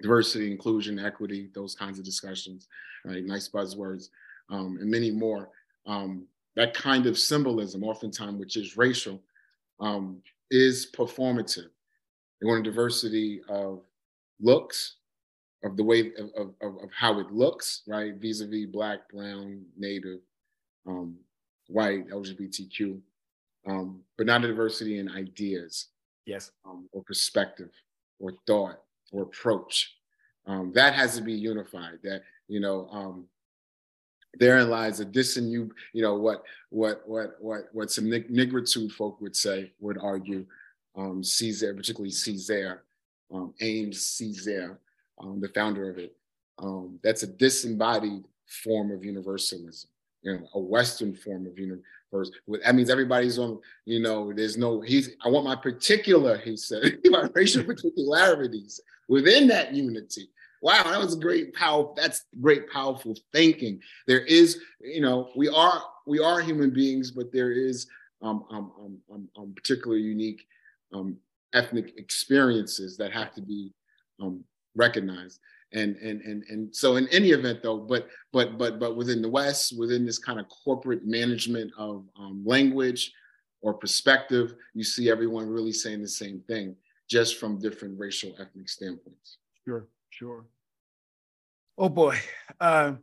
diversity, 0.00 0.50
inclusion, 0.50 0.98
equity, 0.98 1.50
those 1.54 1.74
kinds 1.74 1.98
of 1.98 2.04
discussions, 2.04 2.68
right? 3.04 3.24
Nice 3.24 3.48
buzzwords, 3.48 4.08
um, 4.50 4.78
and 4.80 4.90
many 4.90 5.10
more. 5.10 5.50
Um, 5.86 6.26
that 6.56 6.74
kind 6.74 7.06
of 7.06 7.18
symbolism, 7.18 7.84
oftentimes, 7.84 8.38
which 8.38 8.56
is 8.56 8.76
racial, 8.76 9.20
um, 9.80 10.20
is 10.50 10.90
performative. 10.92 11.68
They 12.40 12.46
want 12.46 12.66
a 12.66 12.70
diversity 12.70 13.40
of 13.48 13.82
looks, 14.40 14.96
of 15.64 15.76
the 15.76 15.84
way 15.84 16.12
of, 16.18 16.30
of, 16.60 16.82
of 16.82 16.90
how 16.96 17.18
it 17.18 17.32
looks, 17.32 17.82
right? 17.86 18.14
Vis-a-vis 18.14 18.66
black, 18.66 19.08
brown, 19.10 19.64
native, 19.76 20.20
um, 20.86 21.16
white, 21.68 22.08
LGBTQ, 22.08 23.00
um, 23.66 24.00
but 24.16 24.26
not 24.26 24.44
a 24.44 24.48
diversity 24.48 24.98
in 24.98 25.10
ideas. 25.10 25.88
Yes. 26.26 26.50
Um, 26.64 26.88
or 26.92 27.02
perspective 27.02 27.70
or 28.20 28.32
thought 28.46 28.80
or 29.12 29.22
approach. 29.22 29.94
Um, 30.46 30.72
that 30.74 30.94
has 30.94 31.16
to 31.16 31.22
be 31.22 31.32
unified. 31.32 31.98
That, 32.02 32.22
you 32.48 32.60
know, 32.60 32.88
um, 32.90 33.26
therein 34.34 34.70
lies 34.70 35.00
a 35.00 35.06
dissing 35.06 35.50
you, 35.50 35.70
you 35.92 36.02
know, 36.02 36.14
what 36.14 36.42
what 36.70 37.02
what 37.06 37.36
what 37.40 37.68
what 37.72 37.90
some 37.90 38.04
Négritude 38.06 38.92
folk 38.92 39.20
would 39.20 39.36
say, 39.36 39.72
would 39.80 39.98
argue, 39.98 40.46
um, 40.96 41.22
Césaire, 41.22 41.76
particularly 41.76 42.10
Césaire, 42.10 42.80
um, 43.32 43.54
Aimé 43.60 43.94
Césaire, 43.94 44.76
um, 45.20 45.40
the 45.40 45.48
founder 45.48 45.90
of 45.90 45.98
it. 45.98 46.14
Um, 46.58 46.98
that's 47.02 47.22
a 47.22 47.26
disembodied 47.26 48.24
form 48.64 48.90
of 48.90 49.04
universalism, 49.04 49.88
you 50.22 50.34
know, 50.34 50.48
a 50.54 50.58
Western 50.58 51.14
form 51.14 51.46
of 51.46 51.58
universalism. 51.58 52.40
That 52.64 52.74
means 52.74 52.90
everybody's 52.90 53.38
on, 53.38 53.60
you 53.84 54.00
know, 54.00 54.32
there's 54.32 54.56
no, 54.56 54.80
he's, 54.80 55.10
I 55.24 55.28
want 55.28 55.44
my 55.44 55.56
particular, 55.56 56.38
he 56.38 56.56
said, 56.56 56.98
my 57.04 57.28
racial 57.34 57.64
particularities 57.64 58.80
within 59.08 59.46
that 59.48 59.74
unity. 59.74 60.30
Wow, 60.60 60.82
that 60.84 60.98
was 60.98 61.14
great 61.14 61.54
power. 61.54 61.92
That's 61.96 62.24
great, 62.40 62.68
powerful 62.70 63.14
thinking. 63.32 63.80
There 64.08 64.24
is, 64.24 64.60
you 64.80 65.00
know, 65.00 65.30
we 65.36 65.48
are 65.48 65.82
we 66.06 66.18
are 66.18 66.40
human 66.40 66.70
beings, 66.70 67.12
but 67.12 67.32
there 67.32 67.52
is 67.52 67.86
um, 68.22 68.44
um, 68.50 68.72
um, 68.80 68.98
um, 69.12 69.28
um 69.38 69.52
particularly 69.54 70.02
unique 70.02 70.44
um, 70.92 71.16
ethnic 71.54 71.96
experiences 71.96 72.96
that 72.96 73.12
have 73.12 73.32
to 73.34 73.42
be 73.42 73.72
um, 74.20 74.42
recognized. 74.78 75.40
And, 75.74 75.96
and 75.96 76.22
and 76.22 76.44
and 76.48 76.74
so 76.74 76.96
in 76.96 77.06
any 77.08 77.30
event 77.30 77.62
though, 77.62 77.76
but 77.76 78.08
but 78.32 78.56
but 78.56 78.78
but 78.80 78.96
within 78.96 79.20
the 79.20 79.28
West, 79.28 79.78
within 79.78 80.06
this 80.06 80.18
kind 80.18 80.40
of 80.40 80.46
corporate 80.48 81.06
management 81.06 81.70
of 81.76 82.06
um, 82.18 82.42
language 82.46 83.12
or 83.60 83.74
perspective, 83.74 84.54
you 84.72 84.82
see 84.82 85.10
everyone 85.10 85.46
really 85.46 85.72
saying 85.72 86.00
the 86.00 86.08
same 86.08 86.40
thing, 86.48 86.74
just 87.10 87.38
from 87.38 87.58
different 87.58 87.98
racial 87.98 88.34
ethnic 88.40 88.70
standpoints. 88.70 89.36
Sure, 89.66 89.86
sure. 90.08 90.46
Oh 91.76 91.90
boy. 91.90 92.18
Uh, 92.58 92.94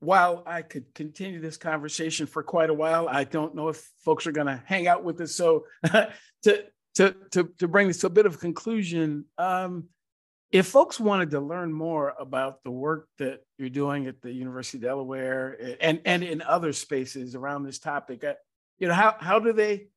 while 0.00 0.42
I 0.46 0.62
could 0.62 0.92
continue 0.94 1.40
this 1.40 1.56
conversation 1.56 2.26
for 2.26 2.42
quite 2.42 2.70
a 2.70 2.74
while, 2.74 3.08
I 3.08 3.24
don't 3.24 3.54
know 3.54 3.68
if 3.68 3.90
folks 3.98 4.26
are 4.26 4.32
going 4.32 4.46
to 4.46 4.62
hang 4.64 4.86
out 4.86 5.04
with 5.04 5.20
us. 5.20 5.34
So 5.34 5.64
to 6.42 6.64
to 6.94 7.14
to 7.32 7.44
to 7.58 7.68
bring 7.68 7.88
this 7.88 7.98
to 7.98 8.06
a 8.06 8.10
bit 8.10 8.26
of 8.26 8.34
a 8.34 8.38
conclusion, 8.38 9.24
um, 9.38 9.84
if 10.50 10.66
folks 10.66 10.98
wanted 10.98 11.30
to 11.30 11.40
learn 11.40 11.72
more 11.72 12.14
about 12.18 12.62
the 12.64 12.70
work 12.70 13.08
that 13.18 13.40
you're 13.58 13.68
doing 13.68 14.06
at 14.06 14.22
the 14.22 14.32
University 14.32 14.78
of 14.78 14.82
Delaware 14.82 15.76
and 15.80 16.00
and 16.04 16.22
in 16.22 16.42
other 16.42 16.72
spaces 16.72 17.34
around 17.34 17.64
this 17.64 17.78
topic, 17.78 18.24
uh, 18.24 18.34
you 18.78 18.88
know 18.88 18.94
how 18.94 19.16
how 19.18 19.38
do 19.38 19.52
they 19.52 19.88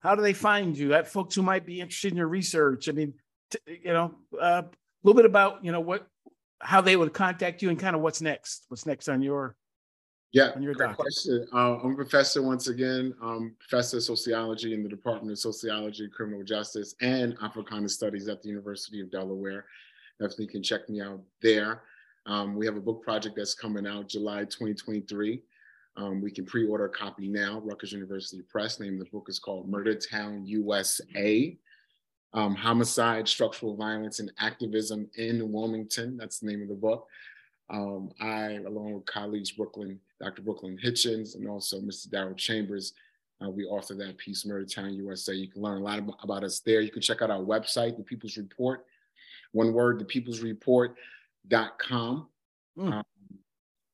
how 0.00 0.14
do 0.14 0.22
they 0.22 0.32
find 0.32 0.76
you? 0.76 0.94
At 0.94 1.08
folks 1.08 1.34
who 1.34 1.42
might 1.42 1.66
be 1.66 1.80
interested 1.80 2.12
in 2.12 2.18
your 2.18 2.28
research. 2.28 2.88
I 2.88 2.92
mean, 2.92 3.14
t- 3.50 3.80
you 3.84 3.92
know, 3.92 4.14
uh, 4.40 4.62
a 4.62 4.70
little 5.02 5.16
bit 5.16 5.26
about 5.26 5.64
you 5.64 5.72
know 5.72 5.80
what 5.80 6.06
how 6.60 6.80
they 6.80 6.96
would 6.96 7.12
contact 7.12 7.62
you 7.62 7.70
and 7.70 7.78
kind 7.78 7.96
of 7.96 8.02
what's 8.02 8.20
next. 8.20 8.66
What's 8.68 8.86
next 8.86 9.08
on 9.08 9.22
your 9.22 9.56
yeah, 10.32 10.50
on 10.54 10.62
your 10.62 10.74
great 10.74 10.96
question. 10.96 11.46
Uh, 11.52 11.78
I'm 11.78 11.92
a 11.92 11.96
professor 11.96 12.42
once 12.42 12.68
again, 12.68 13.14
um, 13.22 13.54
professor 13.58 13.96
of 13.96 14.02
sociology 14.02 14.74
in 14.74 14.82
the 14.82 14.88
Department 14.88 15.32
of 15.32 15.38
Sociology, 15.38 16.08
Criminal 16.08 16.44
Justice, 16.44 16.94
and 17.00 17.36
Africana 17.42 17.88
Studies 17.88 18.28
at 18.28 18.42
the 18.42 18.48
University 18.48 19.00
of 19.00 19.10
Delaware. 19.10 19.64
Definitely 20.20 20.48
can 20.48 20.62
check 20.62 20.88
me 20.88 21.00
out 21.00 21.20
there. 21.42 21.82
Um, 22.26 22.56
we 22.56 22.66
have 22.66 22.76
a 22.76 22.80
book 22.80 23.02
project 23.02 23.36
that's 23.36 23.54
coming 23.54 23.86
out 23.86 24.08
July 24.08 24.40
2023. 24.40 25.42
Um, 25.96 26.20
we 26.20 26.30
can 26.30 26.44
pre-order 26.44 26.86
a 26.86 26.90
copy 26.90 27.28
now. 27.28 27.60
Rutgers 27.64 27.92
University 27.92 28.42
Press. 28.42 28.80
Name 28.80 28.94
of 28.94 28.98
the 29.00 29.10
book 29.10 29.26
is 29.28 29.38
called 29.38 29.68
Murder 29.68 29.94
Town 29.94 30.44
USA 30.44 31.56
um, 32.36 32.54
Homicide, 32.54 33.26
Structural 33.26 33.74
Violence, 33.74 34.20
and 34.20 34.30
Activism 34.38 35.08
in 35.16 35.50
Wilmington. 35.50 36.16
That's 36.16 36.38
the 36.38 36.46
name 36.46 36.62
of 36.62 36.68
the 36.68 36.74
book. 36.74 37.06
Um, 37.70 38.10
I, 38.20 38.60
along 38.66 38.92
with 38.94 39.06
colleagues 39.06 39.50
Brooklynn, 39.50 39.98
Dr. 40.20 40.42
Brooklynn 40.42 40.78
Hitchens, 40.82 41.34
and 41.34 41.48
also 41.48 41.80
Mr. 41.80 42.08
Darryl 42.08 42.36
Chambers, 42.36 42.92
uh, 43.44 43.50
we 43.50 43.64
author 43.64 43.94
that 43.94 44.18
piece, 44.18 44.46
Murder 44.46 44.66
Town 44.66 44.94
USA. 44.94 45.34
You 45.34 45.48
can 45.48 45.62
learn 45.62 45.78
a 45.78 45.84
lot 45.84 45.98
about 46.22 46.44
us 46.44 46.60
there. 46.60 46.80
You 46.80 46.90
can 46.90 47.02
check 47.02 47.22
out 47.22 47.30
our 47.30 47.42
website, 47.42 47.96
The 47.96 48.02
People's 48.02 48.36
Report. 48.36 48.84
One 49.52 49.72
word, 49.72 50.00
thepeoplesreport.com. 50.00 52.28
Mm. 52.78 52.92
Um, 52.92 53.02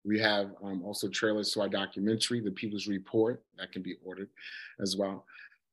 we 0.05 0.19
have 0.19 0.51
um, 0.63 0.83
also 0.83 1.09
trailers 1.09 1.53
to 1.53 1.61
our 1.61 1.69
documentary, 1.69 2.41
The 2.41 2.51
People's 2.51 2.89
Report, 2.89 3.41
that 3.57 3.71
can 3.71 3.83
be 3.83 3.95
ordered 4.05 4.31
as 4.81 4.97
well 4.97 5.25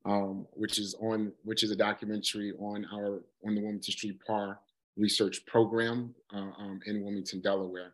um, 0.05 0.45
which 0.53 0.79
is 0.79 0.95
on 1.01 1.31
which 1.43 1.63
is 1.63 1.71
a 1.71 1.75
documentary 1.75 2.53
on 2.59 2.85
our 2.93 3.21
on 3.45 3.55
the 3.55 3.61
Wilmington 3.61 3.91
Street 3.91 4.19
PAR 4.25 4.59
research 4.97 5.45
program 5.45 6.13
uh, 6.33 6.51
um, 6.57 6.79
in 6.85 7.03
Wilmington, 7.03 7.41
Delaware. 7.41 7.93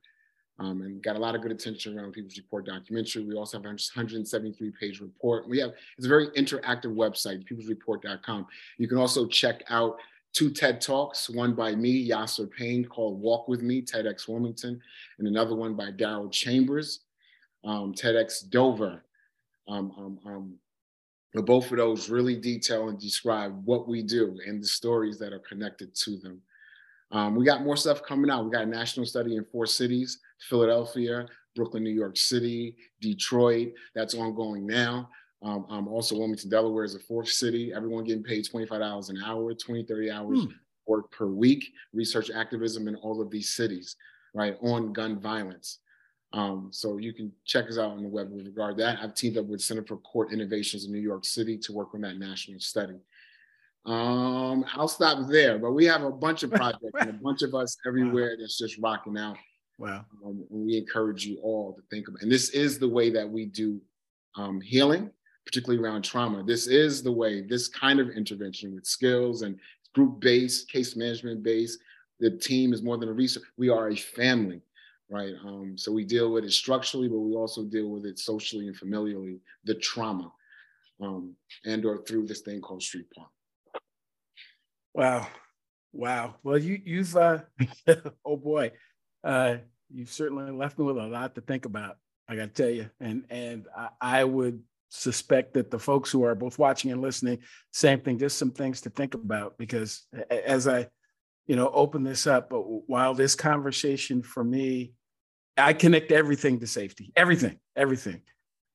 Um, 0.58 0.84
and 0.84 1.04
got 1.04 1.18
a 1.18 1.20
lot 1.20 1.36
of 1.36 1.42
good 1.42 1.52
attention 1.52 2.00
around 2.00 2.14
People's 2.14 2.38
Report 2.38 2.66
documentary. 2.66 3.26
We 3.26 3.36
also 3.36 3.58
have 3.58 3.66
a 3.66 3.68
173 3.68 4.72
page 4.80 5.02
report. 5.02 5.50
We 5.50 5.60
have 5.60 5.72
it's 5.98 6.06
a 6.06 6.10
very 6.10 6.28
interactive 6.28 6.96
website, 6.96 7.46
peoplesreport.com. 7.46 8.48
You 8.78 8.88
can 8.88 8.98
also 8.98 9.28
check 9.28 9.64
out 9.70 9.98
two 10.36 10.52
TED 10.52 10.82
Talks, 10.82 11.30
one 11.30 11.54
by 11.54 11.74
me, 11.74 12.08
Yasser 12.10 12.52
Payne, 12.52 12.86
called 12.86 13.20
Walk 13.20 13.48
With 13.48 13.62
Me, 13.62 13.82
TEDx 13.82 14.28
Wilmington, 14.28 14.80
and 15.18 15.28
another 15.28 15.56
one 15.56 15.76
by 15.76 15.92
Darryl 15.92 16.32
Chambers, 16.32 17.00
um, 17.64 17.94
TEDx 17.94 18.50
Dover. 18.50 19.04
Um, 19.68 19.92
um, 19.98 20.20
um 20.26 20.60
both 21.42 21.72
of 21.72 21.78
those 21.78 22.10
really 22.10 22.36
detail 22.36 22.88
and 22.88 23.00
describe 23.00 23.62
what 23.66 23.90
we 23.90 24.02
do 24.02 24.40
and 24.48 24.64
the 24.64 24.68
stories 24.68 25.20
that 25.20 25.34
are 25.34 25.40
connected 25.40 25.94
to 25.94 26.18
them. 26.18 26.42
Um, 27.12 27.36
we 27.36 27.46
got 27.46 27.64
more 27.64 27.76
stuff 27.76 28.04
coming 28.04 28.32
out. 28.32 28.46
We 28.46 28.52
got 28.52 28.64
a 28.64 28.68
national 28.68 29.06
study 29.06 29.36
in 29.36 29.46
four 29.46 29.66
cities 29.66 30.20
Philadelphia, 30.50 31.26
Brooklyn, 31.56 31.84
New 31.84 31.90
York 31.90 32.18
City, 32.18 32.76
Detroit. 33.02 33.74
That's 33.94 34.14
ongoing 34.14 34.66
now. 34.66 35.10
Um, 35.44 35.66
um, 35.70 35.88
also, 35.88 36.18
Wilmington, 36.18 36.50
Delaware 36.50 36.84
is 36.84 36.96
a 36.96 37.00
fourth 37.00 37.30
city. 37.30 37.74
Everyone 37.74 38.04
getting 38.04 38.24
paid 38.24 38.46
$25 38.46 39.10
an 39.10 39.24
hour, 39.24 39.54
20, 39.54 39.84
30 39.84 40.12
hours 40.12 40.40
hmm. 40.44 40.52
work 40.88 41.12
per 41.12 41.28
week. 41.28 41.72
Research 41.94 42.32
activism 42.32 42.88
in 42.88 42.96
all 42.96 43.22
of 43.22 43.30
these 43.30 43.56
cities, 43.56 43.96
right, 44.34 44.58
on 44.62 44.94
gun 44.94 45.20
violence. 45.20 45.80
Um, 46.34 46.70
so 46.72 46.98
you 46.98 47.14
can 47.14 47.32
check 47.46 47.70
us 47.70 47.78
out 47.78 47.92
on 47.92 48.04
the 48.04 48.10
web 48.10 48.30
with 48.30 48.46
regard 48.46 48.78
to 48.78 48.84
that. 48.84 49.00
I've 49.02 49.14
teamed 49.14 49.38
up 49.38 49.46
with 49.46 49.62
Center 49.62 49.86
for 49.86 49.98
Court 49.98 50.34
Innovations 50.34 50.86
in 50.86 50.92
New 50.92 51.00
York 51.00 51.24
City 51.24 51.58
to 51.60 51.72
work 51.72 51.94
on 51.94 52.02
that 52.02 52.18
national 52.18 52.60
study. 52.60 53.00
Um, 53.86 54.66
I'll 54.74 54.88
stop 54.88 55.30
there, 55.30 55.60
but 55.60 55.72
we 55.72 55.86
have 55.86 56.04
a 56.04 56.12
bunch 56.12 56.44
of 56.44 56.52
projects 56.54 56.92
and 57.00 57.10
a 57.10 57.14
bunch 57.14 57.42
of 57.44 57.54
us 57.54 57.78
everywhere 57.86 58.32
wow. 58.32 58.36
that's 58.40 58.58
just 58.58 58.78
rocking 58.80 59.18
out. 59.18 59.38
Wow. 59.78 60.06
Um, 60.26 60.46
we 60.50 60.78
encourage 60.78 61.26
you 61.26 61.40
all 61.42 61.74
to 61.74 61.82
think 61.90 62.08
about, 62.08 62.22
and 62.22 62.32
this 62.32 62.50
is 62.50 62.80
the 62.80 62.90
way 62.90 63.10
that 63.12 63.30
we 63.30 63.46
do 63.46 63.80
um, 64.36 64.60
healing, 64.60 65.12
particularly 65.46 65.84
around 65.84 66.04
trauma. 66.04 66.44
This 66.44 66.68
is 66.68 67.04
the 67.04 67.12
way, 67.12 67.42
this 67.42 67.68
kind 67.68 68.00
of 68.00 68.10
intervention 68.10 68.74
with 68.74 68.86
skills 68.86 69.42
and 69.42 69.60
group 69.94 70.20
based, 70.20 70.72
case 70.72 70.96
management 70.96 71.44
based. 71.44 71.80
The 72.20 72.32
team 72.32 72.74
is 72.74 72.82
more 72.82 72.98
than 72.98 73.10
a 73.10 73.14
resource. 73.14 73.46
We 73.58 73.70
are 73.70 73.90
a 73.90 73.96
family 73.96 74.62
right? 75.10 75.34
Um, 75.46 75.78
so 75.78 75.92
we 75.92 76.04
deal 76.04 76.32
with 76.32 76.44
it 76.44 76.52
structurally, 76.52 77.08
but 77.08 77.20
we 77.20 77.36
also 77.36 77.64
deal 77.64 77.90
with 77.90 78.06
it 78.06 78.20
socially 78.20 78.68
and 78.68 78.78
familially, 78.78 79.40
the 79.64 79.76
trauma, 79.76 80.32
um, 81.02 81.36
and 81.66 81.86
or 81.86 82.00
through 82.00 82.28
this 82.28 82.42
thing 82.42 82.62
called 82.62 82.84
street 82.84 83.08
PAR. 83.16 83.28
Wow, 84.94 85.28
wow. 85.94 86.36
Well, 86.44 86.58
you 86.58 86.80
you've 86.84 87.16
uh, 87.16 87.40
oh 88.26 88.38
boy, 88.38 88.72
uh, 89.24 89.58
you've 89.94 90.12
certainly 90.12 90.52
left 90.52 90.80
me 90.80 90.86
with 90.86 90.98
a 90.98 91.08
lot 91.08 91.36
to 91.36 91.42
think 91.42 91.66
about. 91.66 91.98
I 92.28 92.36
got 92.36 92.56
to 92.56 92.64
tell 92.64 92.72
you, 92.72 92.90
and 93.00 93.26
and 93.30 93.66
I, 93.76 93.90
I 94.02 94.24
would 94.24 94.64
suspect 95.02 95.54
that 95.54 95.72
the 95.72 95.80
folks 95.80 96.12
who 96.12 96.24
are 96.24 96.36
both 96.36 96.58
watching 96.58 96.92
and 96.92 97.02
listening, 97.02 97.40
same 97.72 98.02
thing, 98.02 98.18
just 98.18 98.38
some 98.38 98.52
things 98.52 98.82
to 98.82 98.90
think 98.90 99.14
about 99.14 99.58
because 99.58 100.06
as 100.30 100.68
I 100.68 100.88
you 101.48 101.56
know, 101.56 101.70
open 101.70 102.04
this 102.04 102.28
up. 102.28 102.50
But 102.50 102.62
while 102.62 103.14
this 103.14 103.36
conversation 103.36 104.24
for 104.24 104.44
me, 104.44 104.94
I 105.58 105.74
connect 105.74 106.12
everything 106.12 106.60
to 106.60 106.68
safety, 106.68 107.12
everything, 107.16 107.60
everything. 107.76 108.22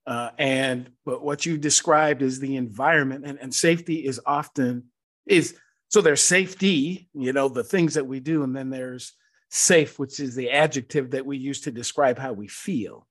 Uh, 0.06 0.30
and 0.38 0.90
but 1.04 1.22
what 1.22 1.44
you 1.44 1.58
described 1.58 2.22
is 2.22 2.40
the 2.40 2.56
environment, 2.56 3.26
and, 3.26 3.38
and 3.38 3.54
safety 3.54 4.06
is 4.06 4.20
often 4.24 4.84
is 5.26 5.56
so 5.88 6.00
there's 6.00 6.22
safety, 6.22 7.08
you 7.12 7.32
know, 7.32 7.48
the 7.48 7.64
things 7.64 7.94
that 7.94 8.06
we 8.06 8.20
do, 8.20 8.42
and 8.42 8.56
then 8.56 8.70
there's 8.70 9.12
safe, 9.50 9.98
which 9.98 10.20
is 10.20 10.34
the 10.34 10.50
adjective 10.50 11.10
that 11.10 11.26
we 11.26 11.36
use 11.36 11.62
to 11.62 11.70
describe 11.70 12.18
how 12.18 12.32
we 12.32 12.48
feel. 12.48 13.06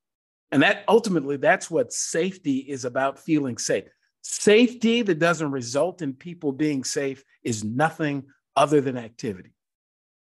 And 0.51 0.63
that 0.63 0.83
ultimately, 0.87 1.37
that's 1.37 1.69
what 1.69 1.93
safety 1.93 2.57
is 2.57 2.85
about 2.85 3.19
feeling 3.19 3.57
safe. 3.57 3.85
Safety 4.21 5.01
that 5.01 5.19
doesn't 5.19 5.51
result 5.51 6.01
in 6.01 6.13
people 6.13 6.51
being 6.51 6.83
safe 6.83 7.23
is 7.43 7.63
nothing 7.63 8.25
other 8.55 8.81
than 8.81 8.97
activity. 8.97 9.53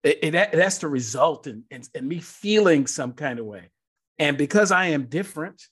It, 0.02 0.34
it, 0.34 0.54
has 0.54 0.78
to 0.78 0.88
result 0.88 1.46
in, 1.46 1.64
in, 1.70 1.82
in 1.94 2.08
me 2.08 2.20
feeling 2.20 2.86
some 2.86 3.12
kind 3.12 3.38
of 3.38 3.46
way. 3.46 3.70
And 4.18 4.36
because 4.36 4.70
I 4.70 4.86
am 4.86 5.06
different 5.06 5.62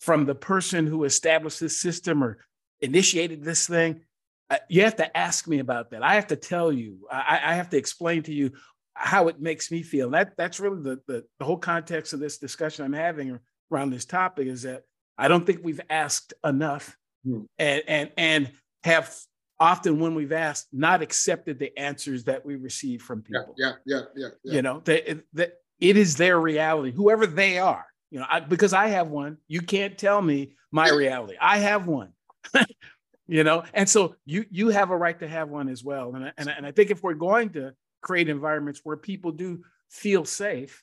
from 0.00 0.24
the 0.24 0.34
person 0.34 0.86
who 0.86 1.04
established 1.04 1.60
this 1.60 1.80
system 1.80 2.22
or 2.22 2.38
initiated 2.80 3.42
this 3.42 3.66
thing, 3.66 4.02
uh, 4.50 4.56
you 4.68 4.82
have 4.82 4.96
to 4.96 5.16
ask 5.16 5.46
me 5.46 5.58
about 5.58 5.90
that. 5.90 6.02
I 6.02 6.14
have 6.14 6.28
to 6.28 6.36
tell 6.36 6.72
you, 6.72 7.06
I, 7.10 7.40
I 7.44 7.54
have 7.54 7.70
to 7.70 7.76
explain 7.76 8.22
to 8.24 8.32
you 8.32 8.52
how 8.94 9.28
it 9.28 9.40
makes 9.40 9.70
me 9.70 9.82
feel. 9.82 10.06
And 10.06 10.14
that, 10.14 10.36
that's 10.36 10.60
really 10.60 10.82
the, 10.82 11.00
the, 11.06 11.24
the 11.38 11.44
whole 11.44 11.58
context 11.58 12.12
of 12.12 12.20
this 12.20 12.38
discussion 12.38 12.84
I'm 12.84 12.92
having 12.92 13.38
around 13.70 13.90
this 13.90 14.04
topic 14.04 14.46
is 14.46 14.62
that 14.62 14.84
I 15.16 15.28
don't 15.28 15.44
think 15.44 15.60
we've 15.62 15.80
asked 15.90 16.34
enough 16.44 16.96
hmm. 17.24 17.42
and, 17.58 17.82
and, 17.86 18.10
and 18.16 18.50
have 18.84 19.14
often 19.60 19.98
when 19.98 20.14
we've 20.14 20.32
asked, 20.32 20.68
not 20.72 21.02
accepted 21.02 21.58
the 21.58 21.76
answers 21.78 22.24
that 22.24 22.44
we 22.44 22.56
receive 22.56 23.02
from 23.02 23.22
people. 23.22 23.54
Yeah, 23.58 23.72
yeah, 23.84 24.02
yeah, 24.14 24.28
yeah. 24.44 24.54
You 24.54 24.62
know, 24.62 24.80
that, 24.84 25.58
it 25.80 25.96
is 25.96 26.16
their 26.16 26.40
reality, 26.40 26.92
whoever 26.92 27.26
they 27.26 27.58
are. 27.58 27.86
You 28.10 28.20
know, 28.20 28.26
I, 28.28 28.40
because 28.40 28.72
I 28.72 28.88
have 28.88 29.08
one, 29.08 29.38
you 29.48 29.60
can't 29.60 29.98
tell 29.98 30.20
me 30.22 30.54
my 30.70 30.88
reality. 30.90 31.36
I 31.40 31.58
have 31.58 31.86
one. 31.86 32.12
you 33.28 33.44
know, 33.44 33.64
and 33.74 33.88
so 33.88 34.14
you 34.24 34.46
you 34.50 34.68
have 34.68 34.90
a 34.90 34.96
right 34.96 35.18
to 35.20 35.28
have 35.28 35.50
one 35.50 35.68
as 35.68 35.84
well. 35.84 36.14
And, 36.14 36.32
and, 36.38 36.48
and 36.48 36.66
I 36.66 36.72
think 36.72 36.90
if 36.90 37.02
we're 37.02 37.14
going 37.14 37.50
to 37.50 37.74
create 38.00 38.28
environments 38.28 38.80
where 38.82 38.96
people 38.96 39.32
do 39.32 39.62
feel 39.90 40.24
safe, 40.24 40.82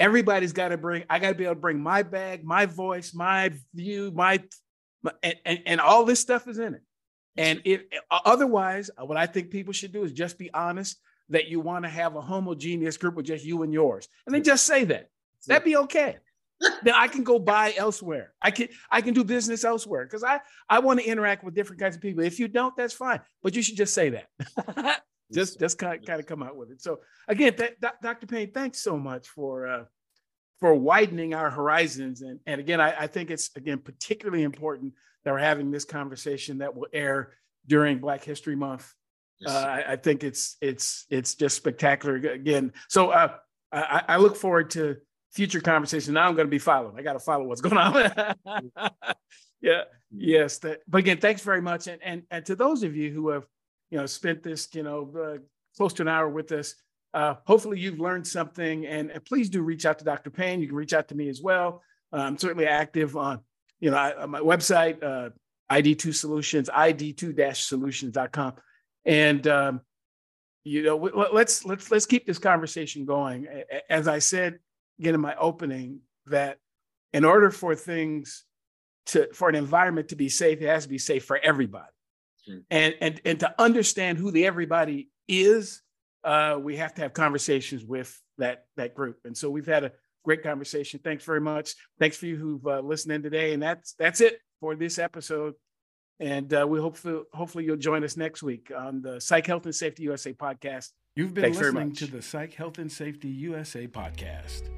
everybody's 0.00 0.52
got 0.52 0.68
to 0.68 0.76
bring, 0.76 1.04
I 1.08 1.18
got 1.18 1.28
to 1.28 1.34
be 1.34 1.44
able 1.44 1.54
to 1.54 1.60
bring 1.60 1.80
my 1.80 2.02
bag, 2.02 2.44
my 2.44 2.66
voice, 2.66 3.14
my 3.14 3.52
view, 3.74 4.10
my, 4.14 4.42
my 5.02 5.12
and, 5.22 5.36
and, 5.44 5.60
and 5.66 5.80
all 5.80 6.04
this 6.04 6.20
stuff 6.20 6.48
is 6.48 6.58
in 6.58 6.74
it. 6.74 6.82
And 7.36 7.62
if 7.64 7.82
uh, 8.10 8.20
otherwise, 8.24 8.90
uh, 8.96 9.04
what 9.04 9.18
I 9.18 9.26
think 9.26 9.50
people 9.50 9.72
should 9.72 9.92
do 9.92 10.04
is 10.04 10.12
just 10.12 10.38
be 10.38 10.52
honest 10.54 10.98
that 11.30 11.48
you 11.48 11.60
want 11.60 11.84
to 11.84 11.88
have 11.88 12.16
a 12.16 12.20
homogeneous 12.20 12.96
group 12.96 13.16
with 13.16 13.26
just 13.26 13.44
you 13.44 13.62
and 13.62 13.72
yours, 13.72 14.08
and 14.26 14.34
then 14.34 14.44
just 14.44 14.64
say 14.64 14.84
that. 14.84 15.08
That'd 15.46 15.64
be 15.64 15.76
okay. 15.76 16.16
then 16.82 16.94
I 16.94 17.08
can 17.08 17.24
go 17.24 17.38
buy 17.38 17.74
elsewhere. 17.76 18.32
I 18.40 18.50
can 18.50 18.68
I 18.90 19.00
can 19.00 19.14
do 19.14 19.24
business 19.24 19.64
elsewhere 19.64 20.04
because 20.04 20.22
I 20.22 20.40
I 20.68 20.78
want 20.78 21.00
to 21.00 21.06
interact 21.06 21.44
with 21.44 21.54
different 21.54 21.80
kinds 21.80 21.96
of 21.96 22.02
people. 22.02 22.22
If 22.22 22.38
you 22.38 22.48
don't, 22.48 22.76
that's 22.76 22.94
fine. 22.94 23.20
But 23.42 23.56
you 23.56 23.62
should 23.62 23.76
just 23.76 23.94
say 23.94 24.10
that. 24.10 25.02
just 25.32 25.58
just 25.58 25.78
kind 25.78 26.00
of, 26.00 26.06
kind 26.06 26.20
of 26.20 26.26
come 26.26 26.42
out 26.42 26.56
with 26.56 26.70
it. 26.70 26.82
So 26.82 27.00
again, 27.28 27.54
th- 27.54 27.76
Dr. 28.02 28.26
Payne, 28.26 28.52
thanks 28.52 28.82
so 28.82 28.96
much 28.96 29.28
for 29.28 29.66
uh, 29.66 29.84
for 30.60 30.74
widening 30.74 31.34
our 31.34 31.50
horizons. 31.50 32.22
And 32.22 32.40
and 32.46 32.60
again, 32.60 32.80
I, 32.80 32.94
I 33.02 33.06
think 33.06 33.30
it's 33.30 33.50
again 33.56 33.78
particularly 33.78 34.42
important 34.42 34.94
that 35.24 35.32
we're 35.32 35.38
having 35.38 35.70
this 35.70 35.84
conversation 35.84 36.58
that 36.58 36.76
will 36.76 36.88
air 36.92 37.32
during 37.66 37.98
Black 37.98 38.24
History 38.24 38.56
Month. 38.56 38.92
Yes. 39.40 39.50
Uh, 39.52 39.58
I, 39.58 39.92
I, 39.92 39.96
think 39.96 40.22
it's 40.22 40.56
it's 40.60 41.06
it's 41.10 41.34
just 41.34 41.56
spectacular 41.56 42.16
again. 42.16 42.72
So 42.88 43.10
uh, 43.10 43.34
I, 43.72 44.02
I 44.08 44.16
look 44.18 44.36
forward 44.36 44.70
to 44.70 44.96
future 45.32 45.60
conversations. 45.60 46.12
Now 46.12 46.28
I'm 46.28 46.34
going 46.34 46.46
to 46.46 46.50
be 46.50 46.58
following. 46.58 46.96
I 46.96 47.02
got 47.02 47.14
to 47.14 47.18
follow 47.18 47.44
what's 47.44 47.60
going 47.60 47.76
on. 47.76 48.34
yeah, 49.60 49.82
yes. 50.12 50.58
That, 50.58 50.82
but 50.86 50.98
again, 50.98 51.18
thanks 51.18 51.42
very 51.42 51.60
much. 51.60 51.88
And, 51.88 52.00
and 52.02 52.22
and 52.30 52.46
to 52.46 52.54
those 52.54 52.84
of 52.84 52.94
you 52.94 53.10
who 53.12 53.30
have 53.30 53.44
you 53.94 54.00
know 54.00 54.06
spent 54.06 54.42
this 54.42 54.74
you 54.74 54.82
know 54.82 55.08
uh, 55.16 55.38
close 55.76 55.92
to 55.92 56.02
an 56.02 56.08
hour 56.08 56.28
with 56.28 56.50
us, 56.50 56.74
uh, 57.14 57.36
hopefully 57.46 57.78
you've 57.78 58.00
learned 58.00 58.26
something. 58.26 58.86
And, 58.86 59.08
and, 59.12 59.24
please 59.24 59.48
do 59.48 59.62
reach 59.62 59.86
out 59.86 60.00
to 60.00 60.04
Dr. 60.04 60.30
Payne. 60.30 60.60
You 60.60 60.66
can 60.66 60.74
reach 60.74 60.92
out 60.92 61.06
to 61.08 61.14
me 61.14 61.28
as 61.28 61.40
well. 61.40 61.80
I'm 62.12 62.36
certainly 62.36 62.66
active 62.66 63.16
on 63.16 63.38
you 63.78 63.92
know 63.92 63.96
I, 63.96 64.26
my 64.26 64.40
website 64.40 65.00
uh, 65.00 65.30
ID2 65.70 66.12
Solutions, 66.12 66.68
id2-solutions.com, 66.74 68.54
and 69.04 69.46
um, 69.46 69.80
you 70.64 70.82
know 70.82 70.96
let's 71.32 71.64
let's 71.64 71.88
let's 71.92 72.06
keep 72.06 72.26
this 72.26 72.38
conversation 72.38 73.04
going. 73.04 73.46
As 73.88 74.08
I 74.08 74.18
said 74.18 74.58
again 74.98 75.14
in 75.14 75.20
my 75.20 75.36
opening 75.36 76.00
that 76.26 76.58
in 77.12 77.24
order 77.24 77.52
for 77.52 77.76
things 77.76 78.44
to 79.06 79.32
for 79.32 79.48
an 79.48 79.54
environment 79.54 80.08
to 80.08 80.16
be 80.16 80.28
safe, 80.28 80.60
it 80.60 80.66
has 80.66 80.82
to 80.82 80.88
be 80.88 80.98
safe 80.98 81.24
for 81.24 81.38
everybody. 81.38 81.93
Mm. 82.48 82.64
And 82.70 82.94
and 83.00 83.20
and 83.24 83.40
to 83.40 83.54
understand 83.60 84.18
who 84.18 84.30
the 84.30 84.46
everybody 84.46 85.10
is, 85.28 85.82
uh, 86.24 86.58
we 86.60 86.76
have 86.76 86.94
to 86.94 87.02
have 87.02 87.12
conversations 87.12 87.84
with 87.84 88.20
that 88.38 88.66
that 88.76 88.94
group. 88.94 89.18
And 89.24 89.36
so 89.36 89.50
we've 89.50 89.66
had 89.66 89.84
a 89.84 89.92
great 90.24 90.42
conversation. 90.42 91.00
Thanks 91.04 91.24
very 91.24 91.40
much. 91.40 91.74
Thanks 91.98 92.16
for 92.16 92.26
you 92.26 92.36
who've 92.36 92.66
uh, 92.66 92.80
listened 92.80 93.12
in 93.12 93.22
today. 93.22 93.52
And 93.52 93.62
that's 93.62 93.94
that's 93.98 94.20
it 94.20 94.38
for 94.60 94.74
this 94.74 94.98
episode. 94.98 95.54
And 96.20 96.52
uh, 96.54 96.66
we 96.66 96.78
hope 96.78 96.96
hopefully 97.32 97.64
you'll 97.64 97.76
join 97.76 98.04
us 98.04 98.16
next 98.16 98.42
week 98.42 98.70
on 98.76 99.02
the 99.02 99.20
Psych 99.20 99.46
Health 99.46 99.64
and 99.64 99.74
Safety 99.74 100.04
USA 100.04 100.32
podcast. 100.32 100.90
You've 101.16 101.34
been 101.34 101.44
Thanks 101.44 101.58
listening 101.58 101.92
to 101.94 102.06
the 102.06 102.22
Psych 102.22 102.54
Health 102.54 102.78
and 102.78 102.90
Safety 102.90 103.28
USA 103.28 103.86
podcast. 103.86 104.70